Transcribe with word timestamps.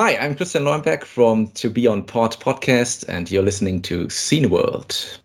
Hi, 0.00 0.16
I'm 0.16 0.36
Christian 0.36 0.62
Leuenberg 0.62 1.02
from 1.02 1.48
To 1.54 1.68
Be 1.68 1.88
On 1.88 2.04
Pod 2.04 2.36
podcast, 2.38 3.08
and 3.08 3.28
you're 3.28 3.42
listening 3.42 3.82
to 3.82 4.04
Cineworld. 4.04 5.18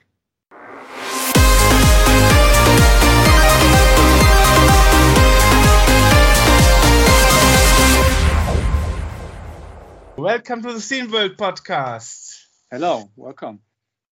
Welcome 10.17 10.63
to 10.63 10.73
the 10.73 10.79
Cineworld 10.79 11.35
podcast. 11.35 12.39
Hello, 12.71 13.11
welcome. 13.15 13.59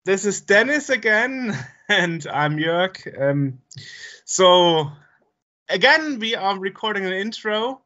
This 0.05 0.25
is 0.25 0.41
Dennis 0.41 0.89
again, 0.89 1.57
and 1.89 2.27
I'm 2.27 2.57
Jörg. 2.57 3.23
Um, 3.23 3.61
so, 4.25 4.91
again, 5.69 6.19
we 6.19 6.35
are 6.35 6.59
recording 6.59 7.07
an 7.07 7.13
intro, 7.13 7.81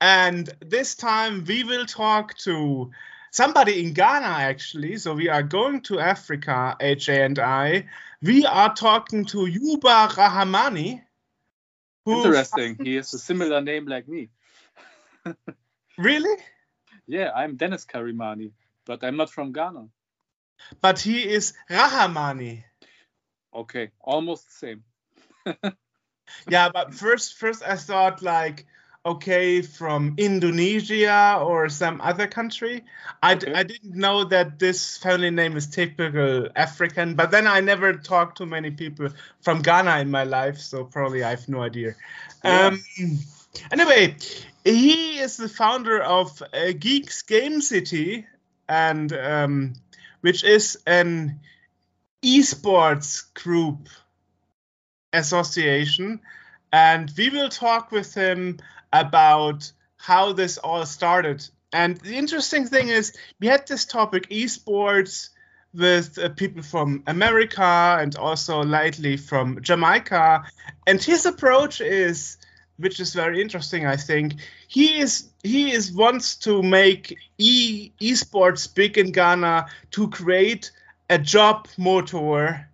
and 0.00 0.48
this 0.60 0.94
time 0.94 1.44
we 1.46 1.64
will 1.64 1.86
talk 1.86 2.34
to 2.38 2.90
somebody 3.30 3.84
in 3.84 3.92
Ghana, 3.92 4.26
actually. 4.26 4.96
So, 4.96 5.14
we 5.14 5.28
are 5.28 5.42
going 5.42 5.82
to 5.82 6.00
Africa, 6.00 6.76
AJ 6.80 7.24
and 7.24 7.38
I. 7.38 7.86
We 8.22 8.44
are 8.46 8.74
talking 8.74 9.24
to 9.26 9.46
Yuba 9.46 10.08
Rahamani. 10.12 11.02
Interesting. 12.06 12.76
He 12.82 12.96
has 12.96 13.14
a 13.14 13.18
similar 13.18 13.60
name 13.60 13.86
like 13.86 14.08
me. 14.08 14.30
really? 15.98 16.42
Yeah, 17.06 17.32
I'm 17.34 17.56
Dennis 17.56 17.84
Karimani, 17.84 18.52
but 18.86 19.04
I'm 19.04 19.16
not 19.16 19.30
from 19.30 19.52
Ghana. 19.52 19.88
But 20.80 21.00
he 21.00 21.28
is 21.28 21.54
Rahamani. 21.70 22.64
Okay, 23.54 23.90
almost 24.00 24.46
the 24.46 24.52
same. 24.52 24.84
yeah, 26.48 26.68
but 26.68 26.94
first, 26.94 27.34
first 27.34 27.62
I 27.66 27.76
thought 27.76 28.22
like, 28.22 28.66
okay, 29.04 29.62
from 29.62 30.14
Indonesia 30.18 31.38
or 31.40 31.68
some 31.68 32.00
other 32.00 32.26
country. 32.26 32.84
I, 33.22 33.34
okay. 33.34 33.52
I 33.54 33.62
didn't 33.62 33.94
know 33.94 34.24
that 34.24 34.58
this 34.58 34.98
family 34.98 35.30
name 35.30 35.56
is 35.56 35.66
typical 35.66 36.48
African, 36.54 37.14
but 37.14 37.30
then 37.30 37.46
I 37.46 37.60
never 37.60 37.94
talked 37.94 38.38
to 38.38 38.46
many 38.46 38.70
people 38.70 39.08
from 39.40 39.62
Ghana 39.62 40.00
in 40.00 40.10
my 40.10 40.24
life, 40.24 40.58
so 40.58 40.84
probably 40.84 41.24
I 41.24 41.30
have 41.30 41.48
no 41.48 41.62
idea. 41.62 41.94
Yeah. 42.44 42.66
Um, 42.66 42.82
anyway, 43.72 44.16
he 44.64 45.18
is 45.18 45.36
the 45.38 45.48
founder 45.48 46.02
of 46.02 46.42
uh, 46.52 46.72
Geeks 46.78 47.22
Game 47.22 47.62
City, 47.62 48.26
and 48.68 49.12
um, 49.12 49.74
which 50.20 50.44
is 50.44 50.78
an 50.86 51.40
esports 52.22 53.32
group 53.32 53.88
association. 55.12 56.20
And 56.72 57.10
we 57.16 57.30
will 57.30 57.48
talk 57.48 57.90
with 57.90 58.14
him 58.14 58.58
about 58.92 59.70
how 59.96 60.32
this 60.32 60.58
all 60.58 60.86
started. 60.86 61.46
And 61.72 61.96
the 61.98 62.16
interesting 62.16 62.66
thing 62.66 62.88
is, 62.88 63.16
we 63.38 63.46
had 63.46 63.66
this 63.66 63.84
topic 63.84 64.28
esports 64.30 65.30
with 65.72 66.18
uh, 66.18 66.30
people 66.30 66.62
from 66.62 67.02
America 67.06 67.96
and 68.00 68.16
also 68.16 68.62
lately 68.62 69.16
from 69.16 69.60
Jamaica. 69.62 70.44
And 70.86 71.02
his 71.02 71.26
approach 71.26 71.80
is 71.80 72.38
which 72.80 72.98
is 72.98 73.12
very 73.12 73.40
interesting. 73.42 73.86
I 73.86 73.96
think 73.96 74.34
he 74.66 75.00
is 75.00 75.28
he 75.42 75.70
is 75.70 75.92
wants 75.92 76.36
to 76.36 76.62
make 76.62 77.16
e 77.38 77.92
esports 78.00 78.74
big 78.74 78.96
in 78.98 79.12
Ghana 79.12 79.66
to 79.92 80.08
create 80.08 80.72
a 81.10 81.18
job 81.18 81.68
motor 81.76 82.68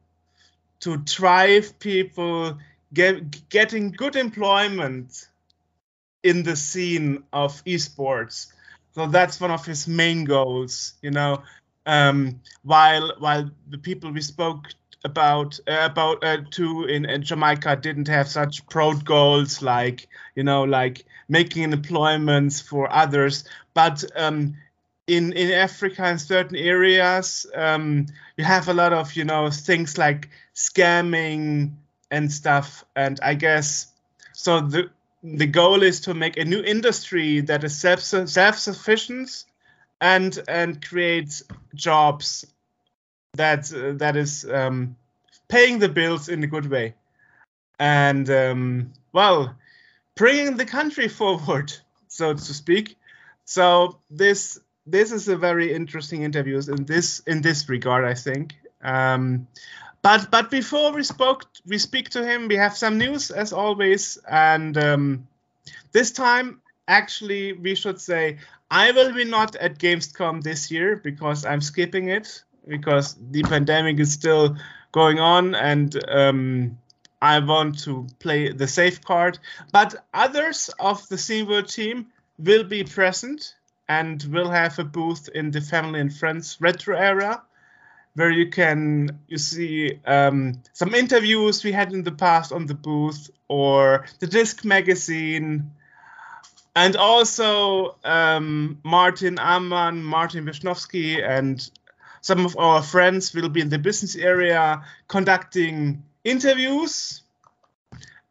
to 0.81 0.97
drive 0.99 1.79
people 1.79 2.59
get, 2.93 3.49
getting 3.49 3.91
good 3.91 4.15
employment 4.15 5.29
in 6.23 6.43
the 6.43 6.57
scene 6.57 7.23
of 7.33 7.65
esports. 7.65 8.47
So 8.93 9.07
that's 9.07 9.41
one 9.41 9.51
of 9.51 9.65
his 9.67 9.87
main 9.87 10.25
goals, 10.25 10.95
you 11.03 11.11
know. 11.11 11.43
Um, 11.87 12.41
while 12.65 13.13
while 13.19 13.51
the 13.69 13.79
people 13.79 14.11
we 14.11 14.21
spoke 14.21 14.69
about 15.05 15.61
uh, 15.69 15.81
about 15.83 16.25
uh, 16.25 16.39
two 16.51 16.85
in, 16.85 17.05
in, 17.05 17.23
Jamaica 17.23 17.77
didn't 17.77 18.09
have 18.09 18.29
such 18.29 18.67
broad 18.67 19.05
goals 19.05 19.63
like 19.63 20.09
you 20.35 20.43
know 20.43 20.65
like 20.65 21.05
making 21.29 21.73
employments 21.73 22.61
for 22.61 22.93
others, 22.93 23.45
but 23.75 24.05
um, 24.17 24.57
in 25.07 25.33
in 25.33 25.53
Africa 25.53 26.09
in 26.09 26.19
certain 26.19 26.57
areas 26.57 27.47
um, 27.55 28.07
you 28.37 28.45
have 28.45 28.69
a 28.69 28.75
lot 28.75 28.93
of 28.93 29.15
you 29.15 29.25
know 29.25 29.51
things 29.51 29.97
like 29.97 30.31
scamming 30.55 31.73
and 32.11 32.33
stuff, 32.33 32.85
and 32.97 33.21
I 33.23 33.35
guess 33.35 33.87
so 34.33 34.61
the 34.61 34.91
the 35.35 35.47
goal 35.47 35.83
is 35.83 36.01
to 36.01 36.15
make 36.15 36.37
a 36.37 36.45
new 36.45 36.63
industry 36.63 37.41
that 37.41 37.65
is 37.65 37.77
self 37.77 38.01
self 38.01 38.59
sufficient 38.59 39.45
and 40.01 40.39
and 40.49 40.85
creates 40.87 41.43
jobs 41.75 42.47
that 43.35 43.73
uh, 43.73 43.93
that 43.97 44.17
is 44.17 44.45
um, 44.45 44.97
paying 45.49 45.79
the 45.79 45.89
bills 45.89 46.29
in 46.29 46.45
a 46.45 46.47
good 46.47 46.71
way, 46.71 46.95
and 47.79 48.31
um, 48.31 48.93
well, 49.13 49.57
bringing 50.15 50.57
the 50.57 50.65
country 50.65 51.09
forward, 51.21 51.73
so 52.09 52.33
to 52.33 52.55
speak. 52.55 52.97
So 53.45 53.99
this 54.11 54.61
this 54.87 55.11
is 55.11 55.29
a 55.29 55.37
very 55.37 55.73
interesting 55.73 56.23
interview 56.23 56.61
in 56.69 56.85
this 56.85 57.21
in 57.27 57.43
this 57.43 57.69
regard, 57.69 58.05
I 58.05 58.15
think. 58.15 58.55
Um, 58.83 59.49
but 60.07 60.31
but 60.31 60.51
before 60.53 60.93
we 60.93 61.03
spoke 61.03 61.47
we 61.67 61.79
speak 61.79 62.11
to 62.11 62.25
him, 62.25 62.47
we 62.47 62.55
have 62.55 62.77
some 62.77 62.97
news 62.97 63.33
as 63.33 63.53
always, 63.53 64.19
and 64.31 64.79
um, 64.79 65.27
this 65.91 66.13
time 66.13 66.61
actually 66.87 67.55
we 67.55 67.75
should 67.75 68.01
say 68.01 68.39
I 68.71 68.93
will 68.93 69.13
be 69.13 69.25
not 69.25 69.57
at 69.57 69.79
Gamescom 69.81 70.45
this 70.45 70.71
year 70.71 70.95
because 70.95 71.45
I'm 71.45 71.61
skipping 71.61 72.09
it 72.09 72.45
because 72.69 73.17
the 73.33 73.43
pandemic 73.43 73.99
is 73.99 74.13
still 74.13 74.57
going 74.93 75.19
on 75.19 75.57
and 75.57 75.91
um, 76.09 76.79
I 77.21 77.41
want 77.41 77.81
to 77.81 78.07
play 78.21 78.53
the 78.53 78.69
safe 78.69 79.01
card. 79.05 79.41
But 79.73 80.07
others 80.15 80.71
of 80.79 81.09
the 81.09 81.17
Cineworld 81.17 81.73
team 81.73 82.07
will 82.39 82.63
be 82.63 82.85
present 82.85 83.57
and 83.89 84.23
will 84.31 84.51
have 84.51 84.79
a 84.79 84.85
booth 84.85 85.29
in 85.35 85.51
the 85.51 85.61
Family 85.61 85.99
and 85.99 86.15
Friends 86.15 86.59
retro 86.61 86.97
era 86.97 87.43
where 88.17 88.31
you 88.31 88.51
can 88.51 89.21
you 89.29 89.39
see 89.39 90.01
um, 90.07 90.61
some 90.73 90.95
interviews 90.95 91.63
we 91.63 91.73
had 91.73 91.93
in 91.93 92.03
the 92.03 92.13
past 92.13 92.53
on 92.53 92.67
the 92.67 92.75
booth 92.75 93.31
or 93.49 94.07
the 94.19 94.27
disc 94.27 94.65
magazine 94.65 95.71
and 96.75 96.97
also 96.97 97.97
um, 98.05 98.79
martin 98.83 99.39
amman 99.39 100.03
martin 100.03 100.45
wisnowski 100.45 101.23
and 101.23 101.71
some 102.21 102.45
of 102.45 102.57
our 102.57 102.83
friends 102.83 103.33
will 103.33 103.49
be 103.49 103.61
in 103.61 103.69
the 103.69 103.79
business 103.79 104.17
area 104.17 104.83
conducting 105.07 106.03
interviews 106.25 107.23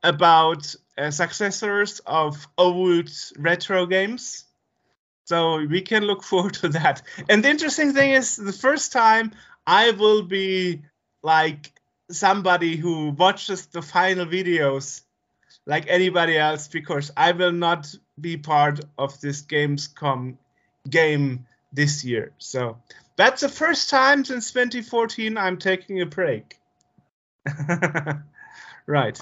about 0.03 0.75
uh, 0.97 1.11
successors 1.11 1.99
of 2.05 2.47
old 2.57 3.09
retro 3.37 3.85
games. 3.85 4.45
So 5.25 5.65
we 5.65 5.81
can 5.81 6.03
look 6.03 6.23
forward 6.31 6.55
to 6.55 6.69
that. 6.69 7.01
And 7.29 7.43
the 7.43 7.49
interesting 7.49 7.93
thing 7.93 8.11
is, 8.11 8.35
the 8.35 8.53
first 8.53 8.91
time 8.91 9.31
I 9.67 9.91
will 9.91 10.23
be 10.23 10.83
like 11.23 11.71
somebody 12.11 12.75
who 12.75 13.09
watches 13.09 13.65
the 13.67 13.81
final 13.81 14.25
videos 14.25 15.01
like 15.65 15.85
anybody 15.87 16.37
else 16.37 16.67
because 16.67 17.11
I 17.17 17.31
will 17.31 17.51
not 17.51 17.93
be 18.19 18.37
part 18.37 18.81
of 18.97 19.19
this 19.21 19.41
Gamescom 19.41 20.37
game 20.89 21.47
this 21.73 22.05
year. 22.05 22.31
So 22.37 22.77
that's 23.15 23.41
the 23.41 23.49
first 23.49 23.89
time 23.89 24.23
since 24.25 24.51
2014 24.51 25.37
I'm 25.37 25.57
taking 25.57 26.01
a 26.01 26.05
break. 26.05 26.59
right. 28.85 29.19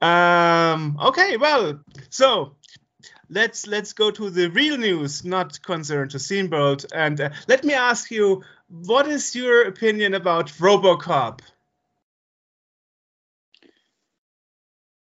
Um, 0.00 0.98
okay, 1.02 1.36
well, 1.36 1.80
so 2.08 2.56
let's 3.28 3.66
let's 3.66 3.92
go 3.92 4.10
to 4.10 4.30
the 4.30 4.48
real 4.50 4.76
news, 4.78 5.24
not 5.24 5.60
concerned 5.62 6.12
to 6.12 6.18
Cineworld. 6.18 6.86
And 6.94 7.20
uh, 7.20 7.30
let 7.48 7.64
me 7.64 7.74
ask 7.74 8.10
you, 8.10 8.44
what 8.68 9.08
is 9.08 9.34
your 9.34 9.66
opinion 9.66 10.14
about 10.14 10.48
RoboCop? 10.48 11.40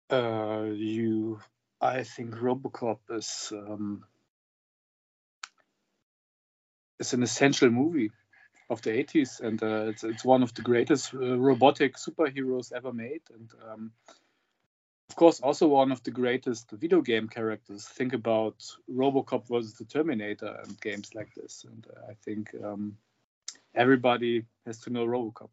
Uh, 0.09 0.67
you, 0.73 1.41
I 1.81 2.05
think 2.05 2.35
RoboCop 2.35 2.99
is 3.11 3.53
um, 3.53 4.05
is 6.99 7.13
an 7.13 7.23
essential 7.23 7.71
movie 7.71 8.11
of 8.71 8.83
the 8.83 8.91
80s 8.91 9.41
and 9.41 9.63
uh, 9.63 9.87
it's, 9.89 10.05
it's 10.05 10.25
one 10.25 10.43
of 10.43 10.55
the 10.55 10.63
greatest 10.63 11.15
uh, 11.15 11.39
robotic 11.39 11.97
superheroes 11.97 12.73
ever 12.73 12.93
made 12.93 13.23
and 13.35 13.51
um, 13.71 13.93
of 15.11 15.17
course 15.17 15.41
also 15.41 15.69
one 15.69 15.93
of 15.93 16.03
the 16.03 16.11
greatest 16.11 16.71
video 16.73 17.01
game 17.01 17.29
characters 17.29 17.87
think 17.87 18.13
about 18.13 18.65
robocop 18.93 19.47
versus 19.49 19.75
the 19.75 19.85
terminator 19.85 20.61
and 20.65 20.81
games 20.81 21.15
like 21.15 21.33
this 21.35 21.65
and 21.69 21.87
uh, 21.97 22.11
i 22.11 22.15
think 22.25 22.51
um, 22.65 22.97
everybody 23.77 24.45
has 24.67 24.79
to 24.81 24.91
know 24.91 25.07
robocop 25.07 25.51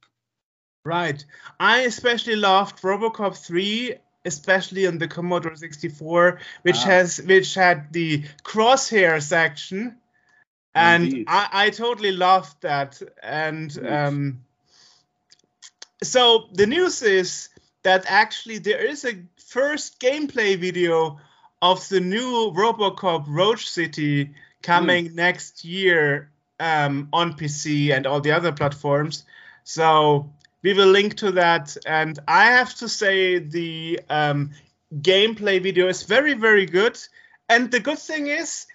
right 0.86 1.26
i 1.60 1.82
especially 1.82 2.36
loved 2.36 2.82
robocop 2.82 3.38
3 3.38 3.96
especially 4.26 4.88
on 4.88 4.98
the 4.98 5.08
commodore 5.08 5.56
64 5.56 6.40
which 6.62 6.78
ah. 6.78 6.86
has 6.86 7.22
which 7.22 7.54
had 7.54 7.92
the 7.92 8.24
crosshair 8.44 9.22
section 9.22 9.98
and 10.76 11.04
Indeed. 11.04 11.26
I, 11.28 11.50
I 11.52 11.70
totally 11.70 12.12
loved 12.12 12.62
that. 12.62 13.02
And 13.22 13.78
um, 13.88 14.44
so 16.02 16.50
the 16.54 16.66
news 16.66 17.02
is 17.02 17.50
that 17.84 18.06
actually 18.08 18.58
there 18.58 18.84
is 18.84 19.06
a 19.06 19.24
first 19.38 20.00
gameplay 20.00 20.58
video 20.58 21.20
of 21.62 21.88
the 21.90 22.00
new 22.00 22.52
RoboCop 22.52 23.26
Rogue 23.28 23.60
City 23.60 24.34
coming 24.62 25.16
next 25.16 25.64
year 25.64 26.32
um, 26.60 27.10
on 27.14 27.34
PC 27.34 27.96
and 27.96 28.06
all 28.06 28.22
the 28.22 28.32
other 28.32 28.52
platforms. 28.52 29.24
So 29.64 30.32
we 30.62 30.74
will 30.74 30.88
link 30.88 31.16
to 31.18 31.32
that. 31.34 31.76
And 31.86 32.18
I 32.28 32.46
have 32.46 32.74
to 32.76 32.90
say 32.90 33.40
the 33.40 34.00
um, 34.10 34.52
gameplay 34.94 35.62
video 35.62 35.88
is 35.88 36.04
very, 36.04 36.34
very 36.34 36.66
good. 36.66 36.98
And 37.50 37.72
the 37.72 37.80
good 37.80 38.00
thing 38.00 38.28
is, 38.28 38.66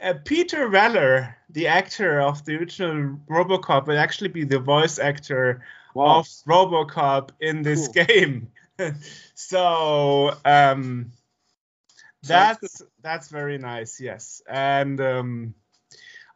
uh, 0.00 0.14
Peter 0.24 0.68
Weller, 0.68 1.36
the 1.50 1.66
actor 1.68 2.20
of 2.20 2.44
the 2.44 2.56
original 2.56 3.18
RoboCop, 3.28 3.86
will 3.86 3.98
actually 3.98 4.28
be 4.28 4.44
the 4.44 4.58
voice 4.60 4.98
actor 4.98 5.62
Wow. 5.94 6.18
of 6.20 6.26
RoboCop 6.46 7.30
in 7.40 7.62
this 7.62 7.88
Cool. 7.88 8.04
game. 8.04 8.52
so 9.34 10.32
um, 10.44 11.10
that's 12.22 12.82
that's 13.02 13.28
very 13.28 13.58
nice. 13.58 14.00
Yes, 14.00 14.42
and 14.48 15.00
um, 15.00 15.54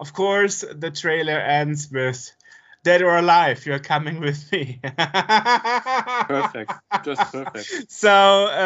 of 0.02 0.12
course 0.12 0.64
the 0.84 0.90
trailer 0.90 1.38
ends 1.38 1.88
with 1.90 2.18
"Dead 2.82 3.02
or 3.02 3.16
Alive, 3.16 3.64
you're 3.66 3.78
coming 3.78 4.20
with 4.20 4.50
me." 4.52 4.80
Perfect. 6.28 6.72
Just 7.04 7.32
perfect. 7.32 7.90
So 7.92 8.10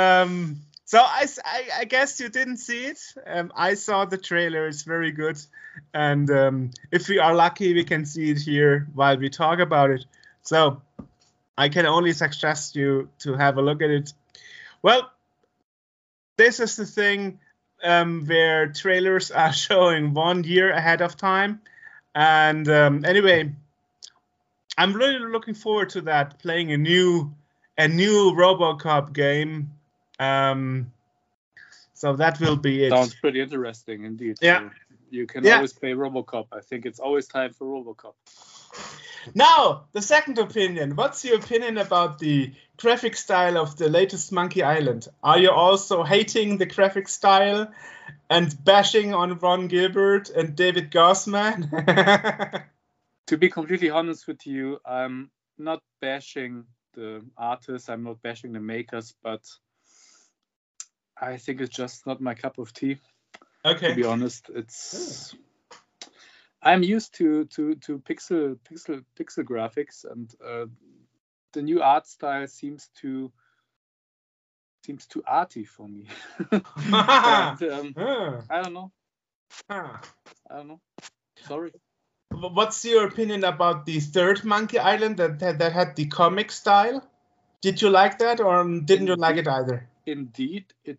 um, 0.01 0.57
so 0.85 0.99
I, 0.99 1.27
I- 1.45 1.71
I 1.81 1.85
guess 1.85 2.21
you 2.21 2.29
didn't 2.29 2.59
see 2.59 2.87
it. 2.87 2.99
Um, 3.27 3.53
I 3.55 3.75
saw 3.75 4.05
the 4.07 4.19
trailer. 4.19 4.67
It's 4.67 4.83
very 4.85 5.13
good, 5.13 5.39
and 5.93 6.31
um, 6.31 6.71
if 6.91 7.09
we 7.09 7.19
are 7.19 7.35
lucky, 7.35 7.75
we 7.75 7.85
can 7.85 8.07
see 8.07 8.31
it 8.31 8.39
here 8.41 8.87
while 8.95 9.17
we 9.19 9.29
talk 9.29 9.59
about 9.59 9.91
it. 9.91 10.05
So 10.43 10.81
I 11.59 11.69
can 11.69 11.87
only 11.87 12.13
suggest 12.13 12.77
you 12.77 13.09
to 13.21 13.35
have 13.35 13.59
a 13.59 13.63
look 13.63 13.83
at 13.83 13.91
it. 13.91 14.13
Well, 14.83 15.11
this 16.37 16.61
is 16.61 16.77
the 16.77 16.87
thing 16.87 17.41
um, 17.83 18.25
where 18.27 18.69
trailers 18.69 19.31
are 19.31 19.53
showing 19.67 20.15
one 20.15 20.45
year 20.45 20.71
ahead 20.71 21.03
of 21.03 21.17
time, 21.17 21.61
and 22.15 22.69
um, 22.69 23.05
anyway, 23.05 23.53
I'm 24.79 24.93
really 24.93 25.19
looking 25.19 25.55
forward 25.55 25.91
to 25.91 26.03
that. 26.03 26.39
Playing 26.39 26.73
a 26.73 26.77
new 26.77 27.35
a 27.79 27.89
new 27.89 28.33
RoboCop 28.33 29.13
game. 29.13 29.73
Um, 30.19 30.93
so 31.95 32.17
that 32.17 32.41
will 32.41 32.57
be 32.57 32.85
it. 32.85 32.91
Sounds 32.91 33.15
pretty 33.15 33.41
interesting 33.41 34.05
indeed. 34.05 34.39
Yeah. 34.41 34.61
So 34.61 34.71
you 35.11 35.27
can 35.27 35.45
Yeah. 35.45 35.57
always 35.57 35.73
play 35.73 35.93
RoboCop. 35.93 36.49
I 36.53 36.61
think 36.61 36.87
it's 36.87 37.01
always 37.01 37.27
time 37.27 37.53
for 37.53 37.67
RoboCop. 37.67 38.15
Now, 39.35 39.87
the 39.93 40.03
second 40.03 40.39
opinion. 40.39 40.97
What's 40.97 41.25
your 41.25 41.39
opinion 41.39 41.79
about 41.79 42.19
the 42.19 42.53
graphic 42.77 43.17
style 43.17 43.59
of 43.59 43.77
the 43.77 43.89
latest 43.89 44.33
Monkey 44.33 44.63
Island? 44.63 45.09
Are 45.23 45.39
you 45.39 45.51
also 45.51 46.05
hating 46.05 46.59
the 46.59 46.67
graphic 46.67 47.09
style 47.09 47.73
and 48.31 48.65
bashing 48.65 49.15
on 49.15 49.39
Ron 49.39 49.69
Gilbert 49.69 50.31
and 50.31 50.55
David 50.55 50.91
Grossman? 50.91 51.71
To 53.29 53.37
be 53.37 53.49
completely 53.49 53.91
honest 53.91 54.29
with 54.29 54.47
you, 54.47 54.79
I'm 54.87 55.31
not 55.59 55.83
bashing 56.01 56.65
the 56.95 57.25
artists. 57.37 57.89
I'm 57.89 58.05
not 58.05 58.23
bashing 58.23 58.53
the 58.53 58.61
makers, 58.61 59.15
but 59.21 59.43
I 61.21 61.37
think 61.37 61.61
it's 61.61 61.75
just 61.75 62.07
not 62.07 62.21
my 62.21 62.35
cup 62.35 62.59
of 62.59 62.73
tea. 62.73 62.99
Okay. 63.65 63.89
To 63.89 63.95
be 63.97 64.05
honest, 64.05 64.49
it's. 64.55 65.35
I'm 66.67 66.83
used 66.83 67.15
to 67.15 67.45
to 67.45 67.77
to 67.77 67.99
pixel 68.01 68.59
pixel 68.69 69.05
pixel 69.19 69.45
graphics, 69.45 70.05
and 70.05 70.35
uh, 70.45 70.67
the 71.53 71.63
new 71.63 71.81
art 71.81 72.07
style 72.07 72.49
seems 72.49 72.91
to 73.01 73.31
seems 74.85 75.07
too 75.07 75.23
arty 75.27 75.65
for 75.65 75.89
me. 75.89 76.07
and, 76.53 77.63
um, 77.63 77.95
I 78.51 78.63
don't 78.63 78.75
know. 78.75 78.93
ah. 79.71 80.01
I 80.51 80.57
don't 80.57 80.69
know. 80.69 80.81
Sorry. 81.47 81.73
What's 82.31 82.85
your 82.85 83.07
opinion 83.07 83.45
about 83.45 83.87
the 83.87 84.01
third 84.01 84.45
Monkey 84.45 84.79
Island 84.79 85.17
that, 85.17 85.39
that, 85.39 85.59
that 85.59 85.73
had 85.73 85.97
the 85.97 86.07
comic 86.07 86.53
style? 86.53 87.03
Did 87.63 87.81
you 87.83 87.91
like 87.91 88.19
that 88.19 88.41
or 88.41 88.65
didn't 88.81 89.07
you 89.07 89.17
like 89.17 89.37
it 89.37 89.49
either? 89.49 89.89
Indeed, 90.05 90.67
it 90.85 90.99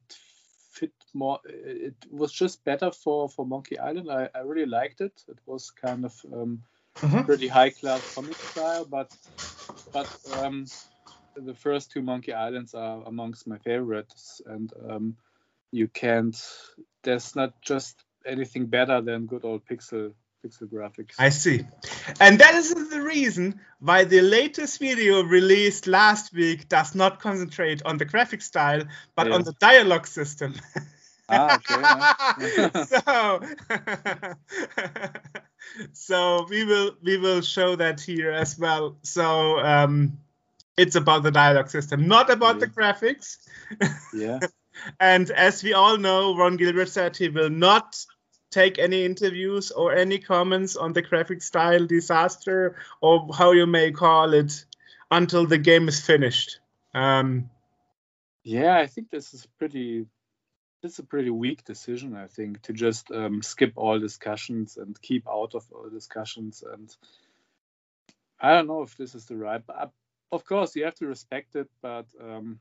fit 0.77 0.93
more. 1.13 1.39
It 1.45 1.95
was 2.11 2.31
just 2.33 2.63
better 2.65 2.91
for 2.91 3.29
for 3.29 3.45
Monkey 3.45 3.79
Island. 3.79 4.11
I, 4.11 4.29
I 4.35 4.39
really 4.41 4.65
liked 4.67 5.01
it. 5.01 5.23
It 5.27 5.39
was 5.45 5.71
kind 5.71 6.05
of 6.05 6.13
um, 6.33 6.63
Mhm. 7.03 7.25
pretty 7.25 7.47
high 7.47 7.71
class 7.71 8.03
comic 8.13 8.41
style, 8.41 8.85
but 8.85 9.09
but 9.93 10.11
um, 10.31 10.71
the 11.35 11.55
first 11.55 11.91
two 11.91 12.01
Monkey 12.01 12.33
Islands 12.33 12.73
are 12.75 13.03
amongst 13.05 13.47
my 13.47 13.57
favorites, 13.59 14.41
and 14.45 14.71
um, 14.89 15.17
you 15.71 15.87
can't. 15.87 16.37
There's 17.03 17.35
not 17.35 17.61
just 17.61 18.03
anything 18.25 18.67
better 18.67 19.01
than 19.01 19.27
good 19.27 19.45
old 19.45 19.65
pixel 19.65 20.13
pixel 20.45 20.67
graphics. 20.67 21.15
I 21.17 21.29
see. 21.29 21.65
And 22.19 22.39
that 22.39 22.55
is 22.55 22.73
the 22.73 23.01
reason 23.01 23.59
why 23.79 24.03
the 24.03 24.21
latest 24.21 24.79
video 24.79 25.23
released 25.23 25.87
last 25.87 26.33
week 26.33 26.69
does 26.69 26.95
not 26.95 27.19
concentrate 27.19 27.81
on 27.85 27.97
the 27.97 28.05
graphic 28.05 28.41
style, 28.41 28.83
but 29.15 29.31
on 29.31 29.43
the 29.43 29.53
dialogue 29.53 30.07
system. 30.07 30.55
ah, 31.29 31.55
okay. 31.55 32.57
yeah. 32.57 32.83
so, 32.83 33.41
so 35.93 36.47
we 36.49 36.63
will 36.65 36.91
we 37.01 37.17
will 37.17 37.41
show 37.41 37.75
that 37.75 37.99
here 37.99 38.31
as 38.31 38.57
well. 38.57 38.97
So 39.03 39.59
um, 39.59 40.17
it's 40.77 40.95
about 40.95 41.23
the 41.23 41.31
dialogue 41.31 41.69
system, 41.69 42.07
not 42.07 42.29
about 42.29 42.59
the 42.59 42.67
graphics. 42.67 43.37
yeah. 44.13 44.39
And 44.99 45.31
as 45.31 45.63
we 45.63 45.73
all 45.73 45.97
know, 45.97 46.37
Ron 46.37 46.55
Gilbert 46.55 46.89
said 46.89 47.17
he 47.17 47.29
will 47.29 47.49
not 47.49 47.97
take 48.51 48.79
any 48.79 49.05
interviews 49.05 49.71
or 49.71 49.93
any 49.93 50.19
comments 50.19 50.75
on 50.75 50.93
the 50.93 51.01
graphic 51.01 51.41
style 51.41 51.85
disaster 51.85 52.75
or 53.01 53.29
how 53.33 53.51
you 53.51 53.65
may 53.65 53.91
call 53.91 54.33
it 54.33 54.65
until 55.11 55.45
the 55.45 55.57
game 55.57 55.87
is 55.87 55.99
finished. 55.99 56.59
Um, 56.93 57.49
Yeah, 58.43 58.77
I 58.77 58.87
think 58.87 59.09
this 59.09 59.33
is 59.33 59.45
pretty. 59.57 60.05
This 60.81 60.93
is 60.93 60.99
a 60.99 61.03
pretty 61.03 61.31
weak 61.31 61.65
decision. 61.65 62.15
I 62.15 62.27
think 62.27 62.61
to 62.63 62.73
just 62.73 63.11
um, 63.11 63.41
skip 63.41 63.73
all 63.75 63.99
discussions 63.99 64.77
and 64.77 64.99
keep 65.01 65.27
out 65.27 65.55
of 65.55 65.65
all 65.71 65.89
discussions, 65.89 66.63
and 66.63 66.95
I 68.39 68.53
don't 68.53 68.67
know 68.67 68.83
if 68.83 68.95
this 68.95 69.15
is 69.15 69.25
the 69.25 69.35
right. 69.35 69.61
But 69.65 69.75
uh, 69.75 69.87
of 70.31 70.45
course, 70.45 70.75
you 70.75 70.85
have 70.85 70.95
to 70.95 71.07
respect 71.07 71.55
it. 71.55 71.67
But 71.81 72.05
um, 72.21 72.59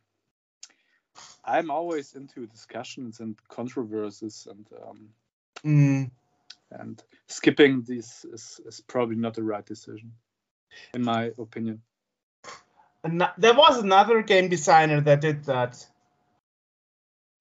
I'm 1.44 1.70
always 1.70 2.14
into 2.14 2.46
discussions 2.46 3.20
and 3.20 3.36
controversies, 3.48 4.48
and 4.50 4.66
um, 4.82 5.10
mm, 5.66 6.10
and 6.70 7.02
skipping 7.26 7.82
these 7.82 8.24
is, 8.32 8.60
is 8.66 8.80
probably 8.86 9.16
not 9.16 9.34
the 9.34 9.42
right 9.42 9.66
decision, 9.66 10.12
in 10.94 11.02
my 11.02 11.30
opinion. 11.38 11.82
ano- 13.04 13.32
there 13.38 13.54
was 13.54 13.78
another 13.78 14.22
game 14.22 14.48
designer 14.48 15.00
that 15.00 15.20
did 15.20 15.44
that. 15.44 15.86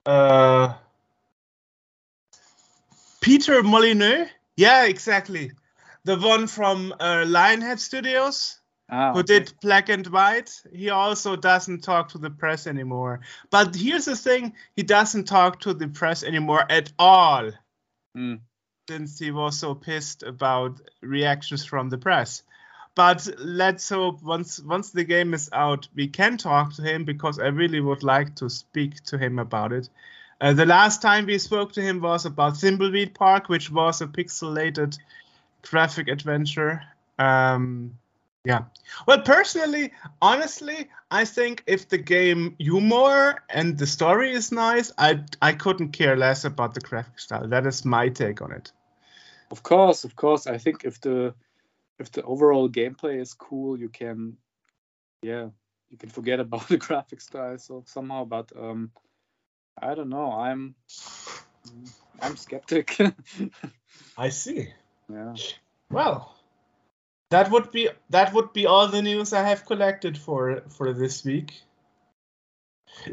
Uh, 0.05 0.73
Peter 3.21 3.63
Molyneux? 3.63 4.27
Yeah, 4.55 4.85
exactly. 4.85 5.51
The 6.03 6.17
one 6.17 6.47
from 6.47 6.93
uh, 6.99 7.25
Lionhead 7.25 7.79
Studios. 7.79 8.59
Ah, 8.87 9.13
who 9.13 9.21
okay. 9.21 9.39
did 9.39 9.53
black 9.63 9.89
and 9.89 10.05
white 10.05 10.51
he 10.71 10.91
also 10.91 11.35
doesn't 11.35 11.81
talk 11.81 12.07
to 12.07 12.19
the 12.19 12.29
press 12.29 12.67
anymore 12.67 13.19
but 13.49 13.75
here's 13.75 14.05
the 14.05 14.15
thing 14.15 14.53
he 14.75 14.83
doesn't 14.83 15.23
talk 15.23 15.59
to 15.59 15.73
the 15.73 15.87
press 15.87 16.21
anymore 16.21 16.63
at 16.69 16.93
all 16.99 17.49
Mm. 18.15 18.39
since 18.89 19.19
he 19.19 19.31
was 19.31 19.59
so 19.59 19.75
pissed 19.75 20.23
about 20.23 20.79
reactions 21.01 21.65
from 21.65 21.89
the 21.89 21.97
press 21.97 22.43
but 22.95 23.27
let's 23.39 23.89
hope 23.89 24.23
once 24.23 24.59
once 24.59 24.91
the 24.91 25.03
game 25.03 25.33
is 25.33 25.49
out 25.51 25.87
we 25.95 26.07
can 26.07 26.37
talk 26.37 26.73
to 26.73 26.81
him 26.81 27.03
because 27.03 27.39
i 27.39 27.47
really 27.47 27.81
would 27.81 28.03
like 28.03 28.35
to 28.35 28.49
speak 28.49 29.03
to 29.03 29.17
him 29.17 29.37
about 29.39 29.73
it 29.73 29.89
uh, 30.41 30.53
the 30.53 30.65
last 30.65 31.01
time 31.01 31.25
we 31.25 31.37
spoke 31.37 31.71
to 31.73 31.81
him 31.81 32.01
was 32.01 32.25
about 32.25 32.55
Thimbleweed 32.55 33.13
Park, 33.13 33.47
which 33.47 33.71
was 33.71 34.01
a 34.01 34.07
pixelated 34.07 34.97
graphic 35.61 36.09
adventure. 36.09 36.83
Um, 37.17 37.97
yeah. 38.45 38.65
Well, 39.07 39.21
personally, 39.21 39.91
honestly, 40.21 40.89
I 41.09 41.25
think 41.25 41.63
if 41.67 41.89
the 41.89 41.97
game 41.97 42.55
humor 42.59 43.43
and 43.49 43.77
the 43.77 43.87
story 43.87 44.33
is 44.33 44.51
nice, 44.51 44.91
I 44.97 45.23
I 45.41 45.53
couldn't 45.53 45.89
care 45.89 46.15
less 46.15 46.45
about 46.45 46.73
the 46.73 46.79
graphic 46.81 47.19
style. 47.19 47.47
That 47.47 47.65
is 47.65 47.83
my 47.85 48.09
take 48.09 48.41
on 48.41 48.51
it. 48.51 48.71
Of 49.51 49.63
course, 49.63 50.03
of 50.03 50.15
course. 50.15 50.47
I 50.47 50.57
think 50.57 50.85
if 50.85 51.01
the 51.01 51.33
if 51.99 52.11
the 52.11 52.23
overall 52.23 52.69
gameplay 52.69 53.19
is 53.21 53.33
cool, 53.33 53.79
you 53.79 53.89
can, 53.89 54.37
yeah, 55.21 55.49
you 55.89 55.97
can 55.97 56.09
forget 56.09 56.39
about 56.39 56.67
the 56.69 56.77
graphic 56.77 57.21
style 57.21 57.57
so 57.57 57.83
somehow. 57.87 58.25
But 58.25 58.51
um, 58.55 58.91
I 59.81 59.95
don't 59.95 60.09
know. 60.09 60.31
I'm 60.31 60.75
I'm 62.21 62.35
skeptic. 62.37 62.97
I 64.17 64.29
see. 64.29 64.69
Yeah. 65.09 65.35
Well, 65.89 66.34
that 67.29 67.51
would 67.51 67.71
be 67.71 67.89
that 68.09 68.33
would 68.33 68.53
be 68.53 68.65
all 68.65 68.87
the 68.87 69.01
news 69.01 69.33
I 69.33 69.43
have 69.43 69.65
collected 69.65 70.17
for 70.17 70.61
for 70.69 70.93
this 70.93 71.23
week. 71.23 71.61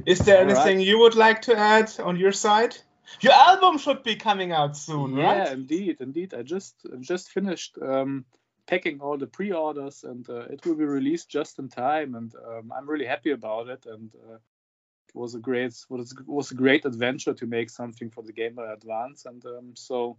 Is 0.06 0.20
there 0.20 0.38
All 0.38 0.44
right. 0.44 0.56
anything 0.56 0.80
you 0.80 0.98
would 1.00 1.14
like 1.14 1.42
to 1.42 1.56
add 1.56 1.92
on 2.00 2.16
your 2.16 2.32
side? 2.32 2.76
Your 3.20 3.32
album 3.32 3.78
should 3.78 4.02
be 4.02 4.16
coming 4.16 4.52
out 4.52 4.76
soon, 4.76 5.16
yeah, 5.16 5.24
right? 5.24 5.36
Yeah, 5.46 5.52
indeed, 5.52 5.96
indeed. 6.00 6.34
I 6.34 6.42
just 6.42 6.74
just 7.00 7.30
finished 7.30 7.78
um, 7.80 8.24
packing 8.66 9.00
all 9.00 9.18
the 9.18 9.26
pre-orders, 9.26 10.04
and 10.04 10.28
uh, 10.28 10.46
it 10.50 10.64
will 10.64 10.76
be 10.76 10.84
released 10.84 11.28
just 11.28 11.58
in 11.58 11.68
time. 11.68 12.14
And 12.14 12.34
um, 12.34 12.72
I'm 12.74 12.88
really 12.88 13.06
happy 13.06 13.32
about 13.32 13.68
it. 13.68 13.86
And 13.86 14.10
uh, 14.14 14.34
it 14.34 15.14
was 15.14 15.34
a 15.34 15.40
great 15.40 15.74
was 15.88 16.14
was 16.26 16.50
a 16.52 16.54
great 16.54 16.84
adventure 16.84 17.34
to 17.34 17.46
make 17.46 17.70
something 17.70 18.10
for 18.10 18.22
the 18.22 18.32
Game 18.32 18.54
Boy 18.54 18.72
Advance. 18.72 19.26
And 19.26 19.44
um, 19.44 19.72
so, 19.74 20.16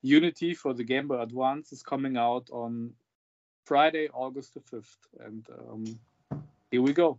Unity 0.00 0.54
for 0.54 0.72
the 0.74 0.84
Game 0.84 1.08
Boy 1.08 1.20
Advance 1.20 1.72
is 1.72 1.82
coming 1.82 2.16
out 2.16 2.48
on 2.50 2.94
Friday, 3.64 4.08
August 4.12 4.54
the 4.54 4.60
fifth. 4.60 4.96
And 5.20 5.46
um, 5.68 5.98
here 6.70 6.82
we 6.82 6.92
go. 6.92 7.18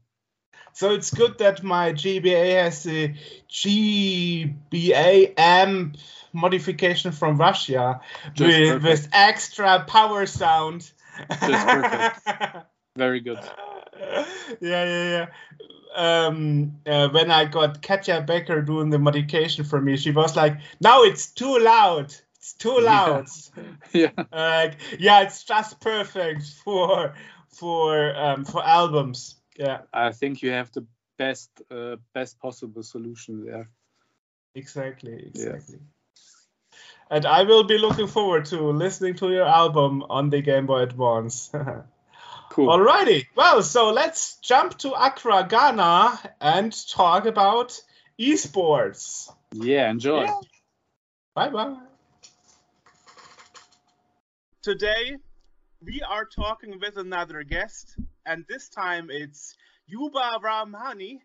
So 0.74 0.92
it's 0.92 1.12
good 1.12 1.38
that 1.38 1.64
my 1.64 1.94
GBA 1.94 2.64
has 2.64 2.88
a 2.88 3.16
GBA 3.50 5.34
amp 5.38 5.98
modification 6.34 7.12
from 7.12 7.38
Russia 7.38 8.02
with, 8.40 8.84
with 8.84 9.08
extra 9.14 9.84
power 9.84 10.26
sound. 10.26 10.92
Just 11.30 11.68
perfect. 11.68 12.68
Very 12.98 13.20
good. 13.20 13.40
yeah, 14.00 14.26
yeah, 14.62 15.10
yeah. 15.10 15.28
Um, 15.96 16.80
uh, 16.88 17.10
when 17.10 17.30
I 17.30 17.46
got 17.46 17.84
Katja 17.84 18.22
Becker 18.22 18.62
doing 18.62 18.90
the 18.90 18.98
modification 18.98 19.64
for 19.64 19.80
me, 19.80 19.96
she 19.96 20.10
was 20.10 20.36
like, 20.36 20.58
"Now 20.82 21.04
it's 21.04 21.28
too 21.28 21.60
loud. 21.60 22.16
It's 22.44 22.54
too 22.56 22.78
loud." 22.82 23.28
yeah. 23.94 24.12
Like, 24.34 24.76
yeah, 25.00 25.22
it's 25.22 25.46
just 25.46 25.80
perfect 25.80 26.44
for 26.66 27.14
for 27.48 28.14
um, 28.16 28.44
for 28.44 28.62
albums. 28.62 29.36
Yeah, 29.56 29.84
I 29.94 30.12
think 30.12 30.42
you 30.42 30.52
have 30.52 30.70
the 30.74 30.86
best 31.18 31.50
uh, 31.72 31.96
best 32.14 32.40
possible 32.40 32.84
solution 32.84 33.46
there. 33.46 33.70
exactly, 34.56 35.24
exactly. 35.26 35.80
And 37.10 37.26
I 37.26 37.44
will 37.44 37.64
be 37.64 37.78
looking 37.78 38.08
forward 38.08 38.46
to 38.46 38.60
listening 38.72 39.16
to 39.16 39.32
your 39.32 39.46
album 39.46 40.04
on 40.10 40.30
the 40.30 40.42
Game 40.42 40.66
Boy 40.66 40.82
Advance. 40.82 41.50
Cool. 42.50 42.68
Alrighty, 42.68 43.26
well, 43.36 43.64
so 43.64 43.92
let's 43.92 44.38
jump 44.38 44.78
to 44.80 44.92
Accra, 44.92 45.48
Ghana, 45.50 46.20
and 46.40 46.72
talk 46.88 47.26
about 47.26 47.82
esports. 48.20 49.34
Yeah, 49.54 49.90
enjoy. 49.90 50.26
Yeah. 50.26 50.40
Bye 51.34 51.50
bye. 51.50 51.93
Today, 54.64 55.18
we 55.82 56.02
are 56.10 56.24
talking 56.24 56.80
with 56.80 56.96
another 56.96 57.44
guest, 57.44 57.98
and 58.26 58.46
this 58.48 58.70
time 58.70 59.10
it's 59.10 59.58
Yuba 59.88 60.40
Ramani 60.42 61.20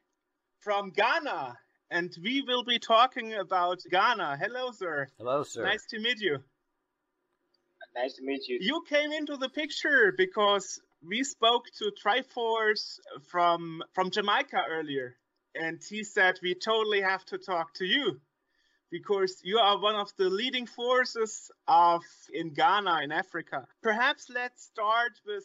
from 0.59 0.91
Ghana. 0.91 1.57
And 1.89 2.13
we 2.21 2.43
will 2.43 2.65
be 2.65 2.81
talking 2.81 3.35
about 3.35 3.79
Ghana. 3.89 4.39
Hello, 4.43 4.73
sir. 4.73 5.07
Hello, 5.19 5.45
sir. 5.45 5.63
Nice 5.63 5.87
to 5.91 6.01
meet 6.01 6.19
you. 6.21 6.39
Nice 7.95 8.15
to 8.15 8.25
meet 8.25 8.49
you. 8.49 8.59
You 8.61 8.83
came 8.89 9.13
into 9.13 9.37
the 9.37 9.49
picture 9.49 10.13
because 10.17 10.81
we 11.09 11.23
spoke 11.23 11.67
to 11.79 11.93
Triforce 12.05 12.99
from 13.31 13.85
from 13.95 14.11
Jamaica 14.11 14.65
earlier, 14.69 15.15
and 15.55 15.81
he 15.89 16.03
said 16.03 16.41
we 16.43 16.57
totally 16.57 17.03
have 17.03 17.25
to 17.27 17.39
talk 17.39 17.73
to 17.75 17.85
you 17.85 18.21
because 18.91 19.41
you 19.45 19.59
are 19.59 19.79
one 19.79 19.95
of 19.95 20.11
the 20.17 20.31
leading 20.31 20.67
forces 20.67 21.51
of 21.67 22.03
in 22.33 22.55
Ghana 22.55 23.01
in 23.03 23.13
Africa. 23.13 23.67
Perhaps 23.83 24.31
let's 24.31 24.65
start 24.65 25.13
with 25.27 25.45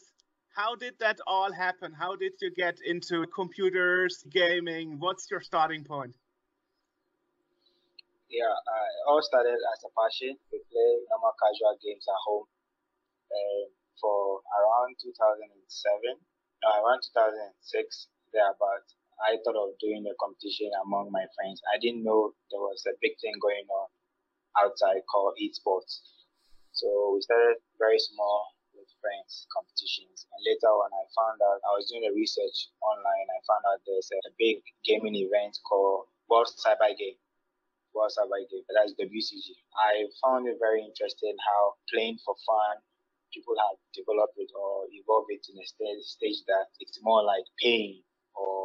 how 0.54 0.76
did 0.76 0.94
that 1.00 1.18
all 1.26 1.52
happen? 1.52 1.92
How 1.92 2.14
did 2.16 2.32
you 2.40 2.50
get 2.54 2.78
into 2.84 3.26
computers, 3.26 4.24
gaming? 4.30 4.98
What's 5.00 5.30
your 5.30 5.40
starting 5.40 5.84
point? 5.84 6.14
Yeah, 8.30 8.50
it 8.50 9.04
all 9.06 9.22
started 9.22 9.54
as 9.54 9.80
a 9.84 9.90
passion. 9.94 10.38
We 10.50 10.58
play 10.70 10.90
normal 11.10 11.34
casual 11.38 11.76
games 11.82 12.06
at 12.08 12.20
home 12.26 12.46
for 14.00 14.40
around 14.58 14.96
2007, 15.02 16.18
no, 16.62 16.68
around 16.82 17.02
2006, 17.02 18.08
thereabout. 18.32 18.86
I 19.22 19.38
thought 19.42 19.58
of 19.58 19.78
doing 19.78 20.04
a 20.06 20.14
competition 20.18 20.70
among 20.84 21.10
my 21.12 21.24
friends. 21.38 21.62
I 21.70 21.78
didn't 21.78 22.02
know 22.02 22.34
there 22.50 22.62
was 22.62 22.82
a 22.86 22.98
big 23.00 23.14
thing 23.20 23.34
going 23.38 23.66
on 23.70 23.88
outside 24.58 25.02
called 25.10 25.38
esports. 25.38 26.02
So 26.72 27.14
we 27.14 27.22
started 27.22 27.62
very 27.78 27.98
small 27.98 28.50
with 28.74 28.90
friends 28.98 29.46
competitions, 29.54 30.26
and 30.26 30.40
later 30.42 30.66
on 30.66 30.90
I 30.90 31.04
found 31.14 31.38
out 31.38 31.62
I 31.62 31.72
was 31.78 31.86
doing 31.86 32.10
a 32.10 32.14
research 32.14 32.74
online. 32.82 33.26
I 33.30 33.40
found 33.46 33.62
out 33.70 33.78
there's 33.86 34.10
a 34.10 34.34
big 34.34 34.58
gaming 34.82 35.14
event 35.14 35.54
called 35.62 36.10
World 36.26 36.50
Cyber 36.58 36.90
Game. 36.98 37.18
World 37.94 38.10
Cyber 38.10 38.42
Game. 38.50 38.66
That's 38.74 38.98
WCG. 38.98 39.54
I 39.78 40.10
found 40.18 40.50
it 40.50 40.58
very 40.58 40.82
interesting 40.82 41.38
how 41.46 41.78
playing 41.86 42.18
for 42.26 42.34
fun 42.42 42.82
people 43.34 43.58
have 43.58 43.76
developed 43.90 44.38
it 44.38 44.50
or 44.54 44.86
evolved 44.94 45.34
it 45.34 45.42
in 45.50 45.58
a 45.58 45.66
stage, 45.66 46.38
that 46.46 46.70
it's 46.78 47.02
more 47.02 47.22
like 47.26 47.42
paying 47.58 48.00
or 48.38 48.63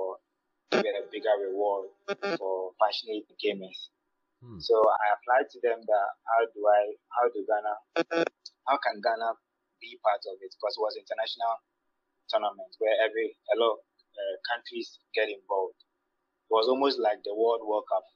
bigger 1.20 1.36
reward 1.52 1.92
for 2.40 2.72
passionate 2.80 3.28
gamers. 3.36 3.92
Hmm. 4.40 4.56
So 4.64 4.80
I 4.80 5.20
applied 5.20 5.52
to 5.52 5.60
them 5.60 5.84
that 5.84 6.08
how 6.24 6.48
do 6.48 6.60
I, 6.64 6.96
how 7.12 7.28
do 7.28 7.44
Ghana, 7.44 7.76
how 8.64 8.80
can 8.80 9.04
Ghana 9.04 9.36
be 9.84 10.00
part 10.00 10.24
of 10.32 10.40
it? 10.40 10.56
Because 10.56 10.80
it 10.80 10.84
was 10.84 10.96
international 10.96 11.60
tournament 12.32 12.72
where 12.80 12.96
every 13.04 13.36
a 13.52 13.56
lot 13.60 13.76
of 13.76 13.80
uh, 13.84 14.36
countries 14.48 14.96
get 15.12 15.28
involved. 15.28 15.76
It 16.48 16.56
was 16.56 16.72
almost 16.72 17.04
like 17.04 17.20
the 17.28 17.36
World 17.36 17.68
World 17.68 17.84
Cup 17.92 18.08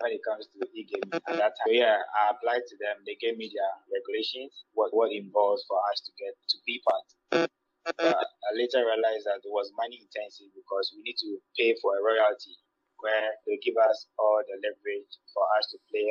when 0.00 0.12
it 0.12 0.22
comes 0.24 0.48
to 0.48 0.64
e-gaming 0.72 1.12
at 1.12 1.36
that 1.36 1.54
time. 1.60 1.68
So 1.68 1.76
yeah, 1.76 2.00
I 2.00 2.32
applied 2.32 2.64
to 2.64 2.76
them. 2.80 3.04
They 3.04 3.18
gave 3.20 3.36
me 3.36 3.52
their 3.52 3.74
regulations, 3.92 4.64
what 4.72 4.96
what 4.96 5.12
involves 5.12 5.62
for 5.68 5.78
us 5.92 6.00
to 6.08 6.10
get 6.16 6.32
to 6.34 6.56
be 6.64 6.80
part. 6.82 7.50
Uh, 7.84 7.92
but 8.00 8.16
I 8.16 8.50
later 8.56 8.80
realized 8.80 9.28
that 9.28 9.44
it 9.44 9.52
was 9.52 9.68
money 9.76 10.00
intensive 10.00 10.48
because 10.56 10.92
we 10.96 11.04
need 11.04 11.20
to 11.20 11.36
pay 11.56 11.76
for 11.84 11.92
a 11.96 12.00
royalty 12.00 12.56
where 13.04 13.36
they 13.44 13.60
give 13.60 13.76
us 13.76 14.08
all 14.16 14.40
the 14.48 14.56
leverage 14.56 15.12
for 15.36 15.44
us 15.60 15.68
to 15.68 15.76
play, 15.92 16.08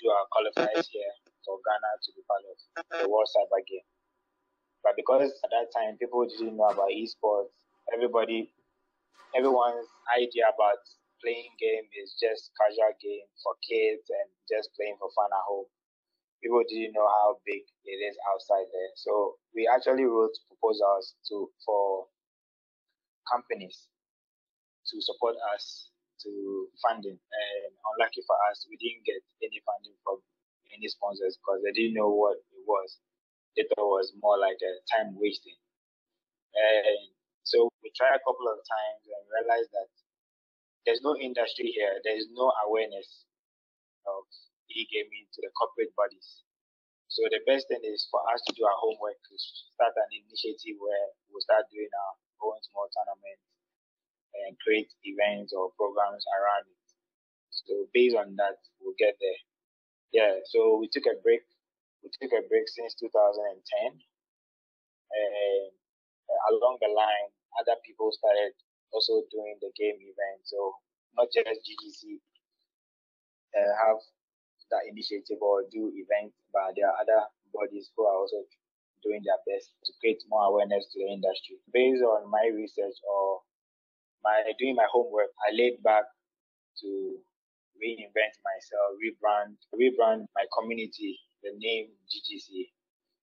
do 0.00 0.12
our 0.12 0.28
qualifiers 0.28 0.84
here 0.92 1.14
for 1.44 1.56
Ghana 1.64 1.90
to 2.04 2.08
be 2.12 2.22
part 2.28 2.44
of 2.44 2.56
uh-huh. 2.60 2.98
the 3.00 3.08
World 3.08 3.28
Cyber 3.32 3.64
Game. 3.64 3.88
But 4.84 5.00
because 5.00 5.32
at 5.32 5.48
that 5.48 5.72
time 5.72 5.96
people 5.96 6.28
didn't 6.28 6.60
know 6.60 6.68
about 6.68 6.92
esports, 6.92 7.56
everybody, 7.88 8.52
everyone's 9.32 9.88
idea 10.12 10.52
about 10.52 10.84
playing 11.24 11.56
game 11.56 11.88
is 11.96 12.12
just 12.20 12.52
casual 12.60 12.92
game 13.00 13.24
for 13.40 13.56
kids 13.64 14.04
and 14.12 14.28
just 14.44 14.76
playing 14.76 15.00
for 15.00 15.08
fun 15.16 15.32
at 15.32 15.44
home. 15.48 15.64
People 16.44 16.60
didn't 16.68 16.92
know 16.92 17.08
how 17.08 17.40
big 17.48 17.64
it 17.88 17.98
is 18.04 18.20
outside 18.28 18.68
there. 18.68 18.92
So 19.00 19.40
we 19.56 19.64
actually 19.64 20.04
wrote 20.04 20.36
proposals 20.52 21.16
to 21.32 21.48
for 21.64 22.04
companies 23.24 23.88
to 24.92 25.00
support 25.00 25.40
us 25.56 25.88
to 26.20 26.68
funding. 26.84 27.16
And 27.16 27.72
unlucky 27.96 28.20
for 28.28 28.36
us, 28.52 28.68
we 28.68 28.76
didn't 28.76 29.08
get 29.08 29.24
any 29.40 29.64
funding 29.64 29.96
from 30.04 30.20
any 30.68 30.84
sponsors 30.92 31.40
because 31.40 31.64
they 31.64 31.72
didn't 31.72 31.96
know 31.96 32.12
what 32.12 32.36
it 32.36 32.64
was. 32.68 33.00
They 33.56 33.64
thought 33.64 33.88
it 33.88 33.96
was 34.04 34.12
more 34.20 34.36
like 34.36 34.60
a 34.60 34.72
time 34.92 35.16
wasting. 35.16 35.56
And 36.52 37.08
so 37.48 37.72
we 37.80 37.88
tried 37.96 38.20
a 38.20 38.24
couple 38.26 38.52
of 38.52 38.60
times 38.60 39.02
and 39.08 39.22
realized 39.32 39.72
that 39.72 39.88
there's 40.84 41.00
no 41.00 41.16
industry 41.16 41.72
here. 41.72 41.96
There 42.04 42.16
is 42.20 42.28
no 42.36 42.52
awareness 42.68 43.24
of 44.04 44.28
e-gaming 44.70 45.26
to 45.32 45.40
the 45.44 45.50
corporate 45.56 45.94
bodies. 45.96 46.42
So 47.08 47.22
the 47.30 47.40
best 47.46 47.68
thing 47.70 47.80
is 47.84 48.08
for 48.10 48.18
us 48.32 48.42
to 48.48 48.52
do 48.56 48.64
our 48.66 48.78
homework 48.80 49.20
to 49.20 49.34
start 49.38 49.94
an 49.94 50.10
initiative 50.10 50.80
where 50.82 51.06
we'll 51.30 51.44
start 51.44 51.70
doing 51.70 51.86
our 51.86 52.14
own 52.42 52.58
small 52.66 52.90
tournaments 52.90 53.44
and 54.34 54.58
create 54.58 54.90
events 55.06 55.54
or 55.54 55.70
programs 55.78 56.26
around 56.26 56.66
it. 56.66 56.82
So 57.54 57.86
based 57.94 58.18
on 58.18 58.34
that, 58.36 58.58
we'll 58.82 58.98
get 58.98 59.14
there. 59.22 59.40
Yeah. 60.10 60.42
So 60.50 60.74
we 60.78 60.88
took 60.90 61.06
a 61.06 61.14
break. 61.22 61.46
We 62.02 62.10
took 62.10 62.34
a 62.34 62.42
break 62.50 62.66
since 62.68 62.94
2010, 63.00 63.24
and 63.24 63.96
uh, 66.28 66.40
along 66.52 66.76
the 66.84 66.92
line, 66.92 67.32
other 67.56 67.80
people 67.80 68.12
started 68.12 68.52
also 68.92 69.24
doing 69.32 69.56
the 69.62 69.72
game 69.78 69.96
event. 69.96 70.44
So 70.44 70.76
not 71.16 71.32
just 71.32 71.64
GGC 71.64 72.20
uh, 73.56 73.72
have 73.86 74.02
that 74.74 74.90
initiative 74.90 75.38
or 75.38 75.62
do 75.70 75.94
events, 75.94 76.34
but 76.50 76.74
there 76.74 76.90
are 76.90 76.98
other 76.98 77.30
bodies 77.54 77.94
who 77.94 78.02
are 78.10 78.18
also 78.18 78.42
doing 79.06 79.22
their 79.22 79.38
best 79.46 79.70
to 79.86 79.94
create 80.02 80.18
more 80.26 80.50
awareness 80.50 80.90
to 80.90 80.98
the 80.98 81.06
industry. 81.06 81.62
Based 81.70 82.02
on 82.02 82.26
my 82.26 82.50
research 82.50 82.98
or 83.06 83.46
my 84.26 84.42
doing 84.58 84.74
my 84.74 84.88
homework, 84.90 85.30
I 85.46 85.54
laid 85.54 85.78
back 85.84 86.08
to 86.82 86.90
reinvent 87.78 88.34
myself, 88.42 88.96
rebrand, 88.98 89.60
rebrand 89.76 90.26
my 90.34 90.48
community, 90.56 91.20
the 91.44 91.52
name 91.60 91.92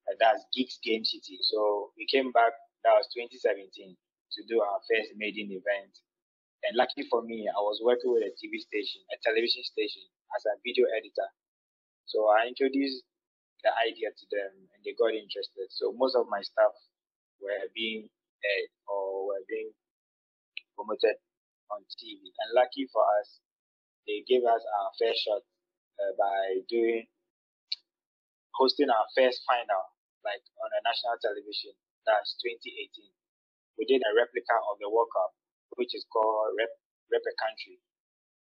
Uh, 0.08 0.15
that's 0.22 0.46
Geeks 0.53 0.79
Game 0.86 1.03
City. 1.03 1.38
So 1.41 1.91
we 1.98 2.05
came 2.05 2.31
back. 2.31 2.53
That 2.86 2.98
was 2.98 3.10
2017 3.13 3.70
to 3.93 4.39
do 4.50 4.62
our 4.62 4.79
first 4.89 5.13
maiden 5.17 5.50
event. 5.53 5.93
And 6.65 6.77
lucky 6.77 7.05
for 7.10 7.22
me, 7.25 7.50
I 7.50 7.62
was 7.62 7.81
working 7.81 8.13
with 8.13 8.22
a 8.22 8.34
TV 8.38 8.62
station, 8.62 9.01
a 9.10 9.17
television 9.25 9.65
station, 9.65 10.05
as 10.38 10.46
a 10.46 10.53
video 10.62 10.86
editor. 10.93 11.27
So 12.05 12.27
I 12.27 12.48
introduced 12.48 13.03
the 13.63 13.72
idea 13.77 14.10
to 14.12 14.25
them, 14.31 14.51
and 14.74 14.79
they 14.84 14.93
got 14.98 15.13
interested. 15.13 15.70
So 15.70 15.93
most 15.93 16.15
of 16.17 16.25
my 16.29 16.41
staff 16.41 16.74
were 17.41 17.70
being 17.74 18.10
aired 18.43 18.72
or 18.89 19.27
were 19.34 19.46
being 19.48 19.72
promoted 20.75 21.22
on 21.70 21.86
TV. 21.96 22.20
And 22.34 22.50
lucky 22.58 22.89
for 22.89 23.05
us, 23.22 23.39
they 24.08 24.25
gave 24.25 24.43
us 24.43 24.62
our 24.65 24.89
fair 24.98 25.13
shot 25.13 25.46
uh, 26.01 26.13
by 26.17 26.65
doing 26.67 27.05
hosting 28.58 28.89
our 28.89 29.08
first 29.15 29.41
final, 29.46 29.84
like 30.25 30.43
on 30.62 30.70
a 30.74 30.81
national 30.86 31.17
television. 31.22 31.74
That's 32.05 32.34
2018. 32.41 33.13
We 33.77 33.86
did 33.86 34.01
a 34.01 34.13
replica 34.17 34.58
of 34.70 34.81
the 34.81 34.89
World 34.89 35.10
Cup, 35.13 35.31
which 35.77 35.93
is 35.93 36.05
called 36.10 36.58
Rep, 36.58 36.74
Rep 37.13 37.25
a 37.25 37.34
Country. 37.38 37.77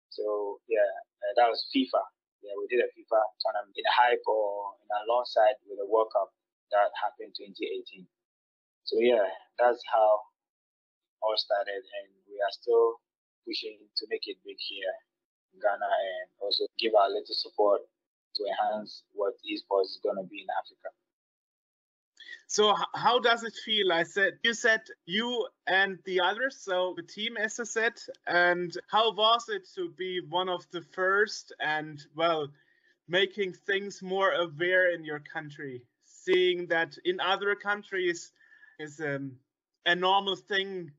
So 0.09 0.59
yeah, 0.67 0.91
uh, 1.23 1.33
that 1.39 1.47
was 1.49 1.65
FIFA. 1.71 2.03
Yeah, 2.41 2.57
we 2.57 2.65
did 2.65 2.81
a 2.81 2.89
FIFA 2.89 3.21
tournament 3.37 3.77
in 3.77 3.85
hype 3.85 4.25
or 4.25 4.73
in 4.81 4.89
alongside 5.05 5.61
with 5.69 5.77
the 5.77 5.85
World 5.85 6.09
Cup 6.09 6.33
that 6.73 6.89
happened 6.97 7.37
2018. 7.37 8.05
So 8.83 8.97
yeah, 8.97 9.29
that's 9.61 9.81
how 9.85 10.25
all 11.21 11.37
started, 11.37 11.85
and 11.85 12.09
we 12.25 12.41
are 12.41 12.53
still 12.53 12.97
pushing 13.45 13.77
to 13.77 14.03
make 14.09 14.25
it 14.25 14.41
big 14.41 14.57
here 14.57 14.93
in 15.53 15.61
Ghana 15.61 15.85
and 15.85 16.27
also 16.41 16.65
give 16.81 16.97
our 16.97 17.09
little 17.13 17.37
support 17.37 17.85
to 18.35 18.41
enhance 18.47 19.05
what 19.13 19.37
esports 19.45 19.93
is 19.93 20.01
going 20.01 20.17
to 20.17 20.25
be 20.25 20.41
in 20.41 20.49
Africa. 20.57 20.89
So 22.51 22.75
how 22.93 23.17
does 23.19 23.43
it 23.43 23.53
feel? 23.63 23.93
I 23.93 24.03
said 24.03 24.33
you 24.43 24.53
said 24.53 24.81
you 25.05 25.47
and 25.67 25.99
the 26.03 26.19
others, 26.19 26.57
so 26.59 26.93
the 26.97 27.01
team, 27.01 27.37
as 27.37 27.57
I 27.61 27.63
said, 27.63 27.93
and 28.27 28.75
how 28.89 29.13
was 29.13 29.47
it 29.47 29.69
to 29.75 29.89
be 29.97 30.19
one 30.19 30.49
of 30.49 30.65
the 30.71 30.81
first 30.81 31.53
and 31.61 32.05
well, 32.13 32.49
making 33.07 33.53
things 33.53 34.01
more 34.01 34.33
aware 34.33 34.93
in 34.93 35.05
your 35.05 35.21
country, 35.21 35.83
seeing 36.03 36.67
that 36.67 36.97
in 37.05 37.21
other 37.21 37.55
countries 37.55 38.33
is 38.79 38.99
um, 38.99 39.31
a 39.85 39.95
normal 39.95 40.35
thing 40.35 40.91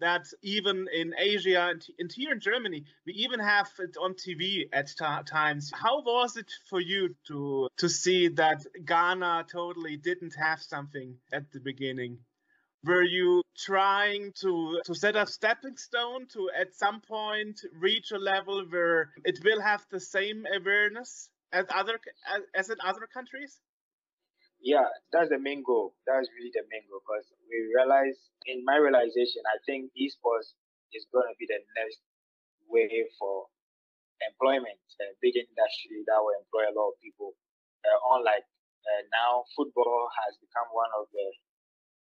that 0.00 0.26
even 0.42 0.88
in 0.92 1.14
Asia 1.16 1.68
and, 1.70 1.86
and, 1.98 2.12
here 2.12 2.32
in 2.32 2.40
Germany, 2.40 2.84
we 3.06 3.12
even 3.12 3.40
have 3.40 3.70
it 3.78 3.96
on 3.96 4.14
TV 4.14 4.68
at 4.72 4.90
times. 5.26 5.70
How 5.74 6.02
was 6.02 6.36
it 6.36 6.50
for 6.68 6.80
you 6.80 7.14
to 7.28 7.68
to 7.78 7.88
see 7.88 8.28
that 8.28 8.64
Ghana 8.84 9.46
totally 9.50 9.96
didn't 9.96 10.34
have 10.34 10.60
something 10.60 11.16
at 11.32 11.50
the 11.52 11.60
beginning? 11.60 12.18
Were 12.84 13.02
you 13.02 13.42
trying 13.56 14.32
to 14.40 14.80
to 14.86 14.94
set 14.94 15.16
a 15.16 15.26
stepping 15.26 15.76
stone 15.76 16.26
to 16.32 16.50
at 16.58 16.74
some 16.74 17.00
point 17.00 17.60
reach 17.74 18.10
a 18.10 18.18
level 18.18 18.64
where 18.68 19.10
it 19.24 19.38
will 19.44 19.60
have 19.60 19.84
the 19.90 20.00
same 20.00 20.46
awareness 20.58 21.28
as 21.52 21.66
other 21.74 22.00
as, 22.34 22.42
as 22.54 22.70
in 22.70 22.76
other 22.82 23.06
countries? 23.12 23.60
Yeah, 24.60 24.88
that's 25.12 25.32
the 25.32 25.40
main 25.40 25.64
goal. 25.64 25.96
That's 26.04 26.28
really 26.36 26.52
the 26.52 26.64
main 26.68 26.84
goal 26.88 27.00
because 27.00 27.24
we 27.48 27.58
realize, 27.72 28.16
in 28.44 28.64
my 28.64 28.76
realization, 28.76 29.40
I 29.48 29.58
think 29.64 29.90
esports 29.96 30.52
is 30.92 31.08
going 31.08 31.28
to 31.28 31.36
be 31.40 31.48
the 31.48 31.60
next 31.80 32.00
way 32.68 32.88
for 33.18 33.48
employment, 34.20 34.78
a 35.00 35.16
big 35.24 35.36
industry 35.36 36.04
that 36.04 36.20
will 36.20 36.36
employ 36.36 36.68
a 36.68 36.74
lot 36.76 36.92
of 36.92 36.96
people. 37.00 37.32
Uh, 37.80 37.98
unlike 38.16 38.44
uh, 38.84 39.02
now, 39.08 39.48
football 39.56 40.12
has 40.24 40.36
become 40.40 40.68
one 40.76 40.92
of 40.92 41.08
the 41.12 41.26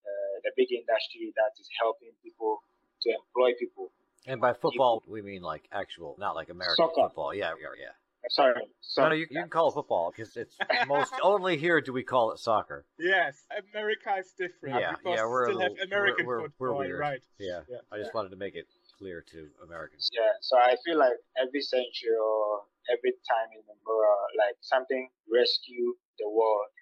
uh, 0.06 0.34
the 0.46 0.54
big 0.54 0.70
industry 0.70 1.34
that 1.34 1.50
is 1.58 1.66
helping 1.82 2.14
people 2.22 2.62
to 3.02 3.10
employ 3.10 3.58
people. 3.58 3.90
And 4.26 4.40
by 4.40 4.54
football, 4.54 5.02
people. 5.02 5.18
we 5.18 5.22
mean 5.22 5.42
like 5.42 5.66
actual, 5.74 6.14
not 6.18 6.38
like 6.38 6.48
American 6.48 6.78
Soccer. 6.78 7.10
football. 7.10 7.34
Yeah, 7.34 7.58
yeah, 7.58 7.74
yeah. 7.74 7.94
Sorry. 8.28 8.54
sorry. 8.80 9.04
No, 9.04 9.08
no, 9.10 9.14
you, 9.14 9.26
you 9.30 9.40
can 9.40 9.48
call 9.48 9.68
it 9.68 9.74
football 9.74 10.12
because 10.14 10.36
it's 10.36 10.56
most 10.88 11.12
only 11.22 11.56
here 11.56 11.80
do 11.80 11.92
we 11.92 12.02
call 12.02 12.32
it 12.32 12.38
soccer. 12.38 12.84
Yes, 12.98 13.44
America 13.72 14.16
is 14.18 14.32
different. 14.36 14.80
Yeah, 14.80 14.94
yeah, 15.04 15.26
we're 15.26 15.46
still 15.46 15.58
little, 15.58 15.76
have 15.76 15.86
American 15.88 16.26
we're, 16.26 16.42
football, 16.42 16.78
we're 16.78 16.98
right? 16.98 17.20
Yeah. 17.38 17.60
yeah, 17.68 17.78
I 17.92 17.98
just 17.98 18.14
wanted 18.14 18.30
to 18.30 18.36
make 18.36 18.54
it 18.54 18.66
clear 18.98 19.24
to 19.32 19.48
Americans. 19.64 20.08
Yeah, 20.12 20.32
so 20.40 20.56
I 20.56 20.76
feel 20.84 20.98
like 20.98 21.18
every 21.36 21.60
century 21.60 22.16
or 22.16 22.62
every 22.90 23.12
time 23.28 23.52
in 23.52 23.62
the 23.66 23.76
world, 23.86 24.30
like 24.38 24.56
something 24.60 25.08
rescue 25.30 25.94
the 26.18 26.28
world 26.28 26.72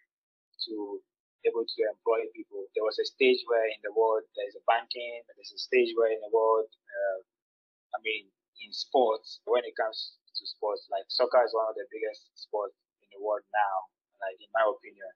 to 0.69 1.01
able 1.45 1.65
to 1.65 1.81
employ 1.93 2.25
people. 2.33 2.65
There 2.73 2.85
was 2.85 2.97
a 2.99 3.05
stage 3.05 3.45
where 3.47 3.69
in 3.69 3.81
the 3.85 3.93
world 3.93 4.25
there's 4.37 4.57
a 4.57 4.65
banking, 4.65 5.23
there's 5.37 5.53
a 5.53 5.61
stage 5.61 5.93
where 5.93 6.09
in 6.09 6.21
the 6.25 6.33
world, 6.33 6.69
uh, 6.73 7.21
I 7.93 7.99
mean, 8.01 8.33
in 8.65 8.73
sports, 8.73 9.45
when 9.45 9.65
it 9.69 9.77
comes 9.77 10.17
to 10.35 10.45
sports. 10.47 10.87
Like 10.91 11.07
soccer 11.09 11.43
is 11.45 11.55
one 11.55 11.69
of 11.71 11.77
the 11.79 11.87
biggest 11.91 12.29
sports 12.35 12.75
in 13.03 13.09
the 13.15 13.21
world 13.23 13.45
now, 13.55 13.77
like 14.23 14.39
in 14.41 14.51
my 14.55 14.65
opinion. 14.67 15.11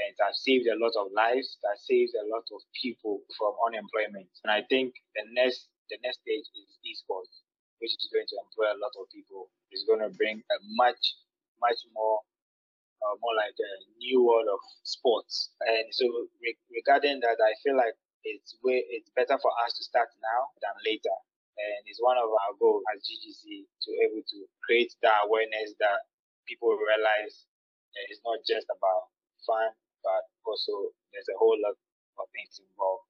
And 0.00 0.14
it 0.14 0.18
has 0.24 0.40
saved 0.42 0.66
a 0.66 0.78
lot 0.80 0.96
of 0.96 1.12
lives, 1.12 1.60
that 1.62 1.76
saves 1.78 2.16
a 2.16 2.24
lot 2.26 2.46
of 2.48 2.60
people 2.74 3.22
from 3.36 3.52
unemployment. 3.66 4.30
And 4.42 4.50
I 4.50 4.64
think 4.66 4.94
the 5.14 5.24
next 5.36 5.68
the 5.90 5.98
next 6.00 6.24
stage 6.24 6.48
is 6.56 6.80
esports, 6.86 7.44
which 7.78 7.92
is 7.92 8.08
going 8.08 8.26
to 8.30 8.36
employ 8.40 8.72
a 8.72 8.80
lot 8.80 8.94
of 8.96 9.10
people. 9.12 9.52
It's 9.70 9.84
going 9.84 10.00
to 10.00 10.08
bring 10.16 10.40
a 10.40 10.58
much, 10.78 11.02
much 11.60 11.80
more 11.92 12.24
uh, 13.02 13.14
more 13.20 13.34
like 13.34 13.56
a 13.58 13.72
new 13.98 14.22
world 14.22 14.48
of 14.48 14.62
sports. 14.86 15.50
And 15.60 15.90
so 15.92 16.06
re- 16.40 16.58
regarding 16.70 17.20
that, 17.20 17.38
I 17.42 17.52
feel 17.62 17.76
like 17.76 17.94
it's 18.24 18.54
way 18.62 18.86
it's 18.86 19.10
better 19.18 19.36
for 19.42 19.50
us 19.66 19.74
to 19.76 19.82
start 19.82 20.08
now 20.22 20.54
than 20.62 20.74
later 20.86 21.16
and 21.58 21.80
it's 21.86 22.00
one 22.00 22.16
of 22.16 22.28
our 22.28 22.52
goals 22.56 22.82
as 22.92 23.04
GGC 23.04 23.68
to 23.68 23.90
able 24.08 24.24
to 24.24 24.38
create 24.64 24.92
that 25.04 25.28
awareness 25.28 25.76
that 25.78 26.08
people 26.48 26.72
realize 26.74 27.46
it's 28.08 28.24
not 28.24 28.40
just 28.44 28.66
about 28.72 29.12
fun, 29.44 29.68
but 30.00 30.24
also 30.48 30.92
there's 31.12 31.28
a 31.28 31.36
whole 31.36 31.56
lot 31.60 31.76
of 32.18 32.26
things 32.32 32.60
involved. 32.60 33.04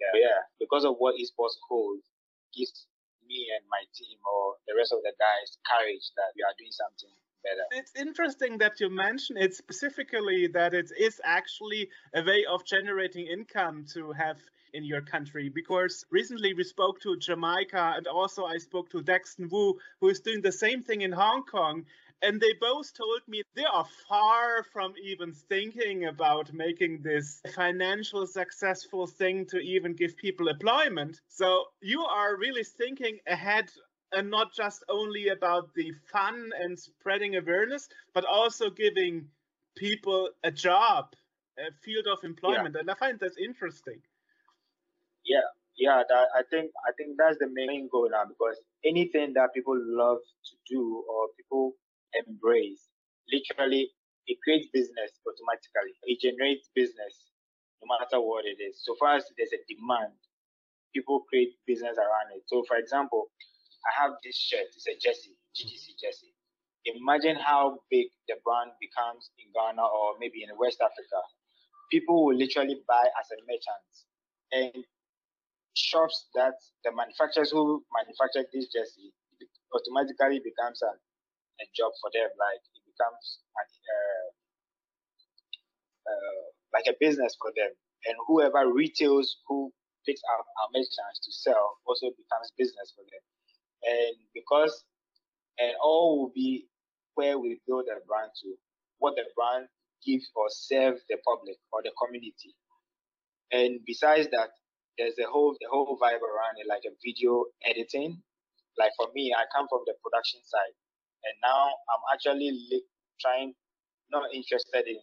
Yeah, 0.00 0.16
yeah. 0.16 0.40
Because 0.56 0.88
of 0.88 0.96
what 0.96 1.20
esports 1.20 1.60
holds, 1.68 2.08
gives 2.56 2.88
me 3.28 3.46
and 3.54 3.62
my 3.70 3.84
team 3.94 4.18
or 4.26 4.56
the 4.66 4.74
rest 4.74 4.90
of 4.90 5.04
the 5.04 5.14
guys 5.14 5.54
courage 5.62 6.10
that 6.16 6.34
we 6.34 6.42
are 6.42 6.56
doing 6.58 6.72
something 6.72 7.14
better. 7.44 7.64
It's 7.70 7.94
interesting 7.94 8.58
that 8.58 8.80
you 8.80 8.90
mention 8.90 9.36
it 9.36 9.54
specifically 9.54 10.48
that 10.52 10.74
it 10.74 10.90
is 10.98 11.20
actually 11.24 11.88
a 12.14 12.24
way 12.24 12.44
of 12.50 12.64
generating 12.66 13.26
income 13.26 13.86
to 13.94 14.12
have 14.12 14.38
in 14.74 14.84
your 14.84 15.00
country 15.00 15.48
because 15.48 16.04
recently 16.10 16.54
we 16.54 16.64
spoke 16.64 17.00
to 17.00 17.16
Jamaica 17.16 17.94
and 17.96 18.06
also 18.06 18.44
I 18.44 18.58
spoke 18.58 18.90
to 18.90 19.02
Daxton 19.02 19.50
Wu 19.50 19.78
who 20.00 20.08
is 20.08 20.20
doing 20.20 20.42
the 20.42 20.52
same 20.52 20.82
thing 20.82 21.00
in 21.02 21.12
Hong 21.12 21.44
Kong 21.44 21.84
and 22.22 22.40
they 22.40 22.52
both 22.60 22.92
told 22.92 23.22
me 23.26 23.42
they 23.54 23.64
are 23.64 23.86
far 24.08 24.62
from 24.72 24.92
even 25.02 25.32
thinking 25.32 26.04
about 26.04 26.52
making 26.52 27.00
this 27.02 27.40
financial 27.54 28.26
successful 28.26 29.06
thing 29.06 29.46
to 29.46 29.58
even 29.58 29.94
give 29.94 30.16
people 30.16 30.48
employment. 30.48 31.20
So 31.28 31.64
you 31.80 32.02
are 32.02 32.36
really 32.36 32.64
thinking 32.64 33.18
ahead 33.26 33.70
and 34.12 34.30
not 34.30 34.52
just 34.52 34.84
only 34.88 35.28
about 35.28 35.72
the 35.74 35.92
fun 36.12 36.50
and 36.60 36.78
spreading 36.78 37.36
awareness, 37.36 37.88
but 38.12 38.24
also 38.24 38.68
giving 38.68 39.28
people 39.76 40.30
a 40.44 40.50
job, 40.50 41.14
a 41.58 41.72
field 41.82 42.06
of 42.06 42.22
employment. 42.24 42.74
Yeah. 42.74 42.80
And 42.80 42.90
I 42.90 42.94
find 42.94 43.18
that 43.20 43.38
interesting 43.38 44.02
yeah, 45.24 45.46
yeah. 45.76 46.02
That, 46.08 46.26
I 46.36 46.42
think 46.50 46.70
I 46.86 46.92
think 46.96 47.16
that's 47.18 47.38
the 47.38 47.48
main 47.52 47.88
goal 47.90 48.08
now 48.10 48.24
because 48.28 48.56
anything 48.84 49.34
that 49.34 49.54
people 49.54 49.76
love 49.76 50.18
to 50.20 50.54
do 50.68 51.04
or 51.08 51.28
people 51.36 51.74
embrace, 52.14 52.88
literally, 53.30 53.90
it 54.26 54.38
creates 54.44 54.68
business 54.72 55.10
automatically. 55.26 55.94
It 56.04 56.20
generates 56.20 56.68
business 56.74 57.30
no 57.82 57.88
matter 57.88 58.20
what 58.20 58.44
it 58.44 58.60
is. 58.60 58.80
So 58.84 58.94
far 59.00 59.16
as 59.16 59.24
there's 59.36 59.52
a 59.56 59.62
demand, 59.68 60.12
people 60.94 61.24
create 61.28 61.56
business 61.66 61.96
around 61.96 62.36
it. 62.36 62.44
So, 62.46 62.64
for 62.68 62.76
example, 62.76 63.32
I 63.88 64.02
have 64.04 64.12
this 64.24 64.36
shirt. 64.36 64.68
It's 64.76 64.86
a 64.86 64.96
jersey, 65.00 65.36
GGC 65.56 65.96
jersey. 65.96 66.32
Imagine 66.84 67.36
how 67.36 67.80
big 67.90 68.08
the 68.28 68.36
brand 68.44 68.72
becomes 68.80 69.30
in 69.36 69.52
Ghana 69.52 69.84
or 69.84 70.16
maybe 70.20 70.44
in 70.44 70.50
West 70.56 70.80
Africa. 70.80 71.20
People 71.92 72.24
will 72.24 72.36
literally 72.36 72.80
buy 72.88 73.04
as 73.04 73.26
a 73.32 73.38
merchant. 73.44 73.88
And 74.52 74.84
shops 75.80 76.28
that 76.34 76.54
the 76.84 76.92
manufacturers 76.92 77.50
who 77.50 77.84
manufacture 77.96 78.44
this 78.52 78.68
jersey 78.68 79.12
automatically 79.72 80.40
becomes 80.44 80.82
a, 80.82 80.92
a 80.92 81.66
job 81.72 81.92
for 82.00 82.10
them. 82.12 82.28
Like 82.36 82.62
it 82.76 82.84
becomes 82.84 83.24
an, 83.56 83.68
uh, 83.88 84.26
uh, 86.12 86.44
like 86.76 86.86
a 86.88 86.96
business 87.00 87.36
for 87.40 87.52
them. 87.56 87.72
And 88.06 88.16
whoever 88.28 88.68
retails 88.72 89.40
who 89.48 89.72
picks 90.06 90.22
up 90.32 90.44
our 90.44 90.68
merchandise 90.72 91.20
to 91.24 91.32
sell 91.32 91.78
also 91.86 92.12
becomes 92.12 92.52
business 92.56 92.92
for 92.96 93.04
them. 93.04 93.22
And 93.84 94.16
because 94.34 94.84
and 95.58 95.74
all 95.82 96.18
will 96.18 96.32
be 96.34 96.66
where 97.14 97.38
we 97.38 97.60
build 97.66 97.84
a 97.88 98.00
brand 98.06 98.32
to, 98.42 98.54
what 98.98 99.14
the 99.16 99.24
brand 99.36 99.68
gives 100.06 100.30
or 100.34 100.46
serve 100.48 100.96
the 101.08 101.18
public 101.26 101.56
or 101.72 101.82
the 101.82 101.92
community. 102.00 102.56
And 103.52 103.80
besides 103.86 104.28
that, 104.32 104.50
there's 104.98 105.18
a 105.18 105.28
whole 105.30 105.56
the 105.60 105.68
whole 105.70 105.98
vibe 106.00 106.22
around 106.22 106.56
it, 106.58 106.66
like 106.68 106.82
a 106.86 106.94
video 107.04 107.44
editing. 107.64 108.22
Like 108.78 108.92
for 108.96 109.08
me, 109.14 109.34
I 109.36 109.44
come 109.54 109.66
from 109.68 109.82
the 109.86 109.94
production 110.02 110.40
side, 110.44 110.74
and 111.24 111.34
now 111.42 111.68
I'm 111.90 112.02
actually 112.14 112.50
li- 112.52 112.88
trying, 113.20 113.54
not 114.10 114.32
interested 114.34 114.86
in 114.86 114.98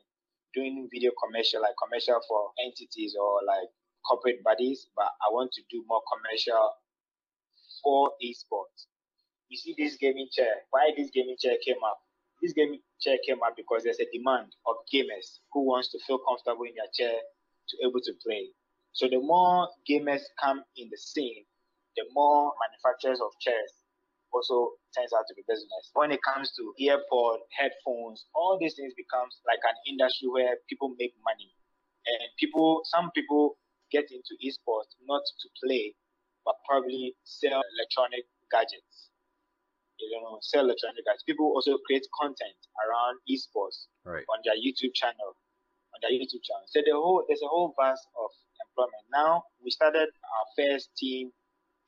doing 0.53 0.87
video 0.91 1.11
commercial, 1.23 1.61
like 1.61 1.75
commercial 1.81 2.19
for 2.27 2.51
entities 2.63 3.15
or 3.19 3.41
like 3.45 3.69
corporate 4.07 4.43
bodies, 4.43 4.87
but 4.95 5.11
I 5.21 5.29
want 5.31 5.51
to 5.53 5.61
do 5.69 5.83
more 5.87 6.01
commercial 6.11 6.71
for 7.83 8.11
esports. 8.23 8.87
You 9.49 9.57
see 9.57 9.75
this 9.77 9.97
gaming 9.97 10.27
chair. 10.31 10.63
Why 10.71 10.91
this 10.97 11.09
gaming 11.13 11.37
chair 11.39 11.57
came 11.65 11.81
up? 11.85 11.99
This 12.41 12.53
gaming 12.53 12.81
chair 13.01 13.17
came 13.25 13.41
up 13.43 13.55
because 13.55 13.83
there's 13.83 13.99
a 13.99 14.07
demand 14.11 14.53
of 14.67 14.75
gamers 14.93 15.39
who 15.53 15.65
wants 15.65 15.89
to 15.91 15.99
feel 16.05 16.19
comfortable 16.19 16.65
in 16.65 16.75
their 16.75 16.91
chair 16.93 17.19
to 17.69 17.77
able 17.87 18.01
to 18.01 18.13
play. 18.25 18.49
So 18.97 19.05
the 19.05 19.21
more 19.21 19.69
gamers 19.85 20.25
come 20.41 20.65
in 20.75 20.89
the 20.89 20.97
scene, 20.97 21.45
the 21.95 22.05
more 22.17 22.49
manufacturers 22.57 23.21
of 23.21 23.29
chairs 23.39 23.69
also 24.33 24.73
turns 24.97 25.13
out 25.13 25.21
to 25.29 25.37
be 25.37 25.45
business. 25.47 25.93
When 25.93 26.09
it 26.09 26.17
comes 26.25 26.49
to 26.57 26.73
earpod, 26.81 27.45
headphones, 27.53 28.25
all 28.33 28.57
these 28.59 28.73
things 28.73 28.97
becomes 28.97 29.37
like 29.45 29.61
an 29.69 29.77
industry 29.85 30.33
where 30.33 30.57
people 30.65 30.97
make 30.97 31.13
money. 31.21 31.53
And 32.09 32.25
people, 32.41 32.81
some 32.89 33.13
people 33.13 33.61
get 33.93 34.09
into 34.09 34.33
esports 34.41 34.97
not 35.05 35.21
to 35.21 35.47
play, 35.61 35.93
but 36.43 36.57
probably 36.65 37.13
sell 37.21 37.61
electronic 37.77 38.25
gadgets. 38.49 39.13
You 40.01 40.09
know, 40.21 40.41
sell 40.41 40.65
electronic 40.65 41.05
gadgets. 41.05 41.21
People 41.21 41.53
also 41.53 41.77
create 41.85 42.05
content 42.17 42.57
around 42.81 43.21
esports 43.29 43.85
Right. 44.05 44.25
on 44.33 44.41
their 44.41 44.57
YouTube 44.57 44.97
channel, 44.97 45.37
on 45.93 45.97
their 46.01 46.11
YouTube 46.17 46.41
channel. 46.41 46.65
So 46.65 46.81
the 46.81 46.97
whole 46.97 47.25
there's 47.29 47.45
a 47.45 47.47
whole 47.47 47.75
vast 47.77 48.07
of 48.17 48.31
employment. 48.77 49.05
Now 49.11 49.43
we 49.63 49.71
started 49.71 50.09
our 50.09 50.45
first 50.55 50.89
team 50.97 51.31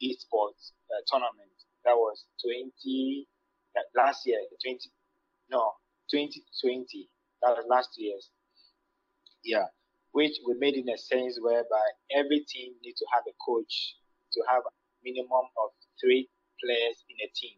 esports 0.02 0.74
uh, 0.90 1.02
tournament. 1.08 1.54
That 1.86 1.96
was 1.96 2.26
20 2.44 3.28
that 3.76 3.86
last 3.96 4.26
year, 4.26 4.40
20 4.66 4.80
no 5.52 5.74
2020. 6.12 7.10
That 7.42 7.50
was 7.50 7.66
last 7.70 7.90
year's. 7.98 8.30
Yeah, 9.44 9.66
which 10.12 10.34
we 10.46 10.56
made 10.60 10.76
in 10.76 10.90
a 10.90 10.98
sense 10.98 11.40
whereby 11.42 11.86
every 12.14 12.44
team 12.48 12.74
need 12.84 12.96
to 12.98 13.06
have 13.14 13.24
a 13.28 13.36
coach 13.46 13.96
to 14.34 14.42
have 14.50 14.64
a 14.68 14.74
minimum 15.04 15.48
of 15.58 15.70
three 16.02 16.28
players 16.62 16.98
in 17.08 17.16
a 17.24 17.30
team, 17.34 17.58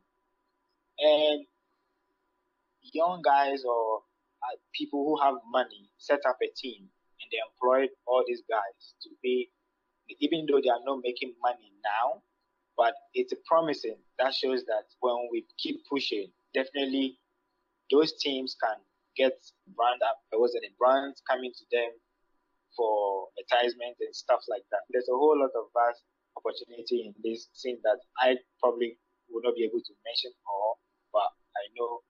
and 0.99 1.45
young 2.93 3.21
guys 3.23 3.63
or 3.65 4.01
uh, 4.43 4.57
people 4.75 5.03
who 5.05 5.17
have 5.25 5.35
money 5.51 5.89
set 5.97 6.19
up 6.27 6.37
a 6.43 6.49
team 6.55 6.89
and 7.21 7.27
they 7.31 7.39
employed 7.39 7.89
all 8.07 8.23
these 8.27 8.41
guys 8.49 8.95
to 9.03 9.09
be, 9.21 9.49
even 10.19 10.45
though 10.49 10.59
they 10.61 10.69
are 10.69 10.83
not 10.85 10.99
making 11.03 11.33
money 11.41 11.71
now, 11.85 12.21
but 12.77 12.93
it's 13.13 13.33
promising. 13.45 13.97
That 14.17 14.33
shows 14.33 14.65
that 14.65 14.89
when 14.99 15.29
we 15.31 15.45
keep 15.57 15.85
pushing, 15.89 16.31
definitely 16.53 17.19
those 17.91 18.13
teams 18.17 18.55
can 18.57 18.77
get 19.15 19.37
brand 19.75 20.01
up. 20.01 20.17
There 20.31 20.39
was 20.39 20.55
any 20.55 20.73
brands 20.79 21.21
coming 21.29 21.51
to 21.51 21.65
them 21.71 21.91
for 22.75 23.27
advertisement 23.37 23.99
and 23.99 24.15
stuff 24.15 24.41
like 24.47 24.63
that. 24.71 24.87
There's 24.89 25.09
a 25.11 25.17
whole 25.17 25.37
lot 25.37 25.51
of 25.53 25.69
vast 25.75 26.01
opportunity 26.39 27.11
in 27.11 27.13
this 27.19 27.51
scene 27.53 27.77
that 27.83 27.99
I 28.17 28.39
probably 28.63 28.97
would 29.29 29.43
not 29.43 29.55
be 29.55 29.67
able 29.67 29.83
to 29.83 29.93
mention 30.07 30.31
all, 30.47 30.79
but 31.11 31.27
I 31.55 31.63
know 31.75 32.01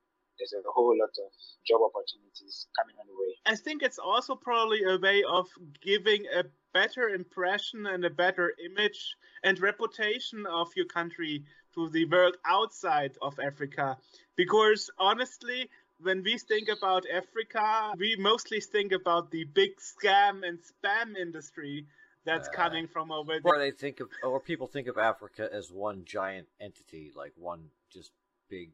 there's 0.49 0.65
a 0.65 0.71
whole 0.71 0.97
lot 0.97 1.09
of 1.25 1.31
job 1.67 1.81
opportunities 1.81 2.67
coming 2.79 2.95
on 2.99 3.05
the 3.07 3.13
way. 3.13 3.35
I 3.45 3.55
think 3.55 3.83
it's 3.83 3.99
also 3.99 4.35
probably 4.35 4.83
a 4.83 4.97
way 4.97 5.23
of 5.23 5.47
giving 5.81 6.25
a 6.35 6.43
better 6.73 7.09
impression 7.09 7.85
and 7.85 8.03
a 8.05 8.09
better 8.09 8.53
image 8.65 9.15
and 9.43 9.59
reputation 9.59 10.45
of 10.47 10.69
your 10.75 10.85
country 10.85 11.43
to 11.75 11.89
the 11.89 12.05
world 12.05 12.37
outside 12.45 13.17
of 13.21 13.39
Africa. 13.39 13.97
Because 14.35 14.89
honestly, 14.97 15.69
when 16.01 16.23
we 16.23 16.37
think 16.37 16.69
about 16.69 17.03
Africa, 17.13 17.93
we 17.97 18.15
mostly 18.17 18.59
think 18.59 18.91
about 18.91 19.31
the 19.31 19.43
big 19.43 19.71
scam 19.77 20.47
and 20.47 20.59
spam 20.59 21.15
industry 21.15 21.85
that's 22.23 22.49
Uh, 22.49 22.51
coming 22.51 22.87
from 22.87 23.11
over 23.11 23.33
there. 23.33 23.41
Or 23.43 23.57
there. 23.57 23.71
they 23.71 23.77
think 23.77 23.99
of, 23.99 24.09
or 24.23 24.39
people 24.39 24.67
think 24.67 24.87
of 24.87 24.97
Africa 24.97 25.49
as 25.51 25.71
one 25.71 26.05
giant 26.05 26.47
entity, 26.59 27.11
like 27.15 27.33
one 27.35 27.69
just 27.91 28.11
big 28.49 28.71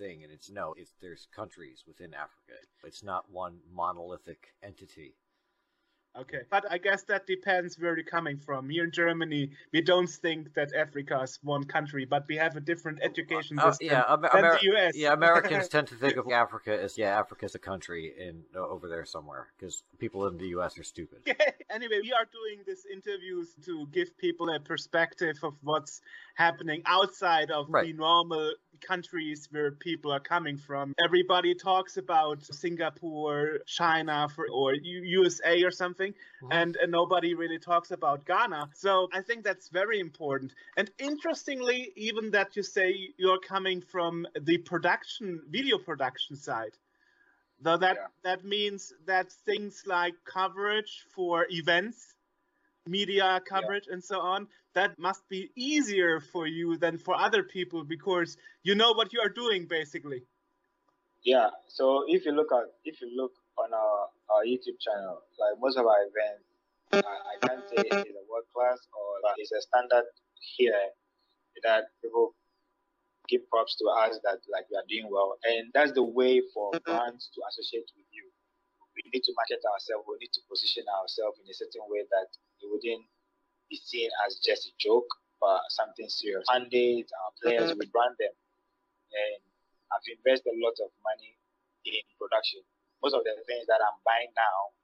thing, 0.00 0.24
and 0.24 0.32
it's 0.32 0.50
no, 0.50 0.74
it's 0.76 0.92
there's 1.00 1.28
countries 1.34 1.84
within 1.86 2.14
Africa. 2.14 2.56
It's 2.84 3.02
not 3.04 3.30
one 3.30 3.58
monolithic 3.72 4.54
entity. 4.62 5.14
Okay, 6.18 6.40
but 6.50 6.64
I 6.68 6.78
guess 6.78 7.04
that 7.04 7.24
depends 7.28 7.78
where 7.78 7.94
you're 7.96 8.04
coming 8.04 8.36
from. 8.36 8.68
Here 8.68 8.82
in 8.82 8.90
Germany, 8.90 9.50
we 9.72 9.80
don't 9.80 10.10
think 10.10 10.52
that 10.54 10.74
Africa 10.74 11.20
is 11.22 11.38
one 11.44 11.62
country, 11.62 12.04
but 12.04 12.24
we 12.28 12.36
have 12.36 12.56
a 12.56 12.60
different 12.60 12.98
education 13.00 13.56
Uh, 13.60 13.70
system 13.70 13.86
yeah, 13.92 14.04
Amer- 14.12 14.28
than 14.32 14.44
Amer- 14.44 14.58
the 14.60 14.72
US. 14.72 14.96
yeah, 14.96 15.12
Americans 15.12 15.68
tend 15.74 15.86
to 15.86 15.94
think 15.94 16.16
of 16.16 16.28
Africa 16.32 16.72
as 16.82 16.98
yeah, 16.98 17.16
Africa's 17.16 17.54
a 17.54 17.60
country 17.60 18.12
in 18.18 18.42
uh, 18.56 18.58
over 18.58 18.88
there 18.88 19.04
somewhere 19.04 19.52
because 19.56 19.84
people 20.00 20.26
in 20.26 20.36
the 20.36 20.48
U.S. 20.56 20.76
are 20.80 20.82
stupid. 20.82 21.20
anyway, 21.70 22.00
we 22.02 22.12
are 22.12 22.26
doing 22.32 22.64
these 22.66 22.84
interviews 22.92 23.54
to 23.66 23.86
give 23.92 24.18
people 24.18 24.50
a 24.50 24.58
perspective 24.58 25.36
of 25.44 25.54
what's 25.62 26.00
happening 26.34 26.82
outside 26.86 27.52
of 27.52 27.70
the 27.70 27.92
normal 27.92 28.52
countries 28.80 29.48
where 29.50 29.72
people 29.72 30.12
are 30.12 30.20
coming 30.20 30.56
from. 30.56 30.94
Everybody 31.04 31.54
talks 31.54 31.96
about 31.96 32.42
Singapore, 32.44 33.60
China, 33.66 34.28
for, 34.34 34.46
or 34.52 34.74
U- 34.74 35.02
USA 35.20 35.62
or 35.62 35.70
something, 35.70 36.14
Mhm. 36.42 36.48
and, 36.50 36.76
and 36.76 36.90
nobody 36.92 37.34
really 37.34 37.58
talks 37.58 37.90
about 37.90 38.24
Ghana. 38.24 38.70
So 38.74 39.08
I 39.12 39.22
think 39.22 39.44
that's 39.44 39.68
very 39.68 40.00
important. 40.00 40.54
And 40.76 40.90
interestingly, 40.98 41.92
even 41.96 42.30
that 42.30 42.56
you 42.56 42.62
say 42.62 42.94
you're 43.18 43.40
coming 43.40 43.80
from 43.80 44.26
the 44.40 44.58
production, 44.58 45.42
video 45.48 45.78
production 45.78 46.36
side. 46.36 46.76
Though 47.62 47.76
that 47.76 47.96
Yeah. 47.96 48.06
that 48.22 48.44
means 48.44 48.92
that 49.04 49.30
things 49.44 49.82
like 49.86 50.14
coverage 50.24 51.04
for 51.14 51.46
events, 51.50 52.14
media 52.86 53.40
coverage, 53.48 53.86
and 53.90 54.02
so 54.02 54.20
on, 54.20 54.46
that 54.74 54.98
must 54.98 55.28
be 55.28 55.50
easier 55.56 56.20
for 56.20 56.46
you 56.46 56.76
than 56.76 56.98
for 56.98 57.14
other 57.14 57.42
people 57.42 57.84
because 57.84 58.36
you 58.62 58.74
know 58.74 58.92
what 58.92 59.12
you 59.12 59.20
are 59.20 59.28
doing 59.28 59.66
basically. 59.66 60.22
Yeah. 61.24 61.50
So 61.68 62.04
if 62.08 62.24
you 62.24 62.32
look 62.32 62.48
at 62.52 62.64
if 62.84 63.00
you 63.00 63.10
look 63.14 63.32
on 63.58 63.72
our, 63.72 64.08
our 64.34 64.44
YouTube 64.44 64.80
channel, 64.80 65.20
like 65.38 65.60
most 65.60 65.76
of 65.76 65.86
our 65.86 66.00
events, 66.08 66.44
I, 66.92 66.98
I 66.98 67.46
can't 67.46 67.68
say 67.68 67.84
it's 67.84 67.94
a 67.94 68.24
world 68.30 68.48
class 68.54 68.78
or 68.96 69.20
but 69.22 69.34
it's 69.36 69.52
a 69.52 69.60
standard 69.60 70.04
here 70.56 70.80
that 71.62 71.84
people 72.02 72.34
give 73.28 73.42
props 73.50 73.76
to 73.76 73.84
us 73.86 74.18
that 74.24 74.38
like 74.50 74.64
we 74.70 74.76
are 74.76 74.88
doing 74.88 75.08
well, 75.12 75.36
and 75.44 75.70
that's 75.74 75.92
the 75.92 76.02
way 76.02 76.40
for 76.54 76.72
brands 76.84 77.30
to 77.34 77.40
associate 77.48 77.90
with 77.96 78.06
you. 78.10 78.26
We 78.94 79.06
need 79.10 79.22
to 79.24 79.32
market 79.38 79.62
ourselves. 79.62 80.06
We 80.06 80.18
need 80.20 80.34
to 80.34 80.42
position 80.50 80.84
ourselves 81.00 81.38
in 81.38 81.46
a 81.46 81.54
certain 81.54 81.86
way 81.86 82.02
that 82.10 82.28
it 82.60 82.66
wouldn't 82.66 83.06
be 83.70 83.78
seen 83.78 84.10
as 84.26 84.42
just 84.42 84.66
a 84.66 84.72
joke, 84.82 85.08
but 85.38 85.62
something 85.70 86.10
serious. 86.10 86.44
Candidates, 86.50 87.14
our 87.14 87.32
players, 87.38 87.70
we 87.78 87.86
mm-hmm. 87.86 87.94
brand 87.94 88.14
them, 88.18 88.34
and 89.14 89.40
I've 89.94 90.06
invested 90.10 90.54
a 90.54 90.58
lot 90.58 90.76
of 90.82 90.90
money 91.02 91.38
in 91.86 92.02
production. 92.18 92.60
Most 93.00 93.16
of 93.16 93.24
the 93.24 93.32
things 93.46 93.64
that 93.70 93.80
I'm 93.80 93.96
buying 94.04 94.30
now, 94.36 94.74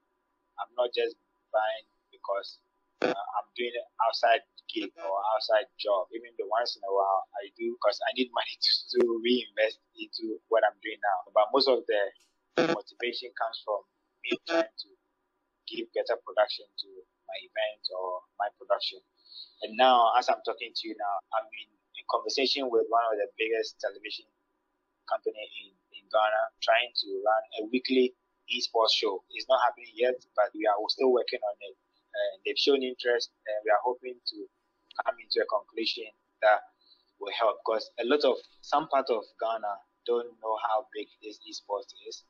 I'm 0.62 0.72
not 0.78 0.94
just 0.94 1.18
buying 1.52 1.86
because 2.08 2.62
uh, 3.04 3.12
I'm 3.12 3.48
doing 3.52 3.74
it 3.76 3.86
outside 4.00 4.40
gig 4.72 4.88
mm-hmm. 4.94 5.04
or 5.04 5.18
outside 5.36 5.68
job. 5.76 6.08
Even 6.16 6.32
the 6.40 6.48
once 6.48 6.74
in 6.78 6.82
a 6.86 6.92
while 6.92 7.28
I 7.36 7.52
do 7.54 7.76
because 7.76 8.00
I 8.08 8.14
need 8.16 8.32
money 8.38 8.54
to, 8.56 8.72
to 8.96 8.98
reinvest 9.20 9.82
into 9.98 10.40
what 10.48 10.64
I'm 10.64 10.78
doing 10.80 11.00
now. 11.02 11.28
But 11.36 11.52
most 11.52 11.68
of 11.68 11.84
the 11.84 12.00
mm-hmm. 12.56 12.72
motivation 12.72 13.30
comes 13.36 13.60
from 13.62 13.84
me 14.26 14.34
trying 14.46 14.66
to 14.66 14.90
give 15.70 15.86
better 15.94 16.18
production 16.18 16.66
to 16.82 16.88
my 17.26 17.38
event 17.42 17.82
or 17.94 18.22
my 18.38 18.50
production. 18.58 18.98
And 19.62 19.78
now, 19.78 20.14
as 20.18 20.26
I'm 20.28 20.42
talking 20.42 20.74
to 20.74 20.82
you 20.86 20.94
now, 20.98 21.16
I'm 21.34 21.46
in, 21.46 21.70
in 21.70 22.04
conversation 22.10 22.66
with 22.70 22.86
one 22.90 23.06
of 23.06 23.18
the 23.18 23.30
biggest 23.38 23.78
television 23.78 24.26
company 25.06 25.46
in, 25.62 25.70
in 25.94 26.04
Ghana 26.10 26.42
trying 26.62 26.90
to 26.90 27.08
run 27.22 27.42
a 27.58 27.60
weekly 27.70 28.14
esports 28.50 28.94
show. 28.94 29.22
It's 29.30 29.46
not 29.48 29.62
happening 29.62 29.94
yet, 29.94 30.18
but 30.34 30.50
we 30.54 30.66
are 30.66 30.78
still 30.90 31.10
working 31.14 31.42
on 31.42 31.56
it. 31.62 31.74
And 32.16 32.32
they've 32.42 32.58
shown 32.58 32.82
interest, 32.82 33.30
and 33.46 33.58
we 33.62 33.70
are 33.70 33.82
hoping 33.82 34.18
to 34.18 34.38
come 35.04 35.16
into 35.20 35.42
a 35.44 35.48
conclusion 35.50 36.08
that 36.42 36.62
will 37.20 37.32
help 37.32 37.60
because 37.64 37.90
a 38.00 38.04
lot 38.06 38.24
of 38.24 38.36
some 38.60 38.88
part 38.88 39.08
of 39.10 39.24
Ghana 39.40 39.72
don't 40.06 40.30
know 40.40 40.56
how 40.62 40.86
big 40.94 41.08
this 41.20 41.40
esports 41.44 41.92
is. 42.08 42.24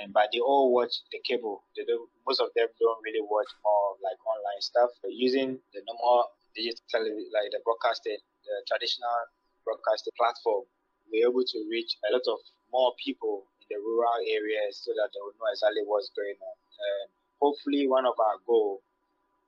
And 0.00 0.12
but 0.12 0.32
they 0.32 0.40
all 0.40 0.72
watch 0.72 1.04
the 1.12 1.20
cable. 1.20 1.64
They 1.76 1.84
don't, 1.84 2.08
most 2.26 2.40
of 2.40 2.48
them 2.56 2.68
don't 2.80 3.00
really 3.04 3.20
watch 3.20 3.50
more 3.60 4.00
like 4.00 4.16
online 4.24 4.62
stuff. 4.64 4.90
They're 5.02 5.12
using 5.12 5.60
the 5.74 5.80
normal 5.84 6.32
digital 6.56 7.04
like 7.32 7.52
the 7.52 7.60
broadcasting, 7.64 8.20
the 8.44 8.54
traditional 8.68 9.20
broadcasting 9.64 10.16
platform 10.16 10.64
we're 11.12 11.28
able 11.28 11.44
to 11.44 11.58
reach 11.68 12.00
a 12.08 12.12
lot 12.12 12.24
of 12.24 12.40
more 12.72 12.96
people 12.96 13.44
in 13.60 13.68
the 13.68 13.78
rural 13.84 14.16
areas 14.24 14.80
so 14.80 14.96
that 14.96 15.12
they 15.12 15.20
will 15.20 15.36
know 15.36 15.52
exactly 15.52 15.84
what's 15.84 16.08
going 16.16 16.40
on. 16.40 16.56
And 16.56 17.06
hopefully, 17.36 17.84
one 17.84 18.08
of 18.08 18.16
our 18.16 18.40
goals 18.48 18.80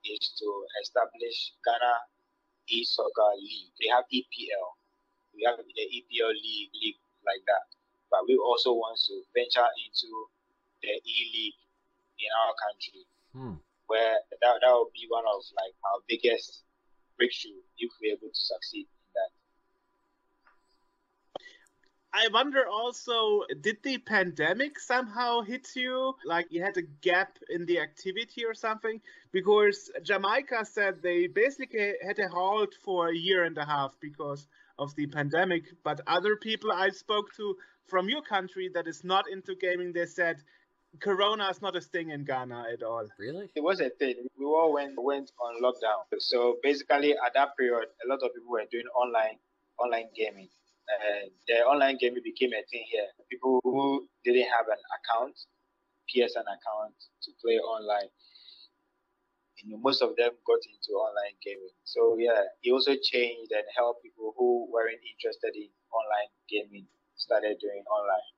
is 0.05 0.21
to 0.37 0.47
establish 0.85 1.57
Ghana 1.65 2.05
e-soccer 2.69 3.33
league. 3.41 3.73
They 3.81 3.89
have 3.89 4.05
EPL. 4.13 4.77
We 5.33 5.43
have 5.49 5.57
the 5.57 5.85
EPL 5.89 6.31
league, 6.37 6.71
league 6.77 7.01
like 7.25 7.41
that. 7.49 7.65
But 8.13 8.29
we 8.29 8.37
also 8.37 8.77
want 8.77 9.01
to 9.09 9.25
venture 9.33 9.65
into 9.81 10.29
the 10.85 11.11
E 11.11 11.17
League 11.33 11.59
in 12.19 12.31
our 12.41 12.53
country, 12.65 13.01
Hmm. 13.33 13.55
where 13.87 14.15
that, 14.41 14.55
that 14.61 14.73
would 14.73 14.93
be 14.93 15.05
one 15.09 15.25
of 15.27 15.41
like 15.55 15.75
our 15.91 15.99
biggest 16.07 16.63
breakthrough 17.17 17.59
if 17.77 17.91
we're 18.01 18.13
able 18.13 18.29
to 18.29 18.39
succeed 18.53 18.87
in 18.87 19.09
that. 19.15 19.31
I 22.17 22.29
wonder 22.31 22.65
also, 22.65 23.43
did 23.59 23.83
the 23.83 23.97
pandemic 23.97 24.79
somehow 24.79 25.41
hit 25.41 25.67
you? 25.75 26.15
Like 26.25 26.47
you 26.49 26.63
had 26.63 26.77
a 26.77 26.81
gap 27.01 27.37
in 27.49 27.65
the 27.65 27.79
activity 27.81 28.45
or 28.45 28.53
something? 28.53 29.01
Because 29.33 29.91
Jamaica 30.01 30.63
said 30.63 31.01
they 31.01 31.27
basically 31.27 31.93
had 32.07 32.17
a 32.19 32.29
halt 32.29 32.73
for 32.85 33.09
a 33.09 33.15
year 33.15 33.43
and 33.43 33.57
a 33.57 33.65
half 33.65 33.99
because 33.99 34.47
of 34.79 34.95
the 34.95 35.07
pandemic. 35.07 35.63
But 35.83 35.99
other 36.07 36.37
people 36.37 36.71
I 36.71 36.89
spoke 36.89 37.35
to 37.35 37.57
from 37.87 38.07
your 38.07 38.21
country 38.21 38.69
that 38.73 38.87
is 38.87 39.03
not 39.03 39.25
into 39.29 39.53
gaming, 39.55 39.91
they 39.91 40.05
said 40.05 40.37
Corona 40.99 41.49
is 41.49 41.61
not 41.61 41.75
a 41.75 41.81
thing 41.81 42.09
in 42.11 42.25
Ghana 42.25 42.65
at 42.73 42.83
all. 42.83 43.07
Really? 43.19 43.49
It 43.55 43.63
was 43.63 43.79
a 43.79 43.89
thing. 43.89 44.15
We 44.37 44.45
all 44.45 44.73
went 44.73 44.93
went 44.97 45.31
on 45.39 45.61
lockdown. 45.61 46.05
So 46.19 46.57
basically, 46.63 47.13
at 47.13 47.33
that 47.33 47.57
period, 47.57 47.87
a 48.03 48.07
lot 48.07 48.19
of 48.23 48.33
people 48.33 48.51
were 48.51 48.65
doing 48.71 48.85
online 48.95 49.37
online 49.79 50.09
gaming. 50.15 50.49
And 50.85 51.31
the 51.47 51.65
online 51.65 51.97
gaming 51.99 52.21
became 52.23 52.53
a 52.53 52.61
thing 52.69 52.85
here. 52.91 53.09
People 53.29 53.59
who 53.63 54.07
didn't 54.23 54.49
have 54.53 54.67
an 54.67 54.77
account, 54.97 55.35
PSN 56.13 56.45
account 56.45 56.93
to 57.23 57.31
play 57.41 57.57
online, 57.57 58.09
you 59.57 59.71
know, 59.71 59.77
most 59.81 60.01
of 60.01 60.15
them 60.15 60.31
got 60.45 60.61
into 60.61 60.93
online 60.93 61.35
gaming. 61.43 61.73
So 61.83 62.17
yeah, 62.19 62.43
it 62.61 62.71
also 62.71 62.93
changed 63.01 63.51
and 63.51 63.65
helped 63.75 64.03
people 64.03 64.33
who 64.37 64.69
weren't 64.71 65.01
interested 65.01 65.55
in 65.55 65.69
online 65.89 66.29
gaming 66.49 66.85
started 67.15 67.57
doing 67.59 67.83
online. 67.89 68.34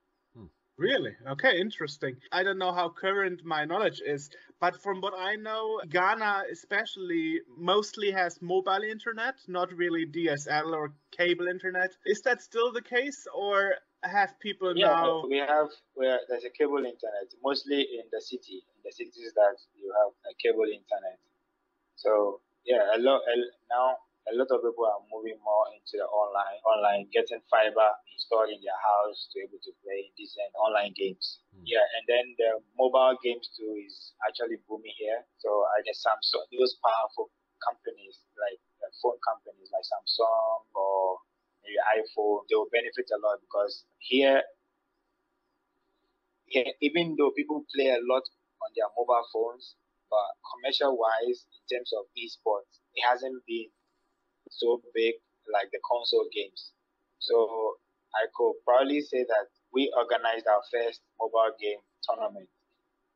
Really? 0.77 1.15
Okay, 1.27 1.59
interesting. 1.59 2.17
I 2.31 2.43
don't 2.43 2.59
know 2.59 2.71
how 2.71 2.89
current 2.89 3.43
my 3.43 3.65
knowledge 3.65 3.99
is, 4.05 4.29
but 4.59 4.79
from 4.81 5.01
what 5.01 5.15
I 5.17 5.35
know, 5.35 5.81
Ghana 5.89 6.43
especially 6.51 7.41
mostly 7.57 8.11
has 8.11 8.39
mobile 8.41 8.83
internet, 8.83 9.35
not 9.47 9.73
really 9.73 10.05
DSL 10.05 10.73
or 10.73 10.93
cable 11.11 11.47
internet. 11.47 11.97
Is 12.05 12.21
that 12.21 12.43
still 12.43 12.71
the 12.71 12.83
case, 12.83 13.25
or 13.33 13.73
have 14.03 14.39
people 14.39 14.77
Yeah, 14.77 14.87
now? 15.01 15.25
we 15.27 15.37
have 15.37 15.69
where 15.95 16.19
there's 16.29 16.45
a 16.45 16.51
cable 16.51 16.85
internet, 16.85 17.27
mostly 17.43 17.81
in 17.81 18.05
the 18.11 18.21
city. 18.21 18.61
In 18.75 18.81
the 18.85 18.91
cities 18.91 19.33
that 19.33 19.57
you 19.73 19.91
have 19.99 20.13
a 20.29 20.33
cable 20.41 20.65
internet. 20.65 21.17
So 21.95 22.41
yeah, 22.65 22.95
a 22.95 22.99
lot 22.99 23.21
now 23.69 23.97
a 24.29 24.33
lot 24.35 24.49
of 24.51 24.59
people 24.61 24.85
are 24.85 25.01
moving 25.09 25.39
more 25.41 25.65
into 25.71 25.95
the 25.99 26.07
online, 26.09 26.59
online, 26.67 27.03
getting 27.15 27.39
fiber 27.47 27.89
installed 28.11 28.51
in 28.51 28.59
their 28.61 28.77
house 28.77 29.29
to 29.31 29.39
be 29.39 29.47
able 29.47 29.61
to 29.63 29.71
play 29.83 30.11
decent 30.19 30.51
online 30.59 30.91
games. 30.95 31.39
Hmm. 31.55 31.63
Yeah, 31.63 31.85
and 31.97 32.03
then 32.07 32.25
the 32.37 32.51
mobile 32.75 33.15
games 33.23 33.47
too 33.55 33.71
is 33.79 34.13
actually 34.27 34.59
booming 34.67 34.95
here. 34.99 35.23
So 35.39 35.49
I 35.75 35.81
guess 35.87 36.03
Samsung, 36.03 36.45
those 36.51 36.75
powerful 36.83 37.31
companies 37.63 38.19
like 38.37 38.59
uh, 38.83 38.91
phone 39.01 39.17
companies 39.23 39.69
like 39.71 39.85
Samsung 39.87 40.67
or 40.75 41.19
maybe 41.63 41.79
iPhone, 41.99 42.45
they 42.49 42.55
will 42.55 42.71
benefit 42.71 43.07
a 43.15 43.19
lot 43.23 43.39
because 43.41 43.85
here, 43.99 44.43
here, 46.45 46.71
even 46.81 47.15
though 47.17 47.31
people 47.31 47.65
play 47.73 47.89
a 47.89 48.01
lot 48.01 48.23
on 48.63 48.69
their 48.75 48.89
mobile 48.97 49.25
phones, 49.33 49.75
but 50.09 50.27
commercial 50.51 50.97
wise, 50.97 51.45
in 51.51 51.63
terms 51.77 51.91
of 51.93 52.05
esports, 52.17 52.79
it 52.95 53.03
hasn't 53.03 53.43
been 53.45 53.67
so 54.51 54.81
big 54.93 55.15
like 55.51 55.71
the 55.71 55.79
console 55.83 56.27
games. 56.33 56.71
So 57.19 57.77
I 58.15 58.27
could 58.35 58.59
probably 58.63 59.01
say 59.01 59.23
that 59.23 59.47
we 59.73 59.91
organized 59.95 60.47
our 60.47 60.63
first 60.71 61.01
mobile 61.19 61.53
game 61.59 61.81
tournament, 62.03 62.49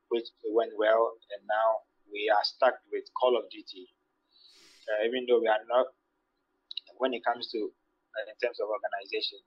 which 0.10 0.28
went 0.52 0.76
well, 0.78 1.16
and 1.32 1.42
now 1.48 1.88
we 2.12 2.28
are 2.28 2.44
stuck 2.44 2.76
with 2.92 3.08
Call 3.16 3.40
of 3.40 3.48
Duty. 3.50 3.88
Uh, 4.90 5.08
even 5.08 5.26
though 5.30 5.40
we 5.40 5.48
are 5.48 5.64
not, 5.70 5.94
when 6.98 7.14
it 7.14 7.24
comes 7.24 7.48
to 7.54 7.72
uh, 8.18 8.26
in 8.28 8.36
terms 8.44 8.60
of 8.60 8.68
organization, 8.68 9.40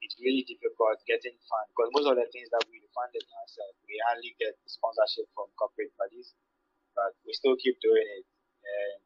it's 0.00 0.16
really 0.20 0.44
difficult 0.48 1.00
getting 1.04 1.36
fund 1.48 1.66
because 1.72 1.92
most 1.92 2.08
of 2.08 2.16
the 2.16 2.28
things 2.32 2.48
that 2.52 2.64
we 2.68 2.80
funded 2.96 3.24
ourselves, 3.40 3.76
we 3.84 3.96
hardly 4.08 4.32
get 4.40 4.56
sponsorship 4.64 5.28
from 5.36 5.48
corporate 5.60 5.92
bodies, 6.00 6.32
but 6.96 7.12
we 7.24 7.32
still 7.36 7.56
keep 7.60 7.76
doing 7.80 8.04
it. 8.04 8.24
And 8.64 9.00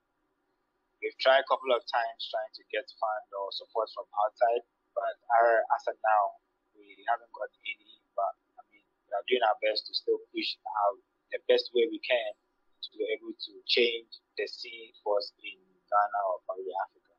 we've 1.04 1.20
tried 1.20 1.44
a 1.44 1.48
couple 1.52 1.68
of 1.68 1.84
times 1.84 2.20
trying 2.32 2.54
to 2.56 2.64
get 2.72 2.88
fund 2.96 3.28
or 3.36 3.52
support 3.52 3.92
from 3.92 4.08
outside, 4.24 4.64
but 4.96 5.12
our, 5.36 5.60
as 5.76 5.84
of 5.92 6.00
now, 6.00 6.40
we 6.72 6.96
haven't 7.04 7.28
got 7.36 7.52
any. 7.68 8.00
But 8.16 8.32
I 8.56 8.64
mean, 8.72 8.88
we 9.04 9.12
are 9.12 9.26
doing 9.28 9.44
our 9.44 9.60
best 9.60 9.84
to 9.86 9.92
still 9.92 10.24
push 10.32 10.56
out 10.64 10.96
the 11.28 11.44
best 11.44 11.68
way 11.76 11.84
we 11.92 12.00
can 12.00 12.32
to 12.32 12.88
be 12.96 13.04
able 13.12 13.36
to 13.36 13.52
change 13.68 14.08
the 14.40 14.48
scene 14.48 14.96
for 15.04 15.20
us 15.20 15.28
in 15.44 15.60
Ghana 15.60 16.20
or 16.32 16.40
probably 16.48 16.72
Africa. 16.72 17.12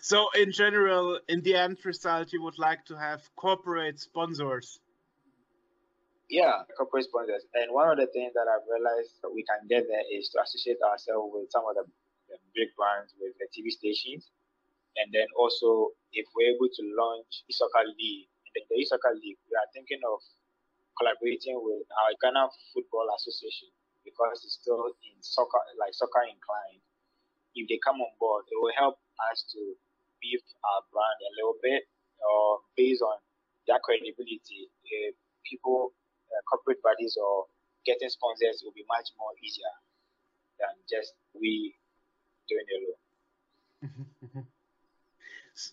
So, 0.00 0.30
in 0.38 0.52
general, 0.52 1.18
in 1.28 1.42
the 1.42 1.56
end 1.56 1.78
result, 1.84 2.32
you 2.32 2.40
would 2.42 2.58
like 2.58 2.84
to 2.86 2.96
have 2.96 3.26
corporate 3.36 3.98
sponsors. 3.98 4.78
Yeah, 6.30 6.62
corporate 6.76 7.04
sponsors. 7.04 7.44
And 7.54 7.74
one 7.74 7.90
of 7.90 7.98
the 7.98 8.06
things 8.06 8.32
that 8.34 8.46
I've 8.46 8.64
realized 8.70 9.18
that 9.22 9.34
we 9.34 9.44
can 9.44 9.66
get 9.68 9.84
there 9.90 10.06
is 10.14 10.30
to 10.30 10.40
associate 10.42 10.78
ourselves 10.80 11.30
with 11.34 11.50
some 11.50 11.64
of 11.68 11.74
the, 11.74 11.84
big 12.54 12.70
brands, 12.78 13.14
with 13.18 13.34
the 13.38 13.46
TV 13.50 13.70
stations. 13.70 14.30
And 14.96 15.10
then 15.10 15.26
also, 15.34 15.94
if 16.14 16.26
we're 16.34 16.54
able 16.54 16.70
to 16.70 16.82
launch 16.94 17.42
eSoccer 17.50 17.82
League, 17.98 18.30
the, 18.54 18.62
the 18.70 18.78
League, 19.18 19.40
we 19.50 19.54
are 19.58 19.70
thinking 19.74 19.98
of 20.06 20.22
collaborating 20.94 21.58
with 21.58 21.82
our 21.98 22.14
Ghana 22.22 22.46
Football 22.70 23.10
Association 23.18 23.74
because 24.06 24.38
it's 24.46 24.60
still 24.62 24.94
in 25.02 25.16
soccer, 25.18 25.58
like 25.80 25.90
soccer 25.96 26.22
inclined. 26.22 26.84
If 27.58 27.66
they 27.66 27.82
come 27.82 27.98
on 27.98 28.14
board, 28.22 28.46
it 28.50 28.58
will 28.58 28.74
help 28.78 28.98
us 29.30 29.42
to 29.54 29.60
beef 30.22 30.42
our 30.62 30.82
brand 30.94 31.18
a 31.18 31.30
little 31.38 31.58
bit, 31.58 31.82
or 32.22 32.62
based 32.78 33.02
on 33.02 33.18
their 33.66 33.82
credibility. 33.82 34.70
People 35.42 35.94
uh, 36.30 36.42
corporate 36.48 36.82
bodies 36.82 37.18
or 37.20 37.46
getting 37.84 38.08
sponsors 38.08 38.64
will 38.64 38.74
be 38.74 38.86
much 38.88 39.12
more 39.20 39.32
easier 39.44 39.74
than 40.58 40.72
just 40.88 41.14
we 41.36 41.76
doing 42.48 42.64
it 42.68 42.80
alone. 42.82 44.46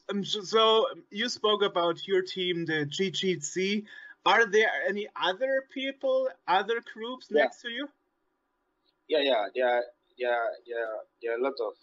Um, 0.10 0.23
so- 0.23 0.86
you 1.10 1.27
spoke 1.27 1.63
about 1.63 2.07
your 2.07 2.21
team, 2.21 2.65
the 2.65 2.86
GGC. 2.86 3.84
Are 4.27 4.45
there 4.45 4.69
any 4.88 5.07
other 5.17 5.65
people, 5.73 6.29
other 6.47 6.81
groups 6.93 7.25
Yeah. 7.31 7.41
next 7.41 7.62
to 7.63 7.69
you? 7.69 7.89
Yeah, 9.10 9.21
yeah, 9.25 9.47
there, 9.55 9.84
there, 10.19 10.41
there, 10.67 10.88
there 11.21 11.31
are 11.34 11.39
a 11.39 11.41
lot 11.41 11.57
of 11.60 11.73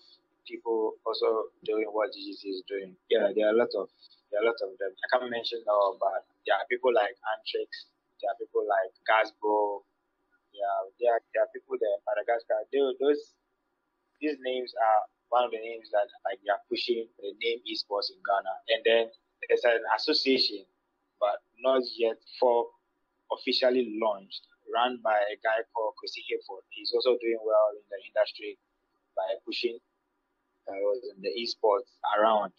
people 0.47 0.95
also 1.05 1.51
doing 1.65 1.87
what 1.91 2.11
GGC 2.15 2.43
is 2.47 2.63
doing. 2.69 2.95
Yeah, 3.11 3.33
there 3.35 3.49
are 3.49 3.55
a 3.55 3.59
lot 3.59 3.75
of 3.75 3.91
there 4.31 4.39
are 4.41 4.45
a 4.45 4.47
lot 4.47 4.61
of 4.63 4.79
them. 4.79 4.93
I 4.95 5.07
can't 5.19 5.31
mention 5.31 5.65
all, 5.67 5.97
but 5.99 6.23
there 6.47 6.55
are 6.55 6.67
people 6.71 6.95
like 6.95 7.17
Antrix, 7.35 7.91
there 8.23 8.31
are 8.31 8.39
people 8.39 8.63
like 8.63 8.95
Gasbro, 9.11 9.83
yeah, 10.55 10.79
there 11.01 11.13
are, 11.19 11.23
there 11.35 11.43
are 11.43 11.51
people 11.53 11.75
there 11.81 11.91
in 11.99 12.03
Madagascar. 12.07 12.63
They, 12.71 12.79
those 13.03 13.35
these 14.21 14.37
names 14.43 14.75
are 14.75 15.01
one 15.29 15.45
of 15.45 15.51
the 15.51 15.61
names 15.61 15.89
that 15.93 16.09
like 16.25 16.41
they 16.43 16.51
are 16.51 16.63
pushing 16.69 17.07
the 17.21 17.33
name 17.39 17.61
esports 17.69 18.11
in 18.11 18.19
Ghana. 18.25 18.55
And 18.75 18.81
then 18.85 19.05
there's 19.47 19.65
an 19.65 19.81
association, 19.95 20.65
but 21.21 21.41
not 21.61 21.83
yet 21.97 22.19
for 22.41 22.67
officially 23.31 24.01
launched, 24.01 24.49
run 24.73 25.01
by 25.05 25.17
a 25.29 25.37
guy 25.45 25.61
called 25.77 25.95
Chrissy 26.01 26.25
Hayford. 26.27 26.65
He's 26.73 26.93
also 26.97 27.21
doing 27.21 27.41
well 27.45 27.77
in 27.77 27.85
the 27.93 28.01
industry 28.09 28.57
by 29.15 29.37
pushing 29.45 29.79
uh, 30.67 30.97
the 31.21 31.33
esports 31.37 31.93
around. 32.17 32.53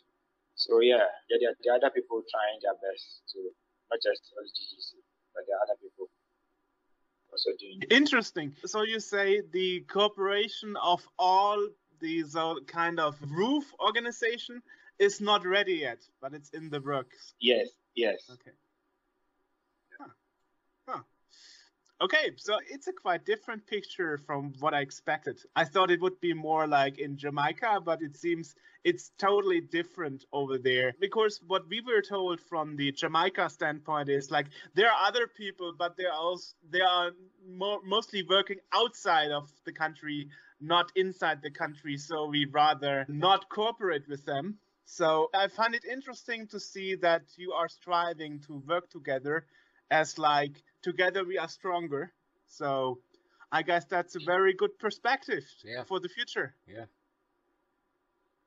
So 0.55 0.79
yeah, 0.81 1.09
there, 1.29 1.39
there, 1.63 1.73
are 1.73 1.79
other 1.81 1.89
people 1.89 2.21
trying 2.29 2.59
their 2.61 2.77
best 2.77 3.23
to 3.33 3.49
not 3.89 3.99
just 4.03 4.29
only 4.37 4.51
GGC, 4.51 5.01
but 5.33 5.47
there 5.47 5.57
are 5.57 5.65
other 5.65 5.79
people 5.81 5.98
doing. 7.59 7.81
Interesting. 7.89 8.55
So 8.65 8.83
you 8.83 8.99
say 8.99 9.41
the 9.51 9.81
cooperation 9.81 10.75
of 10.81 11.07
all 11.17 11.67
these 11.99 12.35
uh, 12.35 12.55
kind 12.67 12.99
of 12.99 13.17
roof 13.29 13.65
organization 13.79 14.61
is 14.99 15.21
not 15.21 15.45
ready 15.45 15.75
yet, 15.75 15.99
but 16.21 16.33
it's 16.33 16.49
in 16.49 16.69
the 16.69 16.81
works. 16.81 17.33
Yes, 17.39 17.69
yes. 17.95 18.29
Okay. 18.31 18.51
Huh. 19.99 20.09
Huh. 20.87 21.01
Okay, 22.01 22.31
so 22.37 22.57
it's 22.69 22.87
a 22.87 22.93
quite 22.93 23.25
different 23.25 23.67
picture 23.67 24.17
from 24.17 24.53
what 24.59 24.73
I 24.73 24.79
expected. 24.79 25.37
I 25.53 25.65
thought 25.65 25.91
it 25.91 25.99
would 25.99 26.21
be 26.21 26.33
more 26.33 26.65
like 26.65 26.97
in 26.97 27.17
Jamaica, 27.17 27.81
but 27.83 28.01
it 28.01 28.15
seems 28.15 28.55
it's 28.85 29.11
totally 29.17 29.59
different 29.59 30.23
over 30.31 30.57
there. 30.57 30.93
Because 31.01 31.41
what 31.45 31.67
we 31.67 31.81
were 31.81 32.01
told 32.01 32.39
from 32.39 32.77
the 32.77 32.93
Jamaica 32.93 33.49
standpoint 33.49 34.07
is 34.07 34.31
like 34.31 34.47
there 34.75 34.87
are 34.87 35.07
other 35.07 35.27
people, 35.27 35.73
but 35.77 35.97
they're 35.97 36.13
also 36.13 36.53
they 36.69 36.79
are 36.79 37.11
more, 37.45 37.81
mostly 37.83 38.23
working 38.23 38.59
outside 38.71 39.31
of 39.31 39.51
the 39.65 39.73
country, 39.73 40.29
not 40.61 40.93
inside 40.95 41.41
the 41.41 41.51
country. 41.51 41.97
So 41.97 42.27
we 42.27 42.45
rather 42.45 43.05
not 43.09 43.49
cooperate 43.49 44.07
with 44.07 44.25
them. 44.25 44.57
So 44.85 45.29
I 45.35 45.49
find 45.49 45.75
it 45.75 45.83
interesting 45.83 46.47
to 46.47 46.61
see 46.61 46.95
that 46.95 47.23
you 47.35 47.51
are 47.51 47.67
striving 47.67 48.39
to 48.47 48.63
work 48.65 48.89
together 48.89 49.45
as 49.91 50.17
like 50.17 50.63
together 50.81 51.23
we 51.23 51.37
are 51.37 51.47
stronger. 51.47 52.11
So 52.47 52.99
I 53.51 53.61
guess 53.63 53.85
that's 53.85 54.15
a 54.15 54.19
very 54.19 54.53
good 54.53 54.77
perspective 54.79 55.43
Yeah. 55.63 55.83
for 55.83 55.99
the 55.99 56.09
future. 56.09 56.55
Yeah. 56.67 56.85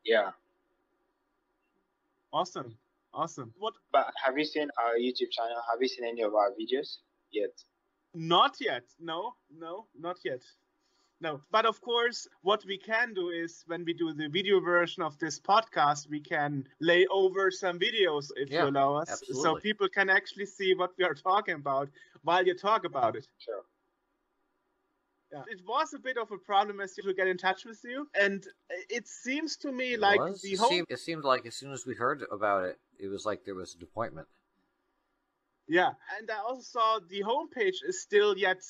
Yeah. 0.04 0.30
Awesome. 2.32 2.76
Awesome. 3.14 3.52
What 3.58 3.74
But 3.92 4.12
have 4.24 4.38
you 4.38 4.44
seen 4.44 4.68
our 4.82 4.94
YouTube 4.96 5.30
channel? 5.30 5.60
Have 5.70 5.80
you 5.82 5.88
seen 5.88 6.04
any 6.06 6.22
of 6.22 6.34
our 6.34 6.50
videos 6.52 6.98
yet? 7.30 7.50
not 8.14 8.56
yet. 8.60 8.84
No, 9.00 9.34
no, 9.50 9.86
not 9.98 10.18
yet. 10.24 10.42
No. 11.22 11.40
But 11.52 11.66
of 11.66 11.80
course, 11.80 12.26
what 12.42 12.64
we 12.66 12.76
can 12.76 13.14
do 13.14 13.30
is 13.30 13.62
when 13.68 13.84
we 13.84 13.92
do 13.94 14.12
the 14.12 14.28
video 14.28 14.58
version 14.58 15.04
of 15.04 15.16
this 15.18 15.38
podcast, 15.38 16.10
we 16.10 16.20
can 16.20 16.66
lay 16.80 17.06
over 17.12 17.48
some 17.52 17.78
videos 17.78 18.30
if 18.36 18.50
Yeah, 18.50 18.64
you 18.64 18.70
allow 18.70 18.96
us. 18.96 19.22
So 19.32 19.54
people 19.54 19.88
can 19.88 20.10
actually 20.10 20.46
see 20.46 20.74
what 20.74 20.90
we 20.98 21.04
are 21.04 21.14
talking 21.14 21.54
about 21.54 21.88
while 22.22 22.44
you 22.44 22.56
talk 22.56 22.84
about 22.84 23.14
it. 23.14 23.28
Sure. 23.38 23.62
Yeah. 25.32 25.44
It 25.48 25.60
was 25.64 25.94
a 25.94 26.00
bit 26.00 26.18
of 26.18 26.32
a 26.32 26.38
problem 26.38 26.80
as 26.80 26.92
to 26.94 27.14
get 27.14 27.28
in 27.28 27.38
touch 27.38 27.64
with 27.64 27.80
you, 27.84 28.08
and 28.20 28.44
it 28.90 29.06
seems 29.06 29.56
to 29.58 29.70
me 29.72 29.94
It 29.94 30.00
like 30.00 30.20
was? 30.20 30.42
the 30.42 30.52
it, 30.54 30.58
whole 30.58 30.68
seemed, 30.68 30.86
it 30.90 30.98
seemed 30.98 31.24
like 31.24 31.46
as 31.46 31.54
soon 31.54 31.72
as 31.72 31.86
we 31.86 31.94
heard 31.94 32.24
about 32.30 32.64
it, 32.64 32.78
it 32.98 33.08
was 33.08 33.24
like 33.24 33.44
there 33.44 33.54
was 33.54 33.74
an 33.76 33.82
appointment. 33.82 34.26
yeah, 35.68 35.92
and 36.18 36.30
I 36.30 36.38
also 36.38 36.62
saw 36.62 36.98
the 37.08 37.22
homepage 37.22 37.78
is 37.86 38.02
still 38.02 38.36
yet 38.36 38.60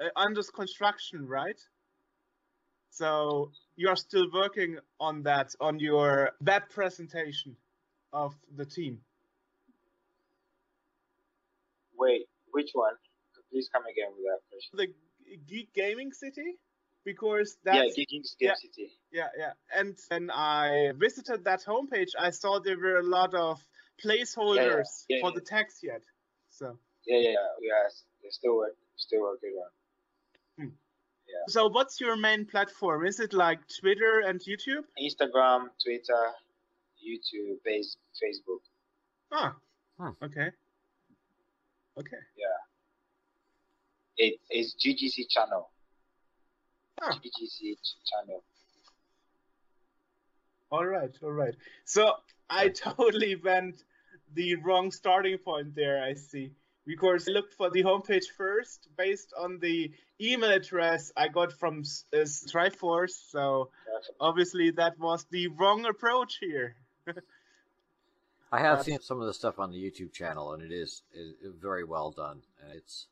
uh, 0.00 0.10
under 0.14 0.42
construction, 0.44 1.26
right? 1.26 1.58
So 2.94 3.50
you 3.74 3.88
are 3.88 3.96
still 3.96 4.28
working 4.32 4.78
on 5.00 5.24
that 5.24 5.54
on 5.60 5.80
your 5.80 6.30
web 6.40 6.62
presentation 6.70 7.56
of 8.12 8.36
the 8.56 8.64
team. 8.64 9.00
Wait, 11.98 12.26
which 12.52 12.70
one? 12.72 12.94
Please 13.50 13.68
come 13.72 13.82
again 13.86 14.12
with 14.16 14.26
that 14.30 14.40
question. 14.48 14.94
The 15.26 15.36
Geek 15.48 15.74
Gaming 15.74 16.12
City, 16.12 16.56
because 17.04 17.56
yeah, 17.66 17.82
that's 17.82 17.96
Geek 17.96 18.08
Gaming 18.10 18.24
yeah. 18.38 18.54
City. 18.54 18.92
Yeah, 19.10 19.28
yeah. 19.36 19.52
And 19.74 19.98
when 20.08 20.30
I 20.30 20.92
visited 20.96 21.44
that 21.44 21.64
homepage, 21.64 22.12
I 22.16 22.30
saw 22.30 22.60
there 22.60 22.78
were 22.78 22.98
a 22.98 23.02
lot 23.02 23.34
of 23.34 23.60
placeholders 24.04 25.04
Yeah, 25.08 25.16
yeah, 25.16 25.20
for 25.20 25.30
yeah. 25.30 25.34
the 25.34 25.40
text 25.40 25.82
yet. 25.82 26.02
So, 26.50 26.78
Yeah, 27.06 27.18
yeah, 27.18 27.30
yeah. 27.30 27.48
We 27.60 27.70
are 27.72 27.90
they're 28.22 28.30
still 28.30 28.56
work, 28.56 28.76
still 28.96 29.22
working 29.22 29.56
on. 29.58 29.70
So 31.48 31.68
what's 31.68 32.00
your 32.00 32.16
main 32.16 32.46
platform? 32.46 33.06
Is 33.06 33.20
it 33.20 33.32
like 33.32 33.60
Twitter 33.80 34.20
and 34.26 34.40
YouTube? 34.40 34.84
Instagram, 35.00 35.68
Twitter, 35.82 36.24
YouTube, 37.04 37.62
base, 37.64 37.96
Facebook. 38.22 38.60
Ah, 39.32 39.56
Hmm. 39.98 40.10
okay, 40.22 40.50
okay. 41.98 42.22
Yeah. 42.36 42.58
It 44.16 44.40
is 44.50 44.74
GGC 44.74 45.28
channel. 45.28 45.70
Ah. 47.02 47.12
GGC 47.12 47.76
channel. 48.10 48.42
All 50.70 50.86
right, 50.86 51.10
all 51.22 51.30
right. 51.32 51.54
So 51.84 52.12
I 52.50 52.68
totally 52.68 53.36
went 53.36 53.82
the 54.34 54.56
wrong 54.56 54.90
starting 54.90 55.38
point 55.38 55.74
there. 55.74 56.02
I 56.02 56.14
see. 56.14 56.52
Because 56.86 57.26
I 57.28 57.32
looked 57.32 57.54
for 57.54 57.70
the 57.70 57.82
homepage 57.82 58.26
first 58.36 58.88
based 58.96 59.32
on 59.38 59.58
the 59.58 59.90
email 60.20 60.50
address 60.52 61.10
I 61.16 61.28
got 61.28 61.52
from 61.52 61.80
S- 61.80 62.04
uh, 62.12 62.18
Triforce. 62.52 63.16
So 63.30 63.70
obviously 64.20 64.70
that 64.72 64.98
was 64.98 65.24
the 65.30 65.48
wrong 65.48 65.86
approach 65.86 66.38
here. 66.40 66.76
I 68.52 68.58
have 68.60 68.78
That's- 68.78 68.86
seen 68.86 69.00
some 69.00 69.20
of 69.20 69.26
the 69.26 69.34
stuff 69.34 69.58
on 69.58 69.70
the 69.72 69.78
YouTube 69.78 70.12
channel, 70.12 70.52
and 70.52 70.62
it 70.62 70.70
is, 70.72 71.02
is 71.12 71.54
very 71.60 71.84
well 71.84 72.10
done, 72.10 72.42
and 72.62 72.72
it's 72.72 73.08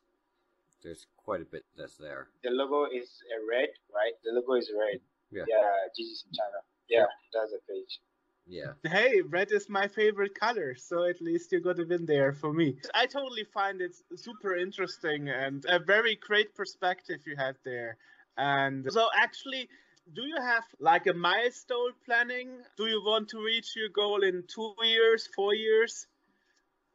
there's 0.83 1.07
quite 1.17 1.41
a 1.41 1.45
bit 1.45 1.63
that's 1.77 1.95
there. 1.97 2.27
The 2.43 2.49
logo 2.51 2.85
is 2.85 3.09
a 3.31 3.39
red, 3.49 3.69
right? 3.93 4.13
The 4.23 4.31
logo 4.33 4.53
is 4.53 4.69
red. 4.77 4.99
Yeah. 5.31 5.43
Yeah, 5.47 5.57
GGC 5.97 6.23
channel. 6.35 6.61
Yeah, 6.89 7.05
that's 7.33 7.51
the 7.51 7.59
page. 7.67 7.99
Yeah, 8.45 8.73
Hey, 8.83 9.21
red 9.21 9.51
is 9.51 9.69
my 9.69 9.87
favorite 9.87 10.35
color, 10.35 10.75
so 10.75 11.05
at 11.05 11.21
least 11.21 11.51
you 11.51 11.61
got 11.61 11.79
a 11.79 11.85
win 11.85 12.05
there 12.05 12.33
for 12.33 12.51
me. 12.51 12.77
I 12.93 13.05
totally 13.05 13.45
find 13.45 13.79
it 13.81 13.95
super 14.15 14.55
interesting 14.55 15.29
and 15.29 15.65
a 15.69 15.79
very 15.79 16.15
great 16.15 16.53
perspective 16.53 17.21
you 17.25 17.35
had 17.37 17.55
there. 17.63 17.97
And 18.37 18.91
so, 18.91 19.07
actually, 19.15 19.69
do 20.13 20.23
you 20.23 20.35
have 20.41 20.65
like 20.79 21.07
a 21.07 21.13
milestone 21.13 21.93
planning? 22.05 22.49
Do 22.77 22.87
you 22.87 23.01
want 23.01 23.29
to 23.29 23.43
reach 23.43 23.75
your 23.75 23.89
goal 23.89 24.23
in 24.23 24.43
two 24.47 24.73
years, 24.83 25.29
four 25.33 25.53
years? 25.55 26.07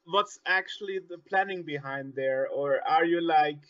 What's 0.04 0.38
actually 0.46 1.00
the 1.08 1.18
planning 1.18 1.62
behind 1.62 2.14
there, 2.14 2.48
or 2.48 2.80
are 2.86 3.04
you 3.04 3.20
like 3.20 3.62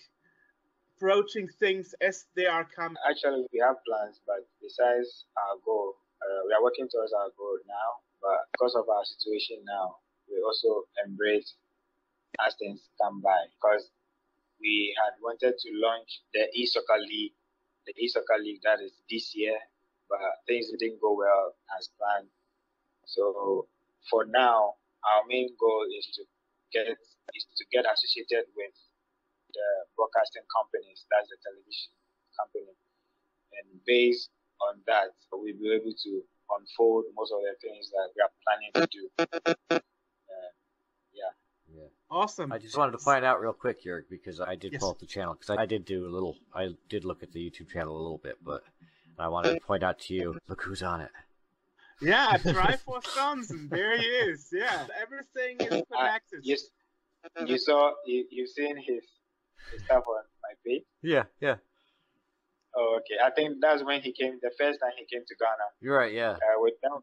approaching 0.97 1.49
things 1.61 1.95
as 2.01 2.27
they 2.35 2.47
are 2.47 2.65
coming? 2.65 2.97
Actually, 3.09 3.47
we 3.53 3.61
have 3.61 3.77
plans, 3.87 4.21
but 4.27 4.47
besides 4.61 5.27
our 5.37 5.57
goal, 5.65 5.95
uh, 6.23 6.41
we 6.47 6.53
are 6.53 6.63
working 6.63 6.89
towards 6.91 7.13
our 7.13 7.31
goal 7.37 7.59
now. 7.67 8.03
But 8.19 8.51
because 8.53 8.75
of 8.75 8.89
our 8.89 9.05
situation 9.07 9.63
now, 9.63 10.03
we 10.27 10.43
also 10.43 10.87
embrace 11.07 11.55
as 12.43 12.55
things 12.59 12.83
come 13.01 13.23
by. 13.23 13.39
Because 13.55 13.91
we 14.61 14.95
had 14.99 15.15
wanted 15.23 15.55
to 15.55 15.69
launch 15.79 16.23
the 16.35 16.51
e-soccer 16.55 16.99
league, 16.99 17.35
the 17.87 17.95
e-soccer 17.97 18.39
league 18.43 18.61
that 18.67 18.83
is 18.83 18.93
this 19.09 19.33
year, 19.35 19.57
but 20.11 20.19
things 20.47 20.67
didn't 20.79 21.01
go 21.01 21.15
well 21.15 21.55
as 21.79 21.89
planned. 21.95 22.29
So 23.07 23.67
for 24.11 24.27
now, 24.27 24.75
our 25.07 25.23
main 25.29 25.55
goal 25.61 25.87
is 25.95 26.07
to 26.19 26.23
get 26.75 26.91
is 26.91 27.47
to 27.57 27.65
get 27.71 27.85
associated 27.87 28.51
with 28.57 28.75
the 29.55 29.69
broadcasting 29.97 30.45
companies, 30.53 31.05
that's 31.09 31.29
the 31.29 31.39
television 31.41 31.93
company. 32.37 32.75
And 33.57 33.81
based 33.85 34.31
on 34.61 34.81
that, 34.87 35.09
we'll 35.33 35.45
be 35.45 35.73
able 35.73 35.93
to 35.93 36.23
unfold 36.59 37.05
most 37.15 37.33
of 37.33 37.39
the 37.43 37.55
things 37.61 37.91
that 37.91 38.09
we 38.15 38.23
are 38.23 38.33
planning 38.45 38.71
to 38.75 38.87
do. 38.91 39.09
Uh, 39.71 39.79
yeah. 41.13 41.31
yeah. 41.75 41.83
Awesome. 42.11 42.53
I 42.53 42.59
just 42.59 42.77
wanted 42.77 42.93
to 42.93 42.99
find 42.99 43.25
out 43.25 43.41
real 43.41 43.53
quick, 43.53 43.85
Jörg, 43.85 44.03
because 44.11 44.41
I 44.41 44.55
did 44.55 44.73
Yes. 44.73 44.81
pull 44.81 44.91
up 44.91 44.99
the 44.99 45.07
channel 45.07 45.35
because 45.35 45.51
I, 45.51 45.63
I 45.63 45.67
did 45.67 45.85
do 45.85 46.07
a 46.07 46.11
little. 46.11 46.37
I 46.55 46.71
did 46.89 47.05
look 47.05 47.23
at 47.23 47.33
the 47.33 47.51
YouTube 47.51 47.71
channel 47.71 47.97
a 47.97 48.01
little 48.03 48.19
bit, 48.19 48.39
but 48.43 48.63
I 49.19 49.29
wanted 49.29 49.55
to 49.55 49.61
point 49.61 49.83
out 49.83 49.99
to 50.01 50.15
you. 50.15 50.39
Look 50.49 50.63
who's 50.63 50.83
on 50.83 51.01
it. 51.03 51.11
Yeah, 52.01 52.37
Triforce 52.39 53.15
Johnson. 53.15 53.69
There 53.71 53.99
he 53.99 54.05
is. 54.05 54.49
Yeah, 54.53 54.87
everything 55.01 55.57
is 55.61 55.83
connected. 55.93 56.41
You, 56.43 56.57
you 57.45 57.59
saw, 57.59 57.93
you, 58.07 58.25
you've 58.31 58.51
seen 58.51 58.77
his, 58.77 59.03
his 59.73 59.83
stuff 59.85 60.05
on 60.07 60.23
my 60.43 60.55
page. 60.65 60.85
Yeah, 61.03 61.25
yeah. 61.41 61.57
Oh, 62.79 62.99
okay. 62.99 63.17
I 63.25 63.31
think 63.31 63.57
that's 63.61 63.83
when 63.83 64.01
he 64.01 64.13
came, 64.13 64.39
the 64.41 64.53
first 64.57 64.79
time 64.81 64.93
he 64.97 65.05
came 65.05 65.25
to 65.27 65.35
Ghana. 65.35 65.67
You're 65.81 65.99
right. 65.99 66.13
Yeah. 66.13 66.33
Uh, 66.33 66.59
with 66.59 66.75
them, 66.83 67.03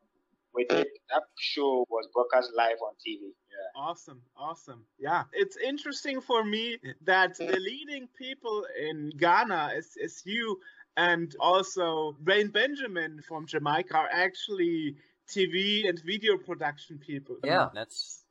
with 0.54 0.72
it, 0.72 0.88
that 1.10 1.24
show 1.38 1.86
was 1.90 2.08
broadcast 2.14 2.52
live 2.56 2.78
on 2.82 2.94
TV. 3.06 3.24
Yeah. 3.24 3.82
Awesome, 3.82 4.22
awesome. 4.38 4.86
Yeah, 4.98 5.24
it's 5.34 5.58
interesting 5.58 6.22
for 6.22 6.44
me 6.44 6.78
that 7.04 7.38
the 7.38 7.60
leading 7.60 8.08
people 8.18 8.66
in 8.80 9.12
Ghana 9.18 9.72
is, 9.76 9.98
is 9.98 10.22
you 10.26 10.60
and 10.98 11.36
also 11.40 12.16
Rain 12.24 12.48
Benjamin 12.48 13.22
from 13.28 13.46
Jamaica 13.48 13.98
are 13.98 14.10
actually 14.12 14.96
TV 15.28 15.90
and 15.90 16.00
video 16.06 16.38
production 16.38 17.00
people. 17.00 17.38
Yeah, 17.44 17.68
that's 17.74 18.24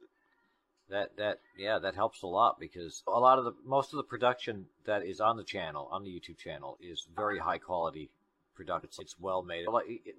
that 0.94 1.16
that 1.16 1.40
yeah 1.58 1.78
that 1.78 1.94
helps 1.94 2.22
a 2.22 2.26
lot 2.26 2.58
because 2.60 3.02
a 3.06 3.18
lot 3.18 3.38
of 3.38 3.44
the 3.44 3.54
most 3.66 3.92
of 3.92 3.96
the 3.96 4.04
production 4.04 4.66
that 4.86 5.04
is 5.04 5.20
on 5.20 5.36
the 5.36 5.44
channel 5.44 5.88
on 5.90 6.04
the 6.04 6.10
YouTube 6.10 6.38
channel 6.38 6.78
is 6.80 7.06
very 7.14 7.38
high 7.38 7.58
quality 7.58 8.10
production. 8.54 8.88
It's, 8.88 8.98
it's 9.00 9.18
well 9.18 9.42
made. 9.42 9.66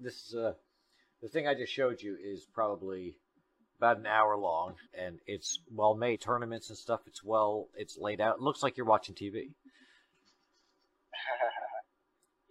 This 0.02 0.28
is 0.28 0.34
a 0.34 0.56
the 1.22 1.30
thing 1.30 1.48
I 1.48 1.56
just 1.56 1.72
showed 1.72 2.02
you 2.02 2.18
is 2.22 2.46
probably 2.54 3.16
about 3.80 3.98
an 3.98 4.06
hour 4.06 4.38
long 4.38 4.76
and 4.94 5.20
it's 5.26 5.60
well 5.74 5.96
made. 5.96 6.20
Tournaments 6.20 6.70
and 6.70 6.78
stuff. 6.78 7.02
It's 7.08 7.24
well 7.24 7.70
it's 7.76 7.98
laid 7.98 8.20
out. 8.20 8.36
It 8.36 8.42
looks 8.42 8.62
like 8.62 8.76
you're 8.76 8.86
watching 8.86 9.16
TV. 9.16 9.34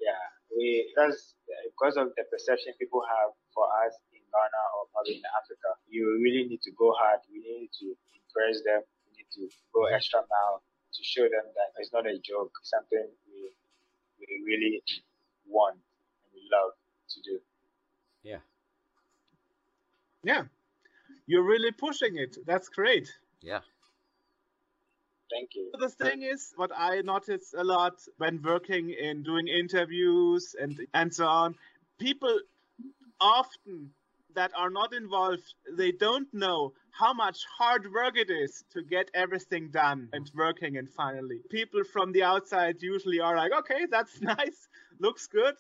yeah, 0.01 0.13
we 0.57 0.91
that's 0.97 1.35
because 1.45 1.99
of 1.99 2.09
the 2.17 2.25
perception 2.31 2.73
people 2.79 3.03
have 3.03 3.33
for 3.55 3.67
us 3.87 3.95
Ghana 4.35 4.63
or 4.75 4.91
probably 4.91 5.23
in 5.23 5.27
Africa. 5.39 5.79
You 5.87 6.19
really 6.19 6.51
need 6.51 6.63
to 6.67 6.73
go 6.75 6.91
hard. 6.99 7.23
We 7.31 7.39
need 7.39 7.71
to 7.81 7.87
impress 8.19 8.59
them. 8.67 8.83
We 9.07 9.23
need 9.23 9.31
to 9.39 9.47
go 9.71 9.87
extra 9.87 10.21
mile 10.27 10.63
to 10.95 11.03
show 11.03 11.23
them 11.23 11.47
that 11.55 11.71
it's 11.79 11.93
not 11.93 12.07
a 12.07 12.19
joke, 12.19 12.53
something 12.63 13.07
we 13.31 13.55
we 14.19 14.27
really 14.47 14.83
want 15.47 15.79
and 15.79 16.31
we 16.35 16.43
love 16.51 16.73
to 17.11 17.19
do. 17.23 17.39
Yeah. 18.23 18.43
Yeah. 20.23 20.45
You're 21.27 21.45
really 21.45 21.73
pushing 21.73 22.17
it. 22.17 22.37
That's 22.47 22.69
great. 22.69 23.09
Yeah. 23.41 23.61
Thank 25.31 25.51
you. 25.55 25.71
The 25.79 25.89
thing 25.89 26.23
is, 26.23 26.53
what 26.57 26.71
I 26.77 27.01
notice 27.01 27.55
a 27.57 27.65
lot 27.65 27.95
when 28.19 28.43
working 28.43 28.91
in 28.91 29.23
doing 29.23 29.49
interviews 29.49 30.55
and 30.61 30.87
and 30.93 31.13
so 31.13 31.27
on, 31.27 31.57
people 31.99 32.39
often 33.21 33.91
that 34.35 34.53
are 34.57 34.71
not 34.71 34.95
involved, 34.95 35.55
they 35.77 35.93
don't 35.93 36.33
know 36.33 36.73
how 36.91 37.13
much 37.13 37.39
hard 37.59 37.93
work 37.93 38.17
it 38.17 38.31
is 38.31 38.65
to 38.73 38.83
get 38.83 39.11
everything 39.15 39.71
done 39.71 40.09
and 40.13 40.31
working 40.35 40.77
and 40.77 40.91
finally. 40.91 41.41
People 41.51 41.83
from 41.85 42.13
the 42.13 42.23
outside 42.23 42.83
usually 42.83 43.21
are 43.21 43.37
like, 43.37 43.53
okay, 43.53 43.87
that's 43.91 44.21
nice, 44.21 44.69
looks 45.01 45.27
good, 45.27 45.55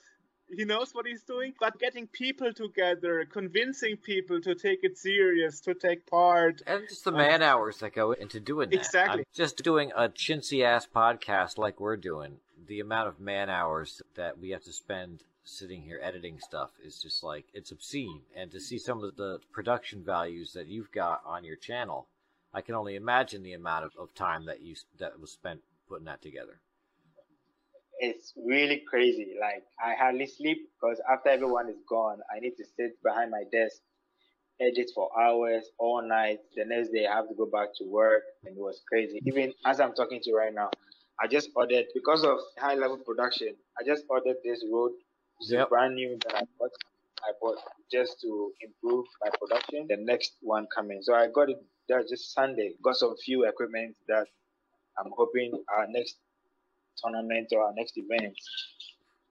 he 0.50 0.64
knows 0.64 0.94
what 0.94 1.06
he's 1.06 1.22
doing. 1.22 1.54
But 1.58 1.78
getting 1.78 2.06
people 2.06 2.52
together, 2.52 3.26
convincing 3.30 3.96
people 3.96 4.40
to 4.42 4.54
take 4.54 4.80
it 4.82 4.98
serious, 4.98 5.60
to 5.60 5.74
take 5.74 6.06
part. 6.06 6.62
And 6.66 6.88
just 6.88 7.04
the 7.04 7.12
man 7.12 7.42
hours 7.42 7.78
that 7.78 7.94
go 7.94 8.12
into 8.12 8.40
doing 8.40 8.70
that. 8.70 8.76
Exactly. 8.76 9.20
I'm 9.20 9.24
just 9.34 9.62
doing 9.62 9.92
a 9.96 10.08
chintzy 10.08 10.64
ass 10.64 10.86
podcast 10.86 11.58
like 11.58 11.80
we're 11.80 11.96
doing, 11.96 12.36
the 12.66 12.80
amount 12.80 13.08
of 13.08 13.20
man 13.20 13.50
hours 13.50 14.02
that 14.14 14.38
we 14.38 14.50
have 14.50 14.64
to 14.64 14.72
spend 14.72 15.22
sitting 15.44 15.82
here 15.82 16.00
editing 16.02 16.38
stuff 16.40 16.70
is 16.82 17.00
just 17.00 17.22
like 17.22 17.44
it's 17.54 17.70
obscene. 17.70 18.22
And 18.34 18.50
to 18.50 18.60
see 18.60 18.78
some 18.78 19.04
of 19.04 19.16
the 19.16 19.38
production 19.52 20.02
values 20.04 20.52
that 20.54 20.66
you've 20.66 20.92
got 20.92 21.22
on 21.24 21.44
your 21.44 21.56
channel, 21.56 22.08
I 22.52 22.60
can 22.60 22.74
only 22.74 22.96
imagine 22.96 23.42
the 23.42 23.52
amount 23.52 23.84
of, 23.84 23.92
of 23.98 24.14
time 24.14 24.46
that 24.46 24.62
you 24.62 24.74
that 24.98 25.20
was 25.20 25.32
spent 25.32 25.60
putting 25.88 26.06
that 26.06 26.22
together. 26.22 26.60
It's 27.98 28.32
really 28.36 28.82
crazy. 28.88 29.34
Like 29.40 29.64
I 29.82 29.94
hardly 29.94 30.26
sleep 30.26 30.68
because 30.74 31.00
after 31.10 31.28
everyone 31.28 31.68
is 31.68 31.82
gone, 31.88 32.18
I 32.34 32.40
need 32.40 32.56
to 32.56 32.64
sit 32.76 33.00
behind 33.02 33.30
my 33.30 33.44
desk, 33.52 33.76
edit 34.60 34.90
for 34.94 35.10
hours 35.18 35.64
all 35.78 36.02
night. 36.06 36.40
The 36.56 36.64
next 36.64 36.90
day 36.90 37.06
I 37.06 37.16
have 37.16 37.28
to 37.28 37.34
go 37.34 37.46
back 37.46 37.68
to 37.78 37.84
work, 37.84 38.22
and 38.44 38.56
it 38.56 38.60
was 38.60 38.80
crazy. 38.88 39.20
Even 39.26 39.52
as 39.64 39.80
I'm 39.80 39.94
talking 39.94 40.20
to 40.20 40.30
you 40.30 40.36
right 40.36 40.54
now, 40.54 40.70
I 41.20 41.28
just 41.28 41.50
ordered 41.54 41.86
because 41.94 42.24
of 42.24 42.38
high 42.58 42.74
level 42.74 42.98
production. 42.98 43.54
I 43.78 43.84
just 43.86 44.04
ordered 44.08 44.36
this 44.44 44.64
it's 44.64 44.92
Yep. 45.50 45.68
brand 45.68 45.94
new 45.94 46.18
that 46.24 46.34
I 46.36 46.42
bought. 46.58 46.70
I 47.26 47.32
bought 47.40 47.56
just 47.90 48.20
to 48.20 48.52
improve 48.60 49.06
my 49.22 49.30
production. 49.40 49.86
The 49.88 49.96
next 49.96 50.36
one 50.42 50.66
coming, 50.74 51.00
so 51.02 51.14
I 51.14 51.28
got 51.34 51.48
it 51.48 51.62
there 51.88 52.02
just 52.02 52.34
Sunday. 52.34 52.74
Got 52.82 52.96
some 52.96 53.16
few 53.16 53.46
equipment 53.48 53.96
that 54.08 54.26
I'm 54.98 55.10
hoping 55.16 55.52
our 55.74 55.86
next 55.88 56.16
tournament 57.02 57.48
or 57.52 57.62
our 57.62 57.72
next 57.74 57.96
event, 57.96 58.36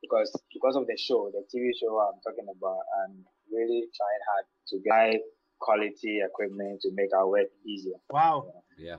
because 0.01 0.31
because 0.53 0.75
of 0.75 0.87
the 0.87 0.97
show, 0.97 1.31
the 1.31 1.43
TV 1.55 1.71
show 1.79 1.99
I'm 1.99 2.19
talking 2.21 2.47
about, 2.49 2.79
I'm 3.05 3.25
really 3.51 3.85
trying 3.95 4.23
hard 4.27 4.45
to 4.69 4.79
get 4.79 5.21
quality 5.59 6.19
equipment 6.21 6.81
to 6.81 6.91
make 6.93 7.13
our 7.15 7.27
work 7.27 7.47
easier. 7.65 7.95
Wow. 8.09 8.51
Yeah. 8.77 8.97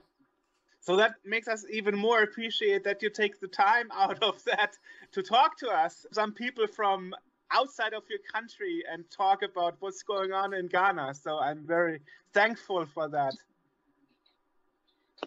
So 0.84 0.96
that 0.96 1.14
makes 1.24 1.48
us 1.48 1.64
even 1.70 1.96
more 1.96 2.22
appreciate 2.22 2.84
that 2.84 3.00
you 3.02 3.08
take 3.08 3.40
the 3.40 3.48
time 3.48 3.88
out 3.90 4.22
of 4.22 4.44
that 4.44 4.76
to 5.12 5.22
talk 5.22 5.56
to 5.58 5.68
us. 5.70 6.04
Some 6.12 6.32
people 6.32 6.66
from 6.66 7.14
outside 7.50 7.94
of 7.94 8.02
your 8.10 8.18
country 8.30 8.82
and 8.92 9.04
talk 9.10 9.42
about 9.42 9.76
what's 9.80 10.02
going 10.02 10.32
on 10.32 10.52
in 10.52 10.66
Ghana. 10.66 11.14
So 11.14 11.38
I'm 11.38 11.66
very 11.66 12.00
thankful 12.34 12.84
for 12.84 13.08
that. 13.08 13.32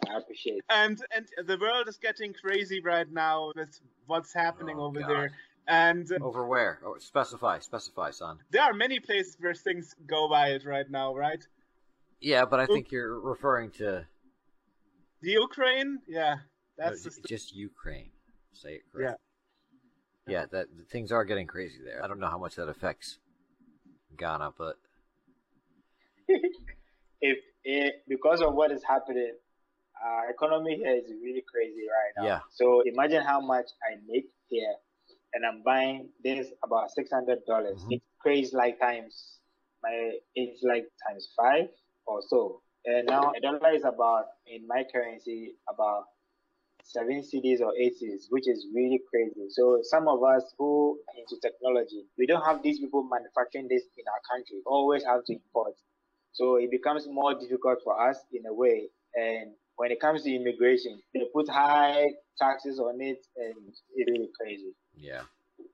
I 0.07 0.17
appreciate. 0.17 0.57
it. 0.57 0.65
And 0.69 1.01
and 1.15 1.25
the 1.47 1.57
world 1.57 1.87
is 1.87 1.97
getting 1.97 2.33
crazy 2.33 2.79
right 2.81 3.11
now 3.11 3.51
with 3.55 3.79
what's 4.05 4.31
happening 4.33 4.75
Oh, 4.77 4.85
over 4.85 4.99
God. 4.99 5.09
there. 5.09 5.31
And 5.67 6.07
Over 6.21 6.45
where? 6.45 6.79
Oh, 6.85 6.95
specify, 6.99 7.59
specify, 7.59 8.11
son. 8.11 8.37
there 8.51 8.61
are 8.61 8.73
many 8.73 8.99
places 8.99 9.35
where 9.39 9.55
things 9.55 9.95
go 10.05 10.27
wild 10.27 10.65
right 10.65 10.89
now, 10.89 11.15
right? 11.15 11.45
Yeah, 12.21 12.45
but 12.45 12.59
I 12.59 12.67
think 12.67 12.91
you're 12.91 13.19
referring 13.19 13.71
to 13.71 14.05
The 15.21 15.31
Ukraine, 15.31 15.99
yeah, 16.07 16.37
that's 16.77 17.03
no, 17.05 17.11
the 17.11 17.27
just 17.27 17.55
Ukraine. 17.55 18.11
Say 18.53 18.75
it 18.75 18.81
correct. 18.91 19.19
Yeah, 20.27 20.39
Yeah, 20.41 20.45
that 20.51 20.67
things 20.89 21.11
are 21.11 21.25
getting 21.25 21.47
crazy 21.47 21.79
there. 21.83 22.03
I 22.03 22.07
don't 22.07 22.19
know 22.19 22.27
how 22.29 22.37
much 22.37 22.55
that 22.55 22.67
affects 22.67 23.19
Ghana, 24.17 24.53
but 24.57 24.75
If 27.21 27.39
it, 27.63 28.03
because 28.07 28.41
of 28.41 28.53
what 28.53 28.71
is 28.71 28.83
happening, 28.87 29.33
our 30.05 30.29
economy 30.29 30.75
here 30.75 30.95
is 30.95 31.11
really 31.23 31.43
crazy 31.51 31.85
right 31.89 32.13
now. 32.15 32.25
Yeah. 32.25 32.39
So 32.51 32.83
imagine 32.85 33.23
how 33.23 33.41
much 33.41 33.65
I 33.89 33.95
make 34.07 34.29
here, 34.47 34.75
and 35.33 35.45
I'm 35.45 35.63
buying 35.63 36.09
this 36.23 36.47
about 36.63 36.91
six 36.91 37.09
hundred 37.11 37.39
dollars. 37.47 37.83
Mhm. 37.83 37.93
It's 37.93 38.05
crazy 38.21 38.55
like 38.55 38.79
times 38.79 39.39
my 39.81 40.11
it's 40.35 40.61
like 40.63 40.85
times 41.07 41.29
five 41.35 41.69
or 42.05 42.21
so. 42.27 42.61
And 42.87 43.05
now 43.07 43.33
a 43.35 43.41
dollar 43.41 43.73
is 43.75 43.83
about 43.83 44.25
in 44.47 44.65
my 44.65 44.83
currency 44.91 45.55
about 45.69 46.05
seven 46.83 47.21
cedis 47.21 47.59
or 47.59 47.73
eight 47.75 47.95
cedis, 48.01 48.27
which 48.29 48.47
is 48.47 48.65
really 48.73 49.01
crazy. 49.09 49.49
So 49.49 49.79
some 49.83 50.07
of 50.07 50.23
us 50.23 50.53
who 50.57 50.97
are 51.09 51.19
into 51.19 51.35
technology, 51.41 52.05
we 52.17 52.25
don't 52.25 52.43
have 52.45 52.63
these 52.63 52.79
people 52.79 53.03
manufacturing 53.03 53.67
this 53.67 53.83
in 53.97 54.05
our 54.07 54.21
country. 54.31 54.55
We 54.57 54.63
Always 54.65 55.03
have 55.03 55.25
to 55.25 55.33
import. 55.33 55.73
So 56.31 56.55
it 56.55 56.71
becomes 56.71 57.05
more 57.09 57.33
difficult 57.37 57.79
for 57.83 57.99
us 58.09 58.17
in 58.31 58.45
a 58.45 58.53
way. 58.53 58.87
And 59.15 59.51
when 59.75 59.91
it 59.91 59.99
comes 59.99 60.23
to 60.23 60.33
immigration, 60.33 61.01
they 61.13 61.21
put 61.33 61.49
high 61.49 62.11
taxes 62.39 62.79
on 62.79 63.01
it, 63.01 63.19
and 63.35 63.55
it's 63.67 63.81
really 63.95 64.29
crazy. 64.39 64.73
yeah. 64.95 65.23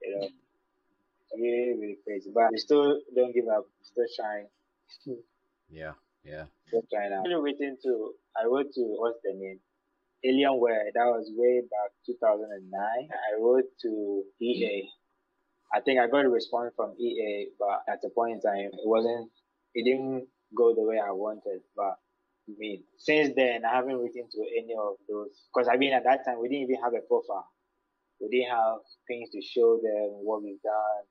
You 0.01 0.15
know, 0.19 0.27
really, 1.37 1.73
really 1.79 1.97
crazy. 2.05 2.31
But 2.33 2.51
we 2.51 2.57
still 2.57 2.99
don't 3.15 3.33
give 3.33 3.47
up. 3.47 3.65
Still 3.83 4.05
trying. 4.15 4.47
Yeah. 5.69 5.93
Yeah. 6.23 6.45
Still 6.67 6.83
trying 6.91 7.13
out. 7.13 7.25
Really 7.27 7.41
waiting 7.41 7.77
to. 7.83 8.13
I 8.35 8.45
wrote 8.45 8.71
to 8.73 8.81
what's 8.97 9.19
the 9.23 9.33
name? 9.35 9.59
Alienware. 10.25 10.91
That 10.95 11.05
was 11.11 11.29
way 11.35 11.61
back 11.61 11.91
2009. 12.05 12.79
I 12.79 13.41
wrote 13.41 13.65
to 13.81 14.23
EA. 14.41 14.89
I 15.73 15.81
think 15.81 15.99
I 15.99 16.07
got 16.07 16.25
a 16.25 16.29
response 16.29 16.71
from 16.75 16.93
EA, 16.99 17.49
but 17.59 17.81
at 17.91 17.99
the 18.01 18.09
point 18.09 18.35
in 18.35 18.41
time, 18.41 18.69
it 18.71 18.85
wasn't. 18.85 19.29
It 19.73 19.83
didn't 19.83 20.27
go 20.55 20.73
the 20.73 20.83
way 20.83 20.99
I 20.99 21.11
wanted. 21.11 21.61
But 21.75 21.97
I 22.47 22.53
mean, 22.57 22.83
since 22.97 23.33
then, 23.35 23.65
I 23.65 23.75
haven't 23.75 23.97
written 23.97 24.29
to 24.31 24.41
any 24.57 24.73
of 24.79 24.95
those. 25.09 25.49
Because 25.53 25.67
I 25.67 25.77
mean, 25.77 25.93
at 25.93 26.03
that 26.05 26.23
time, 26.25 26.39
we 26.39 26.47
didn't 26.47 26.69
even 26.69 26.83
have 26.83 26.93
a 26.93 27.01
profile. 27.07 27.47
We 28.21 28.29
didn't 28.29 28.51
have 28.55 28.79
things 29.07 29.29
to 29.31 29.41
show 29.41 29.75
them 29.83 30.23
what 30.23 30.41
we've 30.41 30.61
done, 30.61 31.03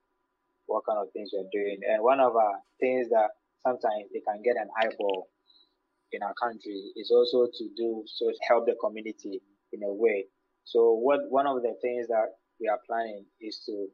what 0.66 0.84
kind 0.88 0.98
of 0.98 1.12
things 1.12 1.30
we're 1.34 1.50
doing. 1.52 1.80
And 1.86 2.02
one 2.02 2.20
of 2.20 2.34
our 2.34 2.56
things 2.80 3.10
that 3.10 3.28
sometimes 3.66 4.10
they 4.12 4.20
can 4.20 4.42
get 4.42 4.56
an 4.56 4.68
eyeball 4.80 5.28
in 6.12 6.22
our 6.22 6.34
country 6.34 6.92
is 6.96 7.10
also 7.10 7.46
to 7.46 7.68
do 7.76 8.04
so 8.06 8.30
help 8.48 8.66
the 8.66 8.76
community 8.80 9.40
in 9.72 9.82
a 9.82 9.92
way. 9.92 10.26
So 10.64 10.92
what 10.92 11.20
one 11.30 11.46
of 11.46 11.62
the 11.62 11.74
things 11.80 12.06
that 12.08 12.36
we 12.60 12.68
are 12.68 12.78
planning 12.86 13.24
is 13.40 13.62
to 13.66 13.88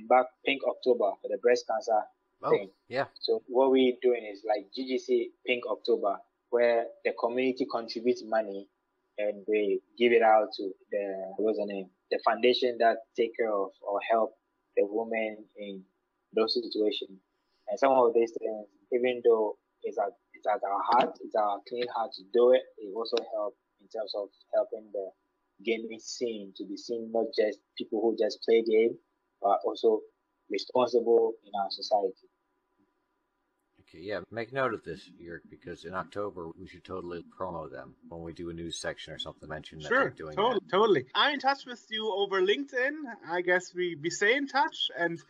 embark 0.00 0.26
Pink 0.46 0.62
October 0.68 1.10
for 1.20 1.28
the 1.28 1.38
breast 1.38 1.64
cancer 1.68 2.00
Oh, 2.42 2.50
thing. 2.50 2.70
yeah. 2.88 3.06
So 3.20 3.42
what 3.46 3.70
we're 3.70 3.94
doing 4.02 4.28
is 4.30 4.44
like 4.46 4.66
GGC 4.76 5.28
Pink 5.46 5.64
October, 5.66 6.18
where 6.50 6.84
the 7.04 7.12
community 7.18 7.66
contributes 7.70 8.22
money 8.26 8.68
and 9.16 9.44
we 9.48 9.80
give 9.98 10.12
it 10.12 10.22
out 10.22 10.48
to 10.56 10.70
the 10.90 11.32
what's 11.38 11.58
the 11.58 11.64
name, 11.66 11.88
the 12.10 12.18
foundation 12.24 12.76
that 12.80 12.98
take 13.16 13.36
care 13.36 13.52
of 13.52 13.70
or 13.80 13.98
help 14.10 14.34
the 14.76 14.82
women 14.86 15.38
in 15.56 15.82
those 16.36 16.54
situations. 16.54 17.18
And 17.68 17.78
some 17.78 17.92
of 17.92 18.12
these 18.14 18.32
things, 18.38 18.66
even 18.92 19.22
though 19.24 19.56
it's 19.82 19.98
at 19.98 20.12
it's 20.34 20.46
at 20.46 20.60
our 20.68 20.82
heart, 20.82 21.18
it's 21.20 21.34
our 21.34 21.60
clean 21.68 21.86
heart 21.94 22.12
to 22.14 22.22
do 22.32 22.52
it, 22.52 22.62
it 22.78 22.92
also 22.94 23.16
help 23.32 23.54
in 23.80 23.88
terms 23.88 24.12
of 24.14 24.28
helping 24.54 24.90
the 24.92 25.10
gaming 25.64 26.00
scene 26.00 26.52
to 26.56 26.64
be 26.66 26.76
seen 26.76 27.10
not 27.12 27.26
just 27.36 27.58
people 27.78 28.00
who 28.00 28.16
just 28.18 28.42
play 28.42 28.62
game, 28.62 28.96
but 29.40 29.58
also 29.64 30.00
responsible 30.50 31.34
in 31.44 31.52
our 31.58 31.70
society. 31.70 32.28
Okay, 33.94 34.02
yeah. 34.02 34.20
Make 34.30 34.52
note 34.52 34.74
of 34.74 34.82
this, 34.82 35.08
Jörg, 35.22 35.40
because 35.48 35.84
in 35.84 35.94
October 35.94 36.48
we 36.58 36.66
should 36.66 36.84
totally 36.84 37.24
promo 37.38 37.70
them 37.70 37.94
when 38.08 38.22
we 38.22 38.32
do 38.32 38.50
a 38.50 38.52
news 38.52 38.78
section 38.80 39.12
or 39.12 39.18
something. 39.18 39.48
Mention 39.48 39.78
that 39.80 39.88
they're 39.88 40.10
doing 40.10 40.36
totally, 40.36 40.60
that. 40.60 40.70
totally. 40.70 41.06
I'm 41.14 41.34
in 41.34 41.40
touch 41.40 41.66
with 41.66 41.84
you 41.90 42.12
over 42.12 42.40
LinkedIn. 42.42 42.94
I 43.30 43.42
guess 43.42 43.72
we, 43.74 43.96
we 44.00 44.10
stay 44.10 44.36
in 44.36 44.48
touch 44.48 44.90
and 44.98 45.20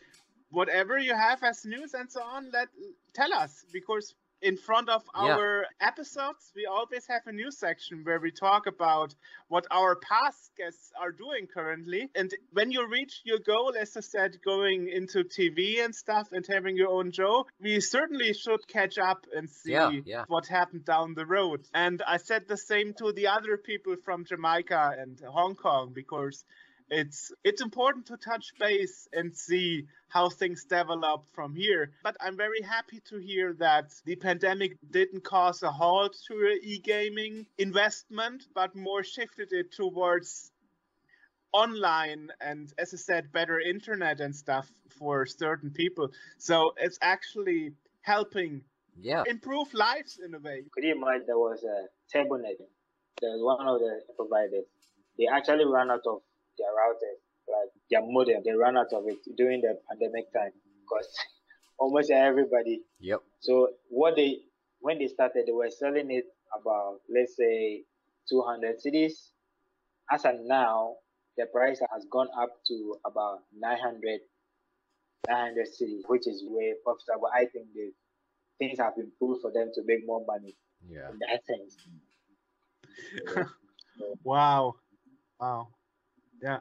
whatever 0.54 0.98
you 0.98 1.14
have 1.14 1.42
as 1.42 1.64
news 1.64 1.94
and 1.94 2.10
so 2.10 2.22
on, 2.22 2.50
let 2.52 2.68
tell 3.12 3.32
us 3.32 3.64
because 3.72 4.14
in 4.42 4.56
front 4.58 4.90
of 4.90 5.02
Yeah. 5.14 5.36
our 5.36 5.66
episodes, 5.80 6.52
we 6.54 6.66
always 6.66 7.06
have 7.06 7.22
a 7.26 7.32
news 7.32 7.56
section 7.56 8.04
where 8.04 8.20
we 8.20 8.30
talk 8.30 8.66
about 8.66 9.14
what 9.48 9.66
our 9.70 9.96
past 9.96 10.50
guests 10.58 10.92
are 11.00 11.12
doing 11.12 11.46
currently. 11.46 12.10
And 12.14 12.30
when 12.52 12.70
you 12.70 12.86
reach 12.86 13.22
your 13.24 13.38
goal, 13.38 13.72
as 13.74 13.96
I 13.96 14.00
said, 14.00 14.42
going 14.44 14.88
into 14.88 15.24
TV 15.24 15.82
and 15.82 15.94
stuff 15.94 16.28
and 16.32 16.44
having 16.46 16.76
your 16.76 16.90
own 16.90 17.10
show, 17.10 17.46
we 17.58 17.80
certainly 17.80 18.34
should 18.34 18.66
catch 18.68 18.98
up 18.98 19.24
and 19.34 19.48
see 19.48 19.72
Yeah, 19.72 19.90
yeah. 20.04 20.24
what 20.28 20.46
happened 20.46 20.84
down 20.84 21.14
the 21.14 21.24
road. 21.24 21.66
And 21.72 22.02
I 22.06 22.18
said 22.18 22.46
the 22.46 22.58
same 22.58 22.92
to 23.00 23.12
the 23.12 23.28
other 23.28 23.56
people 23.56 23.96
from 24.04 24.26
Jamaica 24.26 24.96
and 24.98 25.18
Hong 25.20 25.54
Kong 25.54 25.92
because 25.94 26.44
it's 26.90 27.32
it's 27.42 27.62
important 27.62 28.06
to 28.06 28.16
touch 28.16 28.52
base 28.58 29.08
and 29.12 29.34
see 29.36 29.86
how 30.08 30.28
things 30.28 30.64
develop 30.64 31.24
from 31.32 31.54
here. 31.54 31.90
But 32.02 32.16
I'm 32.20 32.36
very 32.36 32.62
happy 32.62 33.00
to 33.10 33.18
hear 33.18 33.54
that 33.54 33.92
the 34.04 34.16
pandemic 34.16 34.76
didn't 34.90 35.24
cause 35.24 35.62
a 35.62 35.70
halt 35.70 36.16
to 36.28 36.34
e-gaming 36.62 37.46
investment, 37.58 38.46
but 38.54 38.76
more 38.76 39.02
shifted 39.02 39.52
it 39.52 39.72
towards 39.72 40.52
online 41.52 42.30
and 42.40 42.72
as 42.78 42.92
I 42.92 42.96
said, 42.96 43.32
better 43.32 43.60
internet 43.60 44.20
and 44.20 44.34
stuff 44.34 44.70
for 44.98 45.24
certain 45.26 45.70
people. 45.70 46.10
So 46.38 46.74
it's 46.76 46.98
actually 47.00 47.72
helping 48.02 48.62
Yeah. 49.00 49.24
improve 49.26 49.72
lives 49.74 50.18
in 50.24 50.34
a 50.34 50.38
way. 50.38 50.64
Could 50.72 50.84
you 50.84 50.92
imagine 50.94 51.26
there 51.26 51.38
was 51.38 51.64
a 51.64 51.88
Turbonet? 52.12 52.58
There's 53.20 53.42
one 53.42 53.66
of 53.66 53.80
the 53.80 54.02
providers. 54.16 54.66
They 55.18 55.26
actually 55.26 55.64
ran 55.64 55.90
out 55.90 56.06
of 56.06 56.22
their 56.58 56.72
routers, 56.72 57.20
like 57.48 57.70
their 57.90 58.02
modem. 58.04 58.42
They 58.44 58.52
ran 58.52 58.76
out 58.76 58.92
of 58.92 59.04
it 59.06 59.18
during 59.36 59.60
the 59.60 59.78
pandemic 59.88 60.32
time 60.32 60.52
because 60.82 61.08
almost 61.78 62.10
everybody. 62.10 62.82
Yep. 63.00 63.20
So 63.40 63.68
what 63.88 64.16
they 64.16 64.38
when 64.80 64.98
they 64.98 65.06
started, 65.08 65.44
they 65.46 65.52
were 65.52 65.70
selling 65.70 66.10
it 66.10 66.24
about 66.58 67.00
let's 67.14 67.36
say 67.36 67.82
200 68.30 68.76
cedis. 68.84 69.30
As 70.10 70.24
of 70.24 70.34
now, 70.44 70.94
the 71.36 71.46
price 71.46 71.80
has 71.92 72.04
gone 72.10 72.28
up 72.38 72.50
to 72.68 72.96
about 73.06 73.40
900, 73.58 74.20
900 75.28 75.66
cedis, 75.66 76.02
which 76.06 76.26
is 76.28 76.44
way 76.46 76.74
profitable. 76.84 77.28
I 77.34 77.46
think 77.46 77.66
the 77.74 77.92
things 78.58 78.78
have 78.78 78.92
improved 78.98 79.40
for 79.42 79.50
them 79.50 79.70
to 79.74 79.82
make 79.86 80.06
more 80.06 80.24
money 80.26 80.56
Yeah. 80.86 81.10
in 81.10 81.18
that 81.20 81.44
sense. 81.46 81.76
Wow. 84.22 84.74
Wow. 85.40 85.68
Yeah. 86.42 86.58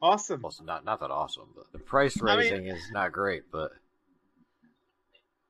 Awesome. 0.00 0.44
Also, 0.44 0.64
not 0.64 0.84
not 0.84 1.00
that 1.00 1.10
awesome, 1.10 1.48
but 1.54 1.70
the 1.72 1.78
price 1.78 2.20
I 2.20 2.24
mean- 2.24 2.38
raising 2.38 2.66
is 2.66 2.90
not 2.90 3.12
great. 3.12 3.44
But 3.50 3.72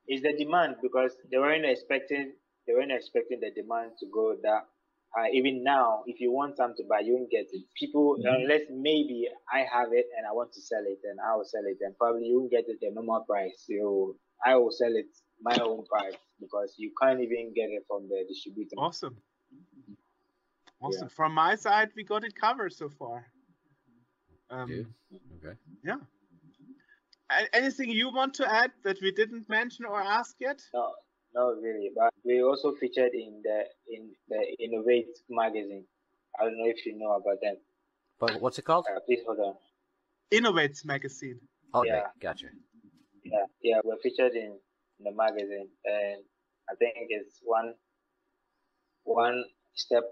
It's 0.06 0.22
the 0.22 0.34
demand 0.36 0.76
because 0.82 1.16
they 1.30 1.38
weren't 1.38 1.64
expecting 1.64 2.32
they 2.66 2.74
weren't 2.74 2.92
expecting 2.92 3.40
the 3.40 3.50
demand 3.50 3.92
to 4.00 4.06
go 4.12 4.36
that 4.42 4.66
high. 5.14 5.30
Even 5.32 5.62
now, 5.64 6.02
if 6.06 6.20
you 6.20 6.30
want 6.32 6.56
something 6.56 6.84
to 6.84 6.88
buy, 6.88 7.00
you 7.00 7.14
won't 7.14 7.30
get 7.30 7.46
it. 7.50 7.64
People 7.78 8.16
mm-hmm. 8.16 8.28
unless 8.28 8.62
maybe 8.70 9.28
I 9.50 9.60
have 9.60 9.88
it 9.92 10.06
and 10.16 10.26
I 10.26 10.32
want 10.32 10.52
to 10.52 10.60
sell 10.60 10.84
it, 10.84 10.98
then 11.02 11.16
I 11.18 11.34
will 11.34 11.44
sell 11.44 11.64
it, 11.64 11.78
and 11.80 11.96
probably 11.96 12.26
you 12.26 12.38
won't 12.40 12.50
get 12.50 12.64
it 12.68 12.84
at 12.86 12.94
normal 12.94 13.24
price. 13.24 13.64
So 13.66 14.16
I 14.44 14.56
will 14.56 14.70
sell 14.70 14.94
it 14.94 15.06
my 15.40 15.56
own 15.62 15.84
price 15.86 16.14
because 16.40 16.74
you 16.76 16.92
can't 17.00 17.20
even 17.20 17.52
get 17.54 17.70
it 17.70 17.84
from 17.88 18.08
the 18.08 18.24
distributor. 18.28 18.76
Awesome. 18.76 19.16
Awesome. 20.82 21.08
From 21.08 21.32
my 21.32 21.54
side, 21.54 21.90
we 21.96 22.02
got 22.04 22.24
it 22.24 22.34
covered 22.34 22.72
so 22.72 22.88
far. 22.88 23.26
Um, 24.50 24.68
dude, 24.68 24.86
okay. 25.38 25.56
yeah. 25.84 25.96
A- 27.30 27.56
anything 27.56 27.90
you 27.90 28.12
want 28.12 28.34
to 28.34 28.52
add 28.52 28.72
that 28.82 29.00
we 29.00 29.12
didn't 29.12 29.48
mention 29.48 29.84
or 29.84 30.00
ask 30.02 30.36
yet? 30.40 30.60
No, 30.74 30.92
not 31.34 31.62
really. 31.62 31.90
But 31.96 32.12
we 32.24 32.42
also 32.42 32.74
featured 32.80 33.12
in 33.14 33.42
the 33.44 33.64
in 33.88 34.10
the 34.28 34.56
Innovate 34.58 35.16
magazine. 35.30 35.84
I 36.38 36.44
don't 36.44 36.58
know 36.58 36.68
if 36.68 36.84
you 36.84 36.98
know 36.98 37.12
about 37.12 37.40
them. 37.40 37.56
But 38.18 38.40
what's 38.40 38.58
it 38.58 38.64
called? 38.64 38.86
Uh, 38.94 39.00
please 39.06 39.20
hold 39.26 39.38
on. 39.38 39.54
Innovate 40.30 40.84
magazine. 40.84 41.40
Okay, 41.74 41.88
yeah. 41.88 42.06
gotcha. 42.20 42.46
Yeah, 43.24 43.46
yeah, 43.62 43.80
we're 43.84 43.98
featured 44.02 44.32
in, 44.32 44.58
in 44.98 45.04
the 45.04 45.12
magazine, 45.12 45.68
and 45.84 46.22
I 46.68 46.74
think 46.74 46.94
it's 47.08 47.40
one 47.42 47.74
one 49.04 49.44
step 49.74 50.04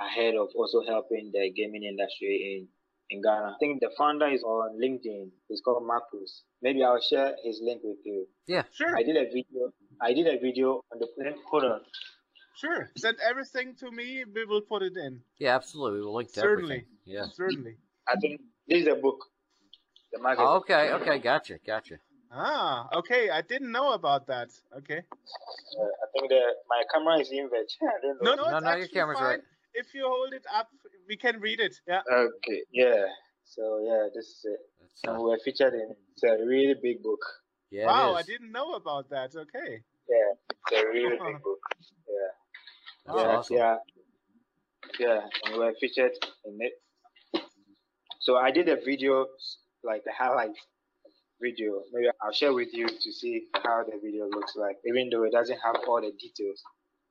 ahead 0.00 0.34
of 0.34 0.48
also 0.54 0.82
helping 0.86 1.30
the 1.32 1.50
gaming 1.54 1.82
industry 1.84 2.34
in 2.56 2.68
in 3.12 3.20
Ghana. 3.22 3.54
I 3.54 3.56
think 3.58 3.80
the 3.80 3.90
founder 3.98 4.28
is 4.28 4.42
on 4.44 4.78
LinkedIn. 4.80 5.30
He's 5.48 5.60
called 5.64 5.84
Marcus. 5.84 6.44
Maybe 6.62 6.82
I'll 6.84 7.00
share 7.00 7.34
his 7.44 7.60
link 7.62 7.80
with 7.82 7.98
you. 8.04 8.26
Yeah. 8.46 8.62
Sure. 8.72 8.96
I 8.96 9.02
did 9.02 9.16
a 9.16 9.24
video. 9.24 9.72
I 10.00 10.12
did 10.12 10.26
a 10.28 10.38
video 10.38 10.80
on 10.92 10.98
the. 11.00 11.08
Hold 11.50 11.64
on. 11.64 11.80
Sure. 12.56 12.88
Send 12.96 13.16
everything 13.28 13.74
to 13.80 13.90
me. 13.90 14.24
We 14.34 14.44
will 14.44 14.60
put 14.60 14.82
it 14.82 14.96
in. 14.96 15.20
Yeah, 15.38 15.56
absolutely. 15.56 16.00
We'll 16.02 16.14
link 16.14 16.32
to 16.34 16.40
Certainly. 16.40 16.74
everything. 16.74 16.88
Yeah. 17.04 17.24
Certainly. 17.32 17.76
I 18.06 18.14
think 18.20 18.40
this 18.68 18.82
is 18.82 18.86
a 18.88 18.94
book. 18.94 19.18
The 20.12 20.20
magazine. 20.22 20.46
Oh, 20.48 20.56
okay, 20.56 20.90
okay, 20.92 21.18
gotcha, 21.20 21.58
gotcha. 21.66 21.96
Ah, 22.32 22.88
okay. 22.94 23.30
I 23.30 23.42
didn't 23.42 23.72
know 23.72 23.92
about 23.92 24.26
that. 24.28 24.50
Okay. 24.76 24.98
Uh, 24.98 25.82
I 25.82 26.06
think 26.12 26.28
the 26.28 26.42
my 26.68 26.82
camera 26.92 27.18
is 27.18 27.30
inverted. 27.32 27.70
I 27.82 27.86
don't 28.02 28.22
know. 28.22 28.34
No, 28.36 28.42
no, 28.44 28.50
No, 28.50 28.58
no, 28.58 28.66
your 28.70 28.82
actually 28.82 28.88
camera's 28.94 29.18
fine. 29.18 29.28
right. 29.28 29.40
If 29.74 29.94
you 29.94 30.06
hold 30.06 30.32
it 30.32 30.44
up, 30.54 30.68
we 31.08 31.16
can 31.16 31.40
read 31.40 31.60
it. 31.60 31.76
Yeah. 31.86 32.02
Okay. 32.12 32.62
Yeah. 32.72 33.04
So 33.44 33.82
yeah, 33.84 34.08
this 34.14 34.26
is 34.26 34.40
it. 34.44 34.60
That's, 34.80 35.00
And 35.04 35.22
we're 35.22 35.38
featured 35.38 35.74
in. 35.74 35.94
It's 36.12 36.22
a 36.22 36.44
really 36.44 36.74
big 36.82 37.02
book. 37.02 37.20
yeah, 37.70 37.86
wow, 37.86 38.14
I 38.14 38.22
didn't 38.22 38.52
know 38.52 38.74
about 38.74 39.08
that. 39.10 39.34
Okay. 39.34 39.82
Yeah, 40.08 40.32
it's 40.72 40.82
a 40.84 40.88
really 40.88 41.16
big 41.18 41.42
book. 41.42 41.58
Yeah. 42.08 42.32
That's 43.06 43.18
yeah, 43.18 43.36
awesome. 43.36 43.56
yeah, 43.56 43.76
yeah, 44.98 45.20
and 45.46 45.56
we're 45.56 45.74
featured 45.74 46.12
in 46.44 46.58
it. 46.60 46.72
So 48.20 48.36
I 48.36 48.50
did 48.50 48.68
a 48.68 48.76
video, 48.76 49.26
like 49.82 50.02
the 50.04 50.12
highlight 50.16 50.50
video. 51.40 51.82
Maybe 51.92 52.08
I'll 52.22 52.32
share 52.32 52.52
with 52.52 52.68
you 52.72 52.86
to 52.86 53.12
see 53.12 53.46
how 53.64 53.82
the 53.84 53.98
video 54.02 54.26
looks 54.28 54.54
like, 54.56 54.76
even 54.86 55.08
though 55.10 55.24
it 55.24 55.32
doesn't 55.32 55.58
have 55.64 55.76
all 55.88 56.00
the 56.00 56.12
details 56.20 56.62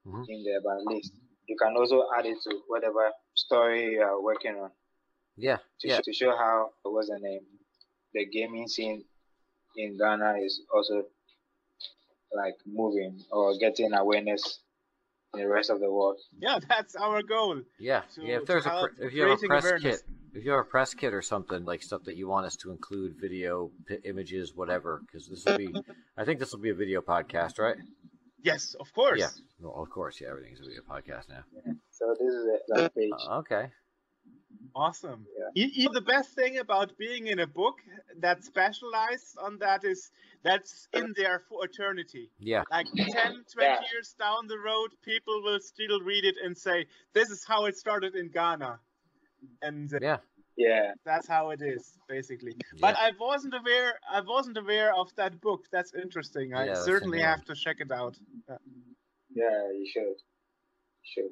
Mhm. 0.05 0.25
in 0.27 0.43
there, 0.43 0.61
but 0.61 0.77
at 0.77 0.85
least 0.85 1.13
you 1.49 1.57
can 1.57 1.75
also 1.75 2.05
add 2.17 2.25
it 2.25 2.37
to 2.43 2.61
whatever 2.67 3.11
story 3.35 3.93
you 3.93 4.01
are 4.01 4.21
working 4.21 4.55
on 4.55 4.69
Yeah, 5.35 5.57
to, 5.81 5.87
yeah, 5.87 5.95
show, 5.97 6.01
to 6.05 6.13
show 6.13 6.31
how 6.37 6.69
what's 6.83 7.09
the 7.09 7.19
name, 7.19 7.41
the 8.13 8.25
gaming 8.25 8.67
scene 8.67 9.03
in 9.75 9.97
Ghana 9.97 10.35
is 10.45 10.61
also 10.73 11.05
like 12.33 12.55
moving 12.65 13.19
or 13.31 13.57
getting 13.57 13.93
awareness 13.93 14.59
in 15.33 15.41
the 15.41 15.47
rest 15.47 15.69
of 15.69 15.79
the 15.79 15.91
world. 15.91 16.17
Yeah, 16.39 16.59
that's 16.69 16.95
our 16.95 17.23
goal. 17.23 17.61
yeah, 17.79 18.01
to- 18.15 18.21
yeah. 18.23 18.37
If 18.37 18.45
there's 18.45 18.65
a 18.65 18.69
help 18.69 18.91
pr- 18.95 19.03
if 19.03 19.13
you 19.13 19.23
have 19.23 19.41
a 19.43 19.47
press 19.47 19.63
awareness. 19.65 20.01
kit, 20.01 20.15
if 20.35 20.45
you 20.45 20.51
have 20.51 20.59
a 20.59 20.63
press 20.63 20.93
kit 20.93 21.13
or 21.13 21.23
something 21.23 21.65
like 21.65 21.81
stuff 21.81 22.03
that 22.03 22.15
you 22.15 22.27
want 22.27 22.45
us 22.45 22.55
to 22.57 22.69
include, 22.71 23.15
video, 23.19 23.71
p- 23.87 23.97
images, 24.05 24.53
whatever, 24.55 25.01
because 25.07 25.27
this 25.27 25.43
will 25.45 25.57
be, 25.57 25.73
I 26.15 26.23
think 26.25 26.39
this 26.39 26.51
will 26.51 26.59
be 26.59 26.69
a 26.69 26.75
video 26.75 27.01
podcast, 27.01 27.57
right? 27.57 27.77
Yes, 28.43 28.75
of 28.79 28.91
course. 28.93 29.19
Yeah, 29.19 29.29
well, 29.59 29.81
of 29.81 29.89
course, 29.89 30.21
yeah. 30.21 30.29
Everything's 30.29 30.59
a 30.59 30.63
video 30.63 30.81
podcast 30.89 31.29
now. 31.29 31.43
So 31.91 32.15
this 32.19 32.33
is 32.33 32.43
the 32.45 32.59
that 32.75 32.95
page. 32.95 33.11
Uh, 33.29 33.39
okay. 33.39 33.71
Awesome. 34.75 35.25
Yeah. 35.37 35.49
You, 35.55 35.69
you- 35.73 35.89
the 35.93 36.01
best 36.01 36.29
thing 36.35 36.59
about 36.59 36.97
being 36.97 37.27
in 37.27 37.39
a 37.39 37.47
book 37.47 37.75
that 38.19 38.43
specialized 38.43 39.37
on 39.41 39.57
that 39.59 39.83
is 39.83 40.11
that's 40.43 40.87
in 40.93 41.13
there 41.17 41.39
for 41.49 41.65
eternity. 41.65 42.29
Yeah, 42.39 42.63
Like 42.71 42.87
10, 42.95 43.05
20 43.05 43.43
Yeah. 43.59 43.79
years 43.91 44.15
down 44.17 44.47
the 44.47 44.57
road, 44.59 44.91
people 45.03 45.41
will 45.43 45.59
still 45.59 45.99
read 46.01 46.23
it 46.23 46.35
and 46.43 46.57
say, 46.57 46.85
this 47.13 47.29
is 47.29 47.43
how 47.43 47.65
it 47.65 47.77
started 47.77 48.15
in 48.15 48.29
Ghana. 48.29 48.79
And 49.61 49.93
uh, 49.93 49.99
yeah, 50.01 50.17
Yeah, 50.59 50.91
that's 51.05 51.25
how 51.25 51.51
it 51.51 51.61
is, 51.61 51.97
basically. 52.09 52.53
But 52.81 52.95
I 52.99 53.11
wasn't 53.17 53.53
aware. 53.55 53.93
I 54.11 54.19
wasn't 54.19 54.57
aware 54.57 54.93
of 54.93 55.07
that 55.15 55.39
book. 55.39 55.61
That's 55.71 55.93
interesting. 55.93 56.53
I 56.53 56.65
Yeah, 56.65 56.73
certainly 56.73 57.21
have 57.21 57.45
to 57.45 57.55
check 57.55 57.77
it 57.79 57.91
out. 57.91 58.17
yeah, 59.41 59.71
you 59.77 59.87
should. 59.93 60.17
Should. 61.11 61.31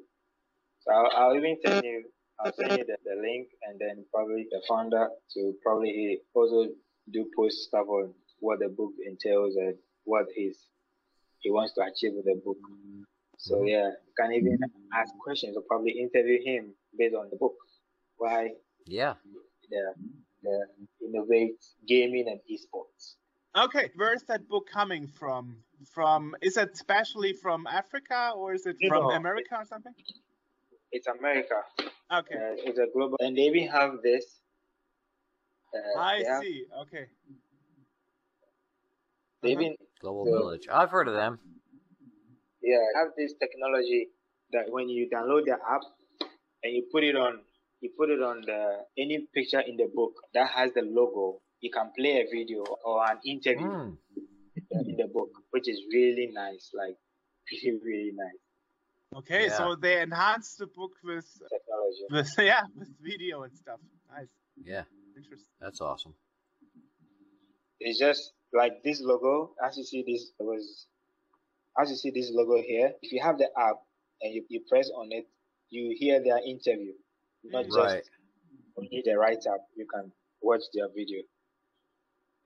So 0.80 0.92
I'll, 0.92 1.10
I'll 1.18 1.36
even 1.36 1.56
send 1.62 1.84
you. 1.84 2.04
I'll 2.40 2.54
send 2.54 2.72
you 2.78 2.84
the, 2.86 2.96
the 3.04 3.16
link, 3.20 3.48
and 3.68 3.78
then 3.78 4.06
probably 4.14 4.46
the 4.50 4.62
founder 4.66 5.08
to 5.34 5.40
probably 5.62 6.20
also 6.32 6.70
do 7.12 7.26
post 7.36 7.56
stuff 7.68 7.86
on 7.86 8.14
what 8.40 8.60
the 8.60 8.68
book 8.70 8.92
entails 9.06 9.56
and 9.56 9.74
what 10.04 10.24
he's 10.34 10.58
he 11.40 11.50
wants 11.50 11.74
to 11.74 11.82
achieve 11.82 12.14
with 12.16 12.24
the 12.24 12.40
book. 12.42 12.56
So 13.36 13.56
Mhm. 13.56 13.68
yeah, 13.68 13.88
you 14.06 14.12
can 14.18 14.32
even 14.32 14.58
ask 14.94 15.12
questions 15.18 15.54
or 15.54 15.62
probably 15.68 15.92
interview 16.00 16.38
him 16.42 16.74
based 16.96 17.14
on 17.14 17.28
the 17.28 17.36
book. 17.36 17.56
Why 18.16 18.54
yeah. 18.88 19.14
the 19.70 19.94
the 20.42 20.56
innovate 21.04 21.64
gaming 21.86 22.26
and 22.28 22.40
esports. 22.50 23.14
Okay, 23.56 23.90
where 23.96 24.14
is 24.14 24.22
that 24.24 24.48
book 24.48 24.66
coming 24.72 25.06
from? 25.06 25.56
From 25.92 26.34
is 26.42 26.56
it 26.56 26.76
specially 26.76 27.32
from 27.32 27.66
Africa 27.66 28.32
or 28.36 28.54
is 28.54 28.66
it 28.66 28.76
from 28.88 29.04
No. 29.04 29.10
America 29.10 29.56
or 29.58 29.64
something? 29.64 29.92
It's 30.92 31.06
America. 31.06 31.62
Okay, 32.12 32.34
Uh, 32.36 32.54
it's 32.68 32.78
a 32.78 32.86
global, 32.94 33.16
and 33.20 33.36
they 33.36 33.42
even 33.42 33.68
have 33.68 34.00
this. 34.02 34.40
Uh, 35.74 35.98
I 36.00 36.18
they 36.18 36.24
have- 36.28 36.42
see. 36.42 36.66
Okay. 36.82 37.06
They 39.42 39.52
Uh-huh. 39.54 39.60
even 39.62 39.76
Global 40.00 40.24
So- 40.26 40.32
Village. 40.38 40.68
I've 40.68 40.90
heard 40.90 41.08
of 41.08 41.14
them. 41.14 41.38
Yeah, 42.62 42.78
I 42.94 42.98
have 43.00 43.14
this 43.16 43.34
technology 43.34 44.10
that 44.52 44.70
when 44.70 44.88
you 44.88 45.08
download 45.10 45.44
the 45.44 45.58
app 45.74 45.82
and 46.62 46.72
you 46.74 46.82
put 46.92 47.02
it 47.04 47.16
on, 47.16 47.44
you 47.80 47.90
put 47.96 48.10
it 48.10 48.20
on 48.22 48.42
the 48.44 48.84
any 48.98 49.26
picture 49.34 49.60
in 49.60 49.76
the 49.76 49.88
book 49.94 50.12
that 50.34 50.48
has 50.50 50.72
the 50.74 50.82
logo. 50.82 51.40
You 51.60 51.70
can 51.70 51.90
play 51.96 52.20
a 52.22 52.26
video 52.30 52.62
or 52.84 53.04
an 53.10 53.18
interview 53.24 53.66
Mm. 53.68 53.96
in 54.70 54.96
the 54.96 55.06
book, 55.12 55.30
which 55.50 55.68
is 55.68 55.80
really 55.92 56.28
nice. 56.32 56.70
Like 56.74 56.96
really, 57.64 57.78
really 57.84 58.12
nice 58.14 58.40
Okay, 59.16 59.44
Yeah. 59.46 59.56
so 59.56 59.74
they 59.74 60.00
enhanced 60.02 60.58
the 60.58 60.66
book 60.66 60.92
with 61.02 61.26
technology. 61.48 62.04
with 62.10 62.30
yeah 62.50 62.62
with 62.76 62.88
video 63.00 63.42
and 63.42 63.56
stuff. 63.56 63.80
Nice, 64.10 64.28
Yeah, 64.62 64.84
interesting. 65.16 65.48
that's 65.60 65.80
awesome. 65.80 66.14
It's 67.80 67.98
just 67.98 68.32
like 68.52 68.82
this 68.82 69.00
logo. 69.00 69.54
As 69.64 69.76
you 69.76 69.84
see, 69.84 70.02
this 70.06 70.32
was 70.40 70.86
as 71.80 71.90
you 71.90 71.96
see 71.96 72.10
this 72.10 72.30
logo 72.32 72.60
here. 72.60 72.92
If 73.02 73.12
you 73.12 73.22
have 73.22 73.38
the 73.38 73.48
app 73.56 73.76
and 74.20 74.34
you, 74.34 74.44
you 74.48 74.60
press 74.68 74.90
on 74.94 75.08
it, 75.12 75.26
you 75.70 75.94
hear 75.96 76.22
their 76.22 76.38
interview. 76.44 76.92
Not 77.50 77.64
just 77.64 77.76
Right. 77.76 78.04
only 78.76 79.02
the 79.04 79.14
write 79.16 79.46
up. 79.46 79.66
You 79.74 79.86
can 79.86 80.12
watch 80.40 80.62
their 80.74 80.88
video. 80.88 81.22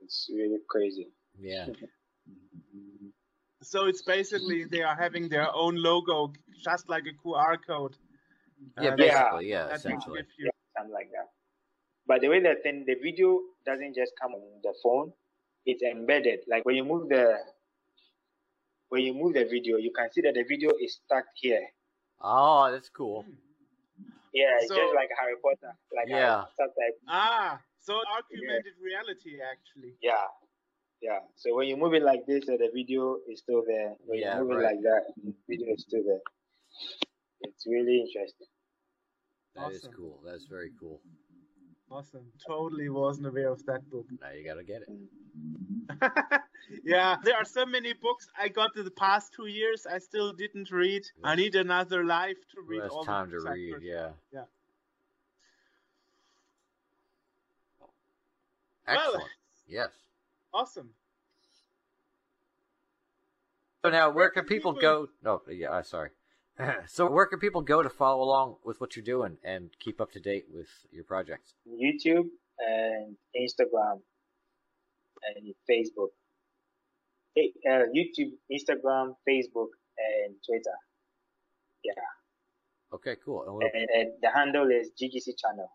It's 0.01 0.29
really 0.33 0.59
crazy. 0.69 1.09
Yeah, 1.39 1.67
So 3.63 3.87
it's 3.87 4.03
basically 4.03 4.65
they 4.65 4.83
are 4.83 4.97
having 4.97 5.29
their 5.29 5.49
own 5.55 5.77
logo, 5.77 6.33
just 6.65 6.89
like 6.89 7.05
a 7.07 7.15
QR 7.15 7.57
code. 7.65 7.97
yeah, 8.81 8.91
Uh, 8.91 8.97
basically, 8.97 9.49
yeah, 9.51 9.67
that 9.69 9.77
essentially. 9.77 10.23
give 10.23 10.31
you- 10.39 10.51
something 10.77 10.93
like 10.93 11.11
that. 11.13 11.29
But 12.07 12.21
the 12.23 12.29
way 12.29 12.41
that 12.41 12.65
then 12.65 12.85
the 12.85 12.95
video 12.95 13.41
doesn't 13.65 13.95
just 13.95 14.13
come 14.21 14.35
on 14.35 14.61
the 14.63 14.75
phone, 14.83 15.13
it's 15.65 15.83
embedded. 15.83 16.41
Like 16.49 16.65
when 16.65 16.75
you 16.77 16.85
move 16.85 17.09
the 17.09 17.39
when 18.89 19.03
you 19.05 19.15
move 19.15 19.33
the 19.35 19.45
video, 19.45 19.79
you 19.79 19.91
can 19.93 20.11
see 20.13 20.21
that 20.23 20.35
the 20.35 20.43
video 20.43 20.71
is 20.79 20.97
stuck 20.97 21.25
here. 21.37 21.67
Oh, 22.21 22.71
that's 22.71 22.91
cool. 22.91 23.25
Yeah, 24.33 24.59
So- 24.67 24.75
just 24.77 24.95
like 24.95 25.11
Harry 25.19 25.37
Potter. 25.43 25.77
Like 25.95 26.09
Yeah. 26.09 26.45
Harry 26.45 26.51
Potter. 26.59 26.97
Ah, 27.09 27.61
so 27.81 28.01
augmented 28.17 28.75
reality 28.81 29.41
actually. 29.43 29.97
Yeah. 30.01 30.27
Yeah. 31.01 31.21
So 31.35 31.55
when 31.57 31.67
you 31.69 31.77
move 31.77 31.95
it 31.95 32.03
like 32.03 32.25
this, 32.27 32.49
uh, 32.49 32.57
the 32.57 32.71
video 32.73 33.19
is 33.29 33.41
still 33.41 33.63
there. 33.67 33.95
When 34.07 34.19
Yeah, 34.21 34.39
you 34.39 34.45
move 34.45 34.57
right. 34.59 34.73
it 34.73 34.77
like 34.77 34.83
that, 34.83 35.03
the 35.23 35.35
video 35.49 35.75
is 35.75 35.83
still 35.83 36.03
there. 36.05 36.23
It's 37.43 37.67
really 37.67 38.01
interesting. 38.01 38.47
That 39.55 39.73
is 39.73 39.85
Awesome. 39.85 39.93
cool. 39.95 40.21
That's 40.25 40.45
very 40.47 40.71
cool. 40.81 41.03
Awesome. 41.91 42.33
Totally 42.47 42.89
wasn't 42.89 43.27
aware 43.27 43.49
of 43.51 43.63
that 43.67 43.89
book. 43.91 44.07
Now 44.21 44.31
you 44.31 44.45
gotta 44.45 44.65
get 44.65 44.83
it. 44.83 44.89
yeah, 46.85 47.17
there 47.25 47.37
are 47.37 47.45
so 47.45 47.65
many 47.67 47.93
books 47.93 48.29
I 48.39 48.49
got 48.49 48.77
in 48.77 48.85
the 48.85 48.91
past 48.91 49.33
two 49.35 49.47
years 49.47 49.87
I 49.87 49.99
still 49.99 50.33
didn't 50.33 50.71
read. 50.71 51.03
I 51.23 51.35
need 51.35 51.55
another 51.55 52.05
life 52.05 52.39
to 52.55 52.63
read 52.67 52.83
has 52.83 52.91
all 52.91 53.05
time 53.05 53.31
to 53.31 53.39
read? 53.41 53.73
read. 53.75 53.83
Yeah. 53.83 54.11
Yeah. 54.33 54.45
Excellent. 58.87 59.25
yes. 59.67 59.91
Awesome. 60.53 60.91
So 63.85 63.91
now, 63.91 64.09
where 64.09 64.15
Where 64.15 64.31
can 64.31 64.45
can 64.45 64.49
people 64.49 64.75
people- 64.75 65.07
go? 65.07 65.09
No, 65.23 65.43
yeah, 65.53 65.71
uh, 65.71 65.83
sorry. 65.83 66.11
so 66.87 67.11
where 67.11 67.27
can 67.27 67.39
people 67.39 67.63
go 67.63 67.83
to 67.83 67.89
follow 67.91 68.23
along 68.23 68.57
with 68.65 68.81
what 68.81 68.95
you're 68.95 69.05
doing 69.05 69.39
and 69.43 69.71
keep 69.81 70.01
up 70.01 70.13
to 70.13 70.21
date 70.21 70.45
with 70.53 70.69
your 70.91 71.05
projects? 71.05 71.55
YouTube 71.69 72.29
and 72.59 73.17
Instagram 73.37 74.01
and 75.35 75.55
Facebook. 75.69 76.11
Uh, 77.37 77.87
YouTube, 77.97 78.33
Instagram, 78.51 79.15
Facebook, 79.29 79.69
and 79.99 80.35
Twitter. 80.47 80.77
Yeah. 81.85 81.93
Okay, 82.95 83.17
cool. 83.25 83.43
And 83.45 83.55
we'll, 83.55 83.69
And, 83.73 83.89
and 83.95 84.11
the 84.23 84.31
handle 84.31 84.69
is 84.71 84.91
GGC 85.01 85.33
channel. 85.39 85.71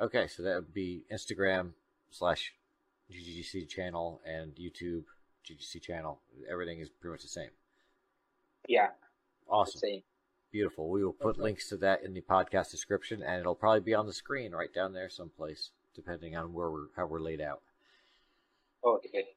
okay, 0.00 0.26
so 0.26 0.42
that 0.42 0.54
would 0.54 0.72
be 0.74 1.02
Instagram 1.12 1.72
slash 2.10 2.54
GGC 3.12 3.68
channel 3.68 4.20
and 4.24 4.54
YouTube 4.54 5.04
GGC 5.48 5.82
channel. 5.82 6.20
Everything 6.50 6.80
is 6.80 6.88
pretty 6.88 7.12
much 7.12 7.22
the 7.22 7.28
same. 7.28 7.50
Yeah. 8.68 8.88
Awesome. 9.48 9.80
Same. 9.80 10.02
Beautiful. 10.52 10.88
We 10.88 11.04
will 11.04 11.12
put 11.12 11.36
Okay. 11.36 11.42
links 11.42 11.68
to 11.68 11.76
that 11.78 12.02
in 12.02 12.14
the 12.14 12.22
podcast 12.22 12.70
description, 12.70 13.22
and 13.22 13.40
it'll 13.40 13.54
probably 13.54 13.80
be 13.80 13.94
on 13.94 14.06
the 14.06 14.12
screen 14.12 14.52
right 14.52 14.72
down 14.72 14.92
there 14.94 15.08
someplace, 15.10 15.70
depending 15.94 16.34
on 16.36 16.52
where 16.54 16.70
we're 16.70 16.86
how 16.96 17.06
we're 17.06 17.20
laid 17.20 17.40
out. 17.40 17.62
Okay. 18.84 19.36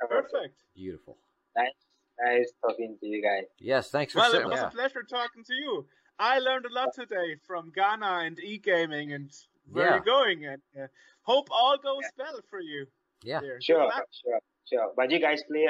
Perfect. 0.00 0.62
Beautiful. 0.74 1.18
Nice, 1.56 1.72
nice 2.20 2.52
talking 2.62 2.96
to 3.00 3.06
you 3.06 3.22
guys. 3.22 3.44
Yes, 3.58 3.90
thanks 3.90 4.12
for 4.12 4.18
Well, 4.20 4.34
it 4.34 4.44
was 4.46 4.54
Yeah. 4.60 4.68
a 4.68 4.70
pleasure 4.70 5.02
talking 5.02 5.44
to 5.44 5.54
you. 5.54 5.86
I 6.18 6.38
learned 6.38 6.66
a 6.66 6.72
lot 6.72 6.92
today 6.94 7.36
from 7.46 7.70
Ghana 7.74 8.20
and 8.26 8.38
e-gaming 8.40 9.12
and 9.12 9.30
where 9.70 9.86
Yeah. 9.86 9.94
you're 9.96 10.04
going. 10.04 10.44
And 10.46 10.62
uh, 10.80 10.86
hope 11.22 11.48
all 11.50 11.76
goes 11.78 12.04
well 12.16 12.40
for 12.50 12.60
you. 12.60 12.86
yeah. 13.22 13.40
There. 13.40 13.60
Sure, 13.60 13.90
sure, 14.12 14.40
sure. 14.68 14.92
But 14.96 15.10
you 15.10 15.18
guys 15.20 15.42
play 15.50 15.66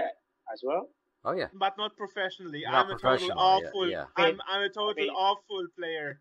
as 0.52 0.60
well? 0.62 0.90
Oh 1.24 1.32
yeah. 1.32 1.48
but 1.52 1.76
not 1.76 1.96
professionally. 1.96 2.62
Not 2.64 2.74
I'm 2.74 2.90
a 2.90 2.92
total 2.92 2.98
professionally, 3.00 3.38
yeah, 3.62 3.68
awful. 3.68 3.88
yeah. 3.90 4.06
I'm 4.16 4.40
I'm 4.46 4.62
a 4.62 4.68
total 4.68 4.90
Okay. 4.90 5.08
awful 5.08 5.66
player. 5.78 6.20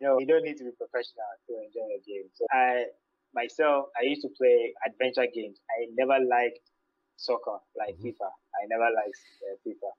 No, 0.00 0.18
you 0.18 0.26
don't 0.26 0.42
need 0.42 0.56
to 0.56 0.64
be 0.64 0.72
professional 0.72 1.30
to 1.46 1.52
enjoy 1.64 1.86
a 1.96 2.00
game. 2.04 2.28
So 2.34 2.44
I 2.50 2.86
myself, 3.34 3.86
I 3.98 4.02
used 4.04 4.22
to 4.22 4.28
play 4.36 4.74
adventure 4.84 5.26
games. 5.32 5.60
I 5.78 5.86
never 5.94 6.18
liked 6.24 6.58
soccer 7.22 7.58
like 7.78 7.94
Mhm. 7.96 8.02
FIFA. 8.12 8.28
I 8.58 8.66
never 8.66 8.88
liked 8.90 9.20
uh, 9.46 9.56
FIFA 9.64 9.90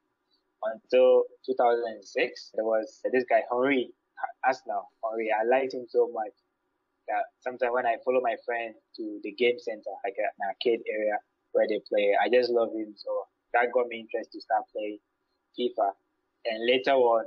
until 0.73 1.23
2006. 1.45 2.51
There 2.55 2.65
was 2.65 3.01
this 3.11 3.25
guy 3.29 3.43
Henry 3.51 3.93
Arsenal. 4.45 4.89
Henry, 5.03 5.29
I 5.31 5.43
liked 5.43 5.73
him 5.73 5.85
so 5.89 6.07
much 6.11 6.33
that 7.07 7.23
sometimes 7.41 7.71
when 7.73 7.85
I 7.85 7.97
follow 8.05 8.21
my 8.21 8.35
friend 8.45 8.75
to 8.97 9.19
the 9.23 9.31
game 9.33 9.59
center, 9.59 9.91
like 10.03 10.15
an 10.17 10.31
arcade 10.47 10.81
area 10.87 11.17
where 11.51 11.67
they 11.67 11.79
play, 11.89 12.15
I 12.21 12.29
just 12.29 12.49
love 12.51 12.69
him. 12.73 12.93
So 12.95 13.11
that 13.53 13.71
got 13.73 13.87
me 13.87 13.99
interested 14.01 14.31
to 14.33 14.41
start 14.41 14.63
playing 14.71 14.99
FIFA. 15.59 15.91
And 16.45 16.65
later 16.65 16.93
on, 16.95 17.25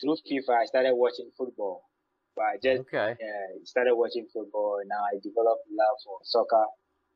through 0.00 0.16
FIFA, 0.30 0.62
I 0.62 0.64
started 0.66 0.94
watching 0.94 1.30
football. 1.36 1.84
But 2.34 2.44
I 2.44 2.56
just 2.62 2.80
Okay. 2.82 3.12
uh, 3.12 3.50
started 3.64 3.94
watching 3.96 4.26
football. 4.32 4.78
and 4.80 4.88
Now 4.88 5.04
I 5.04 5.18
developed 5.22 5.66
love 5.70 5.96
for 6.04 6.18
soccer 6.22 6.66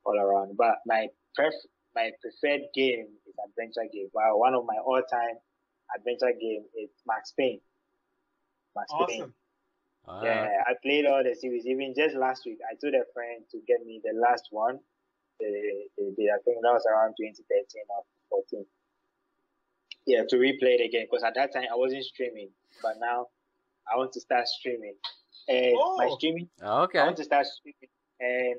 all 0.05 0.17
around. 0.19 0.55
But 0.57 0.75
my 0.85 1.07
pref- 1.35 1.67
my 1.97 2.11
preferred 2.21 2.61
game 2.75 3.07
is 3.27 3.35
adventure 3.47 3.89
game. 3.91 4.09
Well, 4.13 4.37
one 4.39 4.53
of 4.53 4.63
my 4.65 4.77
all-time 4.85 5.37
adventure 5.97 6.33
game 6.39 6.63
is 6.77 6.89
Max 7.07 7.33
Payne. 7.37 7.59
Max 8.75 8.91
Payne. 9.07 9.21
Awesome. 9.21 9.33
Ah, 10.07 10.21
Yeah, 10.23 10.63
I 10.69 10.73
played 10.85 11.05
all 11.05 11.23
the 11.23 11.33
series. 11.35 11.65
Even 11.65 11.93
just 11.97 12.15
last 12.15 12.43
week, 12.45 12.59
I 12.69 12.75
told 12.79 12.93
a 12.93 13.03
friend 13.13 13.43
to 13.51 13.57
get 13.67 13.81
me 13.85 13.99
the 14.05 14.13
last 14.19 14.45
one. 14.51 14.77
The, 15.39 15.49
the, 15.97 16.03
the 16.17 16.25
I 16.31 16.37
think 16.45 16.61
that 16.61 16.73
was 16.77 16.85
around 16.85 17.13
2013 17.17 17.41
or 17.89 18.03
14. 18.29 18.65
Yeah, 20.05 20.21
to 20.29 20.35
replay 20.37 20.79
it 20.79 20.85
again 20.85 21.05
because 21.09 21.23
at 21.23 21.35
that 21.35 21.51
time 21.53 21.65
I 21.71 21.75
wasn't 21.75 22.03
streaming, 22.05 22.49
but 22.81 22.93
now 23.01 23.27
I 23.91 23.97
want 23.97 24.13
to 24.13 24.21
start 24.21 24.47
streaming. 24.47 24.95
And 25.49 25.73
my 25.97 26.07
Oh. 26.09 26.15
streaming, 26.17 26.47
Ah, 26.61 26.83
Okay. 26.83 26.99
I 26.99 27.05
want 27.05 27.17
to 27.17 27.23
start 27.25 27.45
streaming. 27.47 27.91
And 28.19 28.57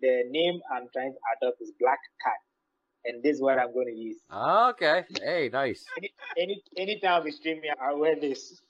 the 0.00 0.24
name 0.30 0.60
I'm 0.72 0.86
trying 0.92 1.12
to 1.14 1.20
adopt 1.36 1.60
is 1.62 1.72
Black 1.80 1.98
Cat, 2.22 2.40
and 3.08 3.22
this 3.22 3.36
is 3.36 3.42
what 3.42 3.58
I'm 3.58 3.72
going 3.72 3.86
to 3.86 3.98
use. 3.98 4.20
Ah, 4.30 4.70
Okay. 4.70 5.04
Hey, 5.22 5.48
nice. 5.52 5.84
Any, 5.96 6.12
any 6.36 6.62
anytime 6.76 7.12
I'll 7.12 7.24
be 7.24 7.32
I'll 7.80 7.98
wear 7.98 8.16
this. 8.20 8.60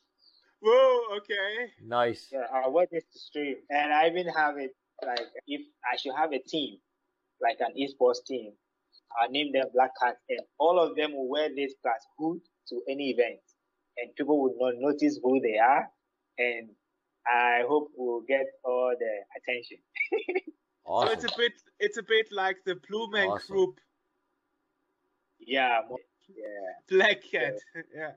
Whoa. 0.60 1.16
Okay. 1.18 1.72
Nice. 1.84 2.28
Yeah, 2.32 2.46
I 2.52 2.68
want 2.68 2.90
this 2.90 3.04
to 3.12 3.18
stream, 3.18 3.56
and 3.70 3.92
I 3.92 4.08
even 4.08 4.28
have 4.28 4.56
it 4.58 4.72
like 5.04 5.26
if 5.46 5.60
I 5.92 5.96
should 5.96 6.14
have 6.16 6.32
a 6.32 6.38
team, 6.40 6.78
like 7.40 7.58
an 7.60 7.74
esports 7.78 8.24
team, 8.26 8.52
I'll 9.20 9.30
name 9.30 9.52
them 9.52 9.66
Black 9.74 9.90
Cat, 10.00 10.16
and 10.28 10.40
all 10.58 10.80
of 10.80 10.96
them 10.96 11.12
will 11.12 11.28
wear 11.28 11.48
this 11.54 11.74
plus 11.82 12.02
hood 12.18 12.40
to 12.70 12.82
any 12.88 13.10
event, 13.10 13.40
and 13.96 14.14
people 14.16 14.40
will 14.42 14.54
not 14.58 14.74
notice 14.78 15.20
who 15.22 15.40
they 15.40 15.58
are, 15.58 15.88
and 16.38 16.70
I 17.26 17.62
hope 17.68 17.90
we'll 17.96 18.22
get 18.26 18.46
all 18.64 18.94
the 18.98 19.12
attention. 19.36 19.78
Awesome. 19.78 20.38
So 20.88 21.12
it's 21.12 21.24
a 21.24 21.36
bit 21.36 21.52
it's 21.78 21.98
a 21.98 22.02
bit 22.02 22.28
like 22.32 22.56
the 22.64 22.76
Blue 22.88 23.10
Man 23.10 23.28
Awesome. 23.28 23.54
Group 23.54 23.78
Yeah, 25.48 25.80
yeah, 26.28 26.44
Black 26.88 27.22
Cat. 27.30 27.54
Yeah. 27.94 28.10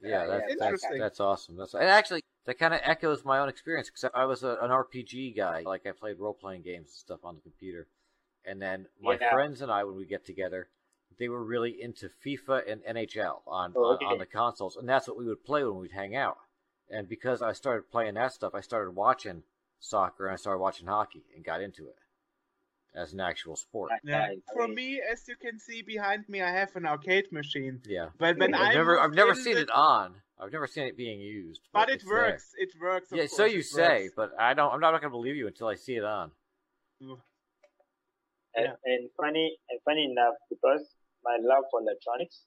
Yeah, 0.00 0.26
that's, 0.26 0.42
that's, 0.48 0.62
Interesting. 0.62 0.98
that's 0.98 1.20
awesome. 1.20 1.56
That's 1.56 1.74
and 1.74 1.84
actually 1.84 2.22
that 2.46 2.58
kind 2.58 2.74
of 2.74 2.80
echoes 2.82 3.24
my 3.24 3.38
own 3.38 3.48
experience 3.48 3.88
because 3.88 4.10
I 4.14 4.24
was 4.24 4.42
a, 4.42 4.58
an 4.60 4.70
RPG 4.70 5.36
guy. 5.36 5.62
Like 5.64 5.86
I 5.86 5.92
played 5.92 6.18
role 6.18 6.34
playing 6.34 6.62
games 6.62 6.88
and 6.88 6.94
stuff 6.96 7.20
on 7.22 7.36
the 7.36 7.40
computer, 7.40 7.86
and 8.44 8.60
then 8.60 8.86
my 9.00 9.16
Yeah. 9.20 9.30
friends 9.30 9.60
and 9.62 9.70
I, 9.70 9.84
when 9.84 9.94
we 9.96 10.06
get 10.06 10.26
together, 10.26 10.68
they 11.20 11.28
were 11.28 11.44
really 11.44 11.80
into 11.80 12.10
FIFA 12.26 12.62
and 12.68 12.82
NHL 12.82 13.42
on, 13.46 13.74
Oh, 13.76 13.84
on 13.90 13.94
okay. 13.96 14.06
on 14.06 14.18
the 14.18 14.26
consoles, 14.26 14.76
and 14.76 14.88
that's 14.88 15.06
what 15.06 15.16
we 15.16 15.26
would 15.26 15.44
play 15.44 15.62
when 15.62 15.76
we'd 15.78 15.92
hang 15.92 16.16
out. 16.16 16.38
And 16.90 17.08
because 17.08 17.40
I 17.40 17.52
started 17.52 17.88
playing 17.90 18.14
that 18.14 18.32
stuff, 18.32 18.54
I 18.56 18.60
started 18.60 18.96
watching 18.96 19.44
soccer 19.78 20.26
and 20.26 20.32
I 20.34 20.36
started 20.36 20.58
watching 20.58 20.88
hockey 20.88 21.22
and 21.36 21.44
got 21.44 21.60
into 21.62 21.86
it. 21.86 21.96
As 22.94 23.12
an 23.12 23.20
actual 23.20 23.56
sport. 23.56 23.90
Yeah. 24.04 24.28
For 24.52 24.68
me, 24.68 25.00
as 25.10 25.22
you 25.28 25.36
can 25.36 25.58
see 25.58 25.82
behind 25.82 26.28
me, 26.28 26.42
I 26.42 26.50
have 26.50 26.74
an 26.76 26.86
arcade 26.86 27.32
machine. 27.32 27.80
Yeah. 27.86 28.08
But 28.18 28.38
when 28.38 28.54
I've 28.54 28.70
I 28.70 28.74
never 28.74 29.00
I've 29.00 29.14
never 29.14 29.34
seen 29.34 29.54
the- 29.54 29.62
it 29.62 29.70
on. 29.70 30.14
I've 30.38 30.50
never 30.52 30.66
seen 30.66 30.84
it 30.88 30.96
being 30.96 31.20
used. 31.20 31.60
But 31.72 31.88
it 31.88 31.94
it's 31.96 32.04
there. 32.04 32.14
works. 32.14 32.50
It 32.58 32.70
works. 32.80 33.12
of 33.12 33.18
Yeah, 33.18 33.26
so 33.26 33.44
course, 33.44 33.52
you 33.52 33.62
say, 33.62 34.02
works. 34.04 34.14
but 34.16 34.30
I 34.38 34.54
don't. 34.54 34.72
I'm 34.72 34.80
not 34.80 34.90
going 34.90 35.02
to 35.04 35.10
believe 35.10 35.36
you 35.36 35.46
until 35.46 35.68
I 35.68 35.76
see 35.76 35.94
it 35.96 36.04
on. 36.04 36.32
And, 37.00 38.66
Yeah. 38.66 38.74
and 38.84 39.08
funny 39.16 39.56
and 39.70 39.80
funny 39.84 40.04
enough, 40.10 40.34
because 40.50 40.82
my 41.24 41.38
love 41.40 41.64
for 41.70 41.80
electronics 41.80 42.42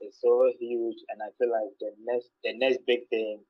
is 0.00 0.18
so 0.20 0.50
huge, 0.58 0.96
and 1.10 1.20
I 1.22 1.28
feel 1.38 1.50
like 1.50 1.70
the 1.78 1.90
next 2.04 2.30
the 2.42 2.52
next 2.58 2.78
big 2.86 3.08
thing 3.10 3.44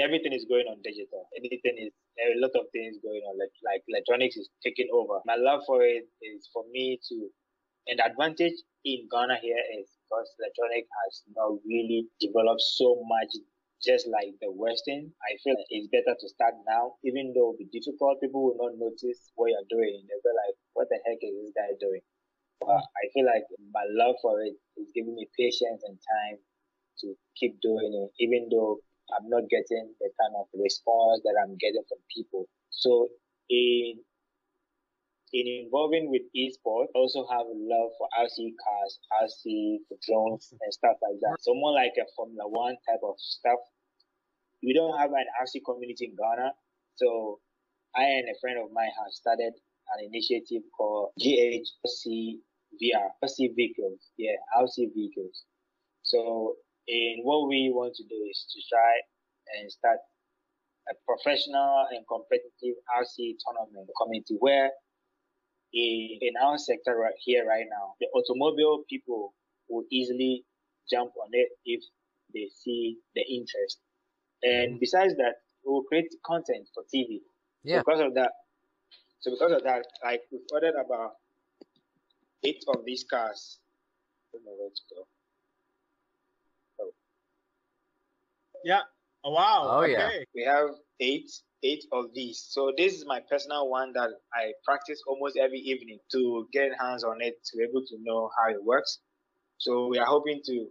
everything 0.00 0.32
is 0.32 0.46
going 0.48 0.66
on 0.68 0.80
digital. 0.82 1.28
Anything 1.36 1.76
is 1.78 1.92
a 2.18 2.38
lot 2.40 2.54
of 2.54 2.66
things 2.72 2.98
going 3.02 3.22
on. 3.28 3.38
Like 3.38 3.54
like 3.64 3.82
electronics 3.88 4.36
is 4.36 4.48
taking 4.62 4.88
over. 4.92 5.20
My 5.26 5.36
love 5.36 5.62
for 5.66 5.82
it 5.82 6.06
is 6.22 6.48
for 6.52 6.64
me 6.70 6.98
to, 7.08 7.16
and 7.88 7.98
the 7.98 8.06
advantage 8.06 8.56
in 8.84 9.08
Ghana 9.10 9.38
here 9.42 9.62
is 9.80 9.88
because 10.06 10.28
electronic 10.40 10.86
has 11.04 11.22
not 11.36 11.58
really 11.66 12.08
developed 12.20 12.62
so 12.62 13.02
much. 13.06 13.32
Just 13.78 14.10
like 14.10 14.34
the 14.42 14.50
Western, 14.50 15.14
I 15.22 15.38
feel 15.38 15.54
like 15.54 15.70
it's 15.70 15.86
better 15.94 16.10
to 16.10 16.26
start 16.34 16.54
now, 16.66 16.98
even 17.06 17.30
though 17.30 17.54
it'll 17.54 17.62
be 17.62 17.70
difficult. 17.70 18.18
People 18.18 18.42
will 18.42 18.58
not 18.58 18.74
notice 18.74 19.30
what 19.38 19.54
you're 19.54 19.70
doing. 19.70 20.02
They'll 20.02 20.26
be 20.26 20.34
like, 20.34 20.58
"What 20.74 20.90
the 20.90 20.98
heck 21.06 21.22
is 21.22 21.30
this 21.38 21.54
guy 21.54 21.70
doing?" 21.78 22.02
But 22.60 22.82
I 22.82 23.04
feel 23.14 23.26
like 23.26 23.46
my 23.72 23.86
love 23.90 24.16
for 24.22 24.42
it 24.42 24.58
is 24.76 24.90
giving 24.94 25.14
me 25.14 25.30
patience 25.38 25.82
and 25.86 25.94
time 25.94 26.38
to 27.00 27.14
keep 27.36 27.60
doing 27.60 27.94
it, 27.94 28.10
even 28.18 28.48
though 28.50 28.80
I'm 29.14 29.28
not 29.28 29.48
getting 29.48 29.94
the 30.00 30.10
kind 30.20 30.34
of 30.36 30.46
response 30.54 31.22
that 31.24 31.36
I'm 31.40 31.56
getting 31.56 31.84
from 31.88 31.98
people. 32.14 32.48
So 32.70 33.08
in 33.48 34.00
in 35.32 35.44
involving 35.64 36.10
with 36.10 36.24
esports, 36.32 36.88
I 36.96 36.98
also 37.04 37.26
have 37.28 37.44
a 37.44 37.56
love 37.56 37.92
for 37.98 38.08
RC 38.16 38.56
cars, 38.64 38.98
RC 39.28 39.84
drones 40.06 40.48
and 40.52 40.72
stuff 40.72 40.96
like 41.02 41.20
that. 41.20 41.36
So 41.40 41.52
more 41.54 41.72
like 41.72 41.92
a 42.00 42.08
Formula 42.16 42.48
One 42.48 42.76
type 42.88 43.04
of 43.04 43.16
stuff. 43.18 43.60
We 44.62 44.72
don't 44.72 44.98
have 44.98 45.10
an 45.10 45.28
RC 45.40 45.60
community 45.64 46.06
in 46.10 46.16
Ghana, 46.16 46.52
so 46.96 47.38
I 47.94 48.04
and 48.04 48.28
a 48.28 48.38
friend 48.40 48.58
of 48.58 48.72
mine 48.72 48.90
have 48.98 49.12
started 49.12 49.52
an 49.96 50.04
initiative 50.04 50.62
called 50.76 51.12
GHC 51.20 52.40
VR, 52.76 53.08
RC 53.24 53.54
vehicles. 53.54 54.10
Yeah, 54.16 54.36
RC 54.58 54.92
vehicles. 54.94 55.44
So, 56.02 56.54
in 56.88 57.20
what 57.22 57.48
we 57.48 57.70
want 57.72 57.94
to 57.94 58.04
do 58.04 58.16
is 58.28 58.46
to 58.48 58.58
try 58.68 58.92
and 59.60 59.70
start 59.70 59.98
a 60.88 60.94
professional 61.04 61.86
and 61.92 62.04
competitive 62.08 62.80
RC 62.96 63.36
tournament 63.44 63.88
community 64.00 64.36
where 64.40 64.70
in, 65.72 66.18
in 66.20 66.32
our 66.42 66.56
sector 66.56 66.96
right 66.96 67.14
here 67.20 67.44
right 67.46 67.66
now, 67.68 67.94
the 68.00 68.06
automobile 68.16 68.84
people 68.88 69.34
will 69.68 69.84
easily 69.92 70.44
jump 70.90 71.12
on 71.22 71.28
it 71.32 71.48
if 71.66 71.84
they 72.32 72.48
see 72.64 72.96
the 73.14 73.22
interest. 73.22 73.78
And 74.42 74.72
mm-hmm. 74.72 74.78
besides 74.80 75.14
that, 75.16 75.44
we 75.64 75.72
will 75.72 75.84
create 75.84 76.08
content 76.24 76.68
for 76.72 76.84
TV. 76.94 77.20
Yeah. 77.64 77.80
Because 77.80 78.00
of 78.00 78.14
that, 78.14 78.32
so 79.20 79.30
because 79.30 79.52
of 79.52 79.62
that, 79.64 79.84
like 80.02 80.22
we've 80.32 80.40
ordered 80.52 80.74
about 80.74 81.12
eight 82.44 82.64
of 82.68 82.84
these 82.86 83.04
cars. 83.04 83.58
I 84.32 84.38
don't 84.38 84.44
know 84.44 84.56
where 84.56 84.70
to 84.70 84.94
go. 84.94 85.06
Yeah. 88.68 88.84
Oh, 89.24 89.32
wow. 89.32 89.64
Oh, 89.64 89.82
okay. 89.84 89.92
yeah. 89.92 90.10
We 90.34 90.44
have 90.44 90.68
eight 91.00 91.30
eight 91.62 91.84
of 91.90 92.12
these. 92.14 92.46
So 92.50 92.70
this 92.76 92.92
is 92.92 93.06
my 93.06 93.20
personal 93.30 93.70
one 93.70 93.94
that 93.94 94.10
I 94.34 94.52
practice 94.62 95.02
almost 95.08 95.38
every 95.38 95.58
evening 95.58 95.98
to 96.12 96.46
get 96.52 96.72
hands 96.78 97.02
on 97.02 97.16
it 97.20 97.42
to 97.46 97.56
be 97.56 97.64
able 97.64 97.80
to 97.80 97.96
know 98.02 98.28
how 98.36 98.50
it 98.50 98.62
works. 98.62 98.98
So 99.56 99.88
we 99.88 99.96
are 99.96 100.06
hoping 100.06 100.42
to 100.44 100.66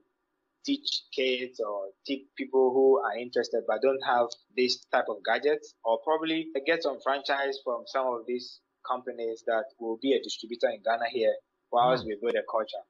teach 0.63 1.05
kids 1.11 1.59
or 1.59 1.89
teach 2.05 2.27
people 2.37 2.71
who 2.71 3.01
are 3.01 3.17
interested 3.17 3.63
but 3.67 3.81
don't 3.81 4.05
have 4.05 4.27
this 4.55 4.85
type 4.93 5.09
of 5.09 5.17
gadgets 5.25 5.73
or 5.83 5.97
probably 6.03 6.47
get 6.67 6.83
some 6.83 6.99
franchise 7.03 7.57
from 7.63 7.83
some 7.87 8.05
of 8.05 8.27
these 8.27 8.59
companies 8.87 9.43
that 9.47 9.65
will 9.79 9.97
be 10.03 10.13
a 10.13 10.21
distributor 10.21 10.69
in 10.69 10.83
Ghana 10.85 11.09
here 11.09 11.33
whilst 11.71 12.03
hmm. 12.03 12.09
we 12.09 12.17
build 12.21 12.35
a 12.35 12.45
culture. 12.49 12.85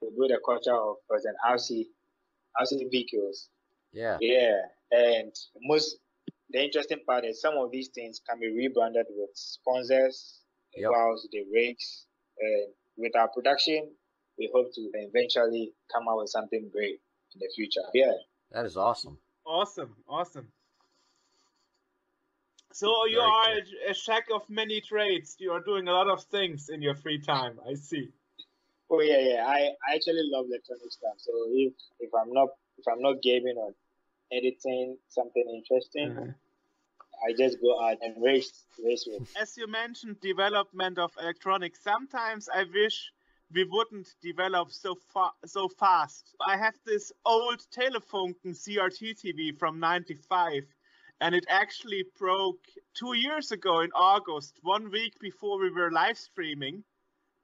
We 0.00 0.10
build 0.16 0.30
a 0.30 0.38
culture 0.46 0.76
of 0.76 0.96
as 1.14 1.24
an 1.24 1.34
RC 1.44 1.86
RC 2.62 2.88
vehicles. 2.90 3.48
Yeah. 3.94 4.18
Yeah, 4.20 4.60
and 4.90 5.32
most 5.62 5.96
the 6.50 6.62
interesting 6.62 6.98
part 7.06 7.24
is 7.24 7.40
some 7.40 7.54
of 7.56 7.70
these 7.70 7.88
things 7.88 8.20
can 8.28 8.38
be 8.40 8.48
rebranded 8.48 9.06
with 9.10 9.30
sponsors, 9.34 10.40
Yep. 10.76 10.90
whilst 10.92 11.28
the 11.32 11.44
rigs. 11.52 12.06
And 12.38 12.72
with 12.96 13.14
our 13.16 13.28
production, 13.28 13.90
we 14.38 14.50
hope 14.52 14.72
to 14.74 14.80
eventually 14.94 15.72
come 15.92 16.08
out 16.08 16.18
with 16.18 16.28
something 16.30 16.68
great 16.72 17.00
in 17.34 17.38
the 17.40 17.48
future. 17.54 17.82
Yeah, 17.94 18.12
That 18.50 18.66
is 18.66 18.76
awesome. 18.76 19.16
Awesome. 19.46 19.94
Awesome. 20.08 20.48
So 22.72 22.88
you 23.06 23.18
Very 23.18 23.30
are 23.30 23.88
a, 23.88 23.90
a 23.90 23.94
shack 23.94 24.24
of 24.34 24.42
many 24.48 24.80
trades. 24.80 25.36
You 25.38 25.52
are 25.52 25.60
doing 25.60 25.86
a 25.86 25.92
lot 25.92 26.08
of 26.08 26.24
things 26.24 26.68
in 26.68 26.82
your 26.82 26.94
free 26.96 27.20
time. 27.20 27.60
I 27.68 27.74
see. 27.74 28.10
oh 28.90 29.00
yeah, 29.00 29.18
yeah. 29.20 29.46
I, 29.46 29.70
I 29.88 29.94
actually 29.94 30.22
love 30.24 30.46
electronic 30.46 30.90
stuff. 30.90 31.14
So 31.18 31.32
if 31.52 31.72
if 32.00 32.10
I'm 32.20 32.32
not 32.32 32.48
if 32.78 32.84
I'm 32.90 33.00
not 33.00 33.22
gaming 33.22 33.54
or 33.56 33.72
editing 34.36 34.96
something 35.08 35.44
interesting, 35.58 36.10
Uh-huh. 36.18 36.32
I 37.26 37.32
just 37.32 37.60
go 37.60 37.80
out 37.80 37.98
and 38.02 38.22
race 38.22 38.66
race 38.84 39.06
with. 39.06 39.28
As 39.36 39.56
you 39.56 39.66
mentioned, 39.66 40.20
development 40.20 40.98
of 40.98 41.12
electronics. 41.20 41.80
Sometimes 41.82 42.48
I 42.48 42.64
wish 42.64 43.12
we 43.52 43.64
wouldn't 43.64 44.08
develop 44.22 44.70
so 44.72 44.94
fa- 45.12 45.36
so 45.46 45.68
fast. 45.68 46.34
I 46.46 46.56
have 46.56 46.74
this 46.84 47.12
old 47.24 47.60
Telefunken 47.70 48.54
CRT 48.62 49.14
TV 49.22 49.58
from 49.58 49.78
'95, 49.78 50.64
and 51.20 51.34
it 51.34 51.46
actually 51.48 52.04
broke 52.18 52.64
two 52.94 53.14
years 53.14 53.52
ago 53.52 53.80
in 53.80 53.90
August, 53.94 54.58
one 54.62 54.90
week 54.90 55.14
before 55.20 55.58
we 55.58 55.70
were 55.70 55.90
live 55.90 56.18
streaming. 56.18 56.84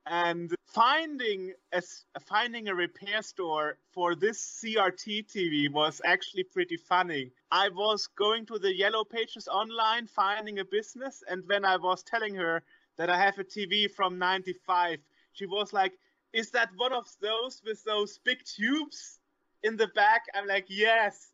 And 0.07 0.55
finding 0.67 1.53
a 1.73 1.83
finding 2.21 2.69
a 2.69 2.75
repair 2.75 3.23
store 3.23 3.79
for 3.93 4.15
this 4.15 4.41
CRT 4.63 5.27
TV 5.27 5.71
was 5.71 6.01
actually 6.05 6.45
pretty 6.45 6.77
funny. 6.77 7.31
I 7.51 7.69
was 7.69 8.07
going 8.07 8.47
to 8.47 8.59
the 8.59 8.75
yellow 8.75 9.05
pages 9.05 9.47
online 9.49 10.07
finding 10.07 10.59
a 10.59 10.65
business, 10.65 11.23
and 11.29 11.47
when 11.47 11.65
I 11.65 11.77
was 11.77 12.03
telling 12.03 12.35
her 12.37 12.63
that 12.97 13.11
I 13.11 13.19
have 13.19 13.39
a 13.39 13.45
TV 13.45 13.91
from 13.91 14.19
'95, 14.19 14.99
she 15.33 15.47
was 15.47 15.73
like, 15.73 15.99
"Is 16.33 16.51
that 16.53 16.71
one 16.77 16.93
of 16.93 17.07
those 17.21 17.63
with 17.65 17.83
those 17.85 18.19
big 18.19 18.45
tubes 18.45 19.21
in 19.63 19.77
the 19.77 19.89
back?" 19.89 20.23
I'm 20.35 20.47
like, 20.47 20.67
"Yes," 20.69 21.33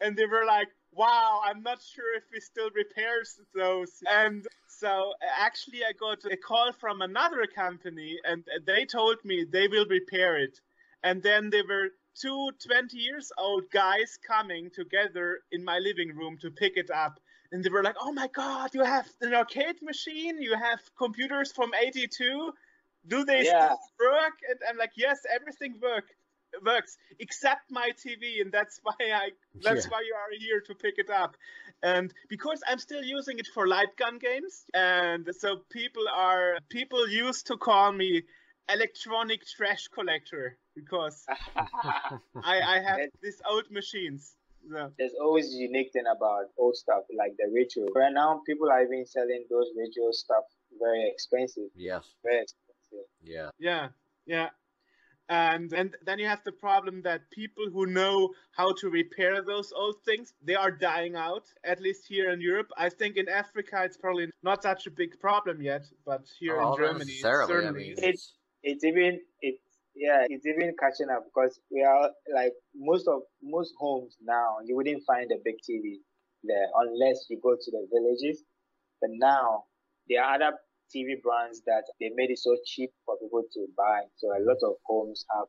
and 0.00 0.16
they 0.16 0.26
were 0.26 0.44
like, 0.46 0.68
"Wow, 0.96 1.42
I'm 1.44 1.62
not 1.62 1.80
sure 1.82 2.14
if 2.16 2.24
we 2.32 2.40
still 2.40 2.70
repairs 2.70 3.38
those." 3.54 3.92
And 4.08 4.46
so 4.66 5.14
actually, 5.48 5.84
I 5.84 5.92
got 5.92 6.24
a 6.24 6.36
call 6.36 6.72
from 6.72 7.02
another 7.02 7.46
company, 7.46 8.18
and 8.24 8.44
they 8.64 8.84
told 8.86 9.24
me 9.24 9.44
they 9.44 9.68
will 9.68 9.86
repair 9.86 10.36
it. 10.36 10.60
And 11.02 11.22
then 11.22 11.50
there 11.50 11.66
were 11.68 11.90
two 12.14 12.50
20 12.66 12.96
years 12.96 13.30
old 13.38 13.64
guys 13.70 14.18
coming 14.26 14.70
together 14.70 15.40
in 15.52 15.62
my 15.64 15.78
living 15.78 16.16
room 16.16 16.38
to 16.38 16.50
pick 16.50 16.76
it 16.76 16.90
up. 16.90 17.20
And 17.52 17.62
they 17.62 17.70
were 17.70 17.82
like, 17.82 17.96
oh 18.00 18.12
my 18.12 18.28
God, 18.28 18.74
you 18.74 18.82
have 18.82 19.08
an 19.20 19.34
arcade 19.34 19.80
machine? 19.82 20.40
You 20.42 20.56
have 20.56 20.80
computers 20.98 21.52
from 21.52 21.70
82? 21.74 22.52
Do 23.06 23.24
they 23.24 23.42
Yeah. 23.44 23.66
still 23.66 23.78
work? 24.00 24.34
And 24.48 24.58
I'm 24.68 24.78
like, 24.78 24.92
yes, 24.96 25.20
everything 25.32 25.78
work, 25.80 26.06
works 26.64 26.96
except 27.18 27.70
my 27.70 27.90
TV. 27.90 28.40
And 28.40 28.52
that's 28.52 28.80
why 28.82 28.94
I, 29.00 29.30
that's 29.62 29.86
Yeah. 29.86 29.90
why 29.92 30.00
you 30.06 30.14
are 30.14 30.30
here 30.38 30.60
to 30.62 30.74
pick 30.74 30.98
it 30.98 31.10
up. 31.10 31.36
And 31.82 32.12
because 32.28 32.62
I'm 32.66 32.78
still 32.78 33.02
using 33.02 33.38
it 33.38 33.46
for 33.46 33.66
light 33.66 33.96
gun 33.96 34.18
games, 34.18 34.64
and 34.74 35.28
so 35.38 35.58
people 35.70 36.04
are, 36.14 36.58
people 36.68 37.08
used 37.08 37.46
to 37.48 37.56
call 37.56 37.92
me 37.92 38.22
electronic 38.68 39.46
trash 39.46 39.88
collector 39.88 40.58
because 40.74 41.24
I, 42.42 42.60
I 42.60 42.80
have 42.80 43.00
these 43.22 43.40
old 43.48 43.70
machines. 43.70 44.34
So, 44.70 44.90
There's 44.98 45.14
always 45.20 45.46
a 45.54 45.56
unique 45.56 45.92
thing 45.92 46.04
about 46.10 46.46
old 46.58 46.74
stuff 46.76 47.04
like 47.16 47.36
the 47.38 47.48
ritual. 47.52 47.88
Right 47.94 48.12
now, 48.12 48.42
people 48.46 48.68
are 48.70 48.82
even 48.82 49.06
selling 49.06 49.44
those 49.48 49.66
ritual 49.76 50.12
stuff 50.12 50.44
very 50.80 51.08
expensive, 51.08 51.70
Yes. 51.74 52.04
very 52.24 52.42
expensive. 52.42 53.06
Yeah. 53.22 53.50
yeah, 53.58 53.88
yeah. 54.26 54.48
And 55.28 55.72
and 55.72 55.96
then 56.04 56.18
you 56.20 56.26
have 56.26 56.44
the 56.44 56.52
problem 56.52 57.02
that 57.02 57.30
people 57.30 57.64
who 57.72 57.86
know 57.86 58.30
how 58.52 58.72
to 58.80 58.88
repair 58.88 59.42
those 59.42 59.72
old 59.72 59.96
things, 60.04 60.32
they 60.42 60.54
are 60.54 60.70
dying 60.70 61.16
out. 61.16 61.44
At 61.64 61.80
least 61.80 62.06
here 62.06 62.30
in 62.30 62.40
Europe, 62.40 62.68
I 62.76 62.88
think 62.90 63.16
in 63.16 63.28
Africa 63.28 63.82
it's 63.84 63.96
probably 63.96 64.28
not 64.42 64.62
such 64.62 64.86
a 64.86 64.90
big 64.90 65.18
problem 65.20 65.60
yet, 65.60 65.84
but 66.04 66.22
here 66.38 66.60
Oh, 66.60 66.74
in 66.74 66.78
Germany, 66.78 67.18
necessarily. 67.22 67.66
I 67.66 67.70
mean, 67.72 67.94
it's, 67.98 68.34
It's 68.62 68.84
even 68.84 69.20
it's 69.40 69.62
yeah, 69.96 70.26
it's 70.28 70.46
even 70.46 70.74
catching 70.78 71.08
up 71.10 71.24
because 71.24 71.58
we 71.70 71.82
are 71.82 72.10
like 72.32 72.52
most 72.74 73.08
of 73.08 73.22
most 73.42 73.72
homes 73.78 74.16
now. 74.22 74.58
You 74.64 74.76
wouldn't 74.76 75.02
find 75.06 75.30
a 75.32 75.38
big 75.44 75.56
TV 75.68 75.96
there 76.44 76.68
unless 76.74 77.26
you 77.28 77.40
go 77.42 77.56
to 77.56 77.70
the 77.70 77.86
villages. 77.90 78.44
But 79.00 79.10
now 79.12 79.64
there 80.08 80.22
are 80.22 80.34
other 80.34 80.52
TV 80.94 81.20
brands 81.22 81.62
that 81.66 81.84
they 82.00 82.10
made 82.14 82.30
it 82.30 82.38
so 82.38 82.56
cheap 82.64 82.90
for 83.04 83.16
people 83.18 83.42
to 83.52 83.66
buy. 83.76 84.02
So 84.16 84.28
a 84.28 84.40
lot 84.40 84.58
of 84.62 84.76
homes 84.86 85.24
have 85.34 85.46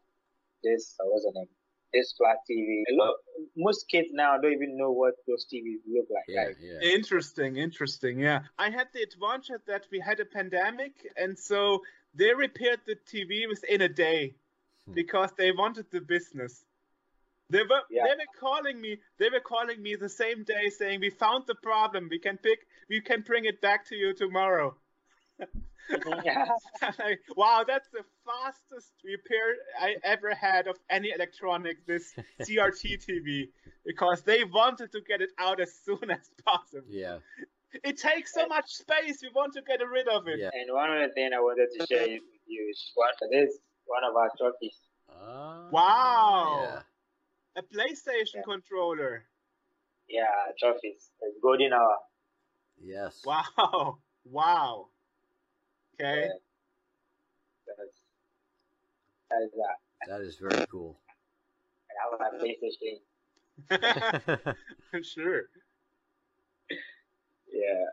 this, 0.63 0.95
uh, 0.99 1.05
what's 1.07 1.25
the 1.25 1.31
name? 1.35 1.47
This 1.93 2.13
flat 2.17 2.38
TV. 2.49 2.83
A 2.91 2.95
lot, 2.95 3.15
most 3.55 3.88
kids 3.89 4.09
now 4.11 4.38
don't 4.38 4.51
even 4.51 4.77
know 4.77 4.91
what 4.91 5.13
those 5.27 5.45
TVs 5.45 5.79
look 5.88 6.07
like. 6.09 6.25
Yeah, 6.27 6.43
Like, 6.47 6.57
yeah. 6.59 6.79
Interesting, 6.95 7.55
interesting. 7.57 8.19
Yeah, 8.19 8.41
I 8.57 8.69
had 8.69 8.88
the 8.93 9.01
advantage 9.03 9.61
that 9.67 9.88
we 9.89 9.99
had 9.99 10.19
a 10.19 10.25
pandemic, 10.25 10.93
and 11.15 11.38
so 11.39 11.81
they 12.13 12.33
repaired 12.33 12.81
the 12.85 12.95
TV 12.95 13.47
within 13.47 13.81
a 13.81 13.89
day 13.89 14.35
Hmm. 14.85 14.93
because 14.93 15.31
they 15.38 15.51
wanted 15.51 15.89
the 15.91 16.01
business. 16.01 16.65
They 17.49 17.63
were 17.63 17.83
Yeah. 17.89 18.03
they 18.03 18.15
were 18.15 18.33
calling 18.39 18.81
me. 18.81 18.99
They 19.17 19.29
were 19.29 19.39
calling 19.39 19.81
me 19.81 19.95
the 19.95 20.09
same 20.09 20.43
day 20.43 20.69
saying, 20.69 20.99
"We 20.99 21.09
found 21.09 21.47
the 21.47 21.55
problem. 21.55 22.09
We 22.09 22.19
can 22.19 22.38
pick. 22.38 22.67
We 22.89 22.99
can 22.99 23.21
bring 23.21 23.45
it 23.45 23.61
back 23.61 23.85
to 23.88 23.95
you 23.95 24.13
tomorrow." 24.13 24.77
Yeah. 26.23 26.45
like, 26.99 27.19
wow, 27.35 27.63
that's 27.67 27.88
the 27.89 28.03
fastest 28.25 28.91
repair 29.03 29.55
I 29.79 29.95
ever 30.03 30.33
had 30.33 30.67
of 30.67 30.77
any 30.89 31.11
electronic. 31.15 31.85
This 31.85 32.13
CRT 32.41 33.05
TV 33.07 33.49
because 33.85 34.21
they 34.23 34.43
wanted 34.43 34.91
to 34.91 35.01
get 35.07 35.21
it 35.21 35.29
out 35.39 35.59
as 35.61 35.73
soon 35.85 36.09
as 36.11 36.29
possible. 36.45 36.88
Yeah, 36.89 37.19
It 37.83 37.97
takes 37.97 38.33
so 38.33 38.47
much 38.47 38.69
space. 38.69 39.19
We 39.21 39.29
want 39.33 39.53
to 39.53 39.61
get 39.61 39.79
rid 39.88 40.07
of 40.07 40.27
it. 40.27 40.39
yeah. 40.39 40.49
And 40.53 40.73
one 40.73 40.89
other 40.89 41.09
thing 41.13 41.31
I 41.33 41.39
wanted 41.39 41.69
to 41.79 41.88
share 41.88 42.07
with 42.07 42.21
you 42.47 42.67
is 42.69 42.91
what 42.95 43.15
this 43.31 43.51
one 43.85 44.03
of 44.03 44.15
our 44.15 44.29
trophies. 44.38 44.77
Ah, 45.09 45.69
Wow. 45.71 46.59
Yeah. 46.63 46.81
A 47.57 47.63
PlayStation 47.63 48.35
Yeah. 48.35 48.41
controller. 48.45 49.23
Yeah, 50.09 50.25
trophies. 50.59 51.09
It's 51.21 51.38
golden 51.41 51.73
hour. 51.73 51.97
Yes. 52.79 53.21
Wow. 53.25 53.99
Wow. 54.25 54.88
Okay. 55.99 56.27
That's, 57.65 57.89
that's 59.29 59.51
that. 59.55 59.77
That 60.07 60.21
is 60.21 60.37
very 60.37 60.65
cool. 60.67 60.99
And 61.89 61.97
I 61.97 62.03
have 62.23 62.33
my 62.33 62.37
PlayStation. 62.37 63.01
sure. 65.03 65.49
Yeah. 67.51 67.85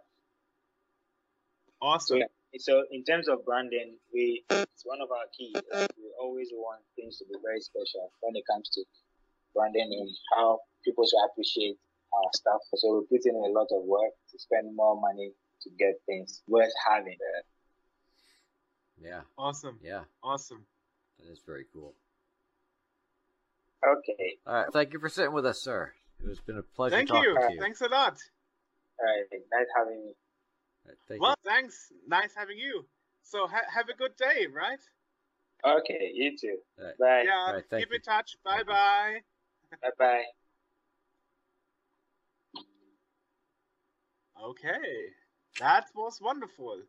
Awesome. 1.80 2.18
Yeah. 2.18 2.26
So 2.58 2.84
in 2.92 3.04
terms 3.04 3.28
of 3.28 3.44
branding, 3.44 3.96
we 4.12 4.44
it's 4.50 4.84
one 4.84 5.00
of 5.00 5.10
our 5.10 5.24
keys. 5.36 5.56
Like, 5.72 5.90
we 5.96 6.12
always 6.20 6.50
want 6.52 6.82
things 6.96 7.18
to 7.18 7.24
be 7.24 7.34
very 7.42 7.60
special 7.60 8.12
when 8.20 8.36
it 8.36 8.44
comes 8.50 8.68
to 8.70 8.84
branding 9.54 9.88
and 9.90 10.10
how 10.36 10.60
people 10.84 11.04
should 11.06 11.24
appreciate 11.30 11.78
our 12.12 12.30
stuff. 12.34 12.60
So 12.76 13.06
we 13.10 13.18
put 13.18 13.26
in 13.26 13.34
a 13.34 13.50
lot 13.50 13.68
of 13.72 13.84
work 13.84 14.12
to 14.30 14.38
spend 14.38 14.76
more 14.76 15.00
money 15.00 15.32
to 15.62 15.70
get 15.78 15.94
things 16.06 16.42
worth 16.46 16.72
having. 16.86 17.16
Uh, 17.16 17.42
yeah. 19.02 19.20
Awesome. 19.38 19.78
Yeah. 19.82 20.02
Awesome. 20.22 20.64
That 21.18 21.30
is 21.30 21.40
very 21.46 21.64
cool. 21.72 21.94
okay. 23.86 24.36
All 24.46 24.54
right. 24.54 24.66
Thank 24.72 24.92
you 24.92 24.98
for 25.00 25.08
sitting 25.08 25.32
with 25.32 25.46
us, 25.46 25.60
sir. 25.60 25.92
It 26.22 26.28
has 26.28 26.40
been 26.40 26.58
a 26.58 26.62
pleasure 26.62 26.96
Thank 26.96 27.08
talking 27.08 27.24
you. 27.24 27.34
to 27.48 27.54
you. 27.54 27.60
Thanks 27.60 27.80
a 27.80 27.88
lot. 27.88 28.18
All 28.98 29.06
right. 29.06 29.40
Nice 29.52 29.66
having 29.76 30.04
me. 30.04 30.12
All 30.86 30.88
right, 30.88 30.98
Thank 31.08 31.22
Well, 31.22 31.34
thanks. 31.44 31.92
Nice 32.06 32.32
having 32.36 32.58
you. 32.58 32.86
So 33.22 33.46
ha- 33.46 33.68
have 33.74 33.88
a 33.88 33.94
good 33.96 34.16
day, 34.16 34.46
right? 34.52 34.78
Okay. 35.64 36.10
You 36.14 36.36
too. 36.36 36.58
All 36.78 36.84
right. 36.86 36.98
Bye. 36.98 37.22
Yeah. 37.26 37.52
right, 37.52 37.64
thank 37.70 37.82
keep 37.82 37.90
you. 37.90 37.96
in 37.96 38.02
touch. 38.02 38.36
Bye 38.44 38.62
bye. 38.66 39.18
Bye 39.82 39.88
bye. 39.98 40.22
Okay. 44.44 45.10
That 45.60 45.86
was 45.94 46.20
wonderful. 46.20 46.82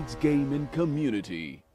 GGC, 0.00 0.20
building 0.20 0.68
a 0.72 0.76
community. 0.76 1.69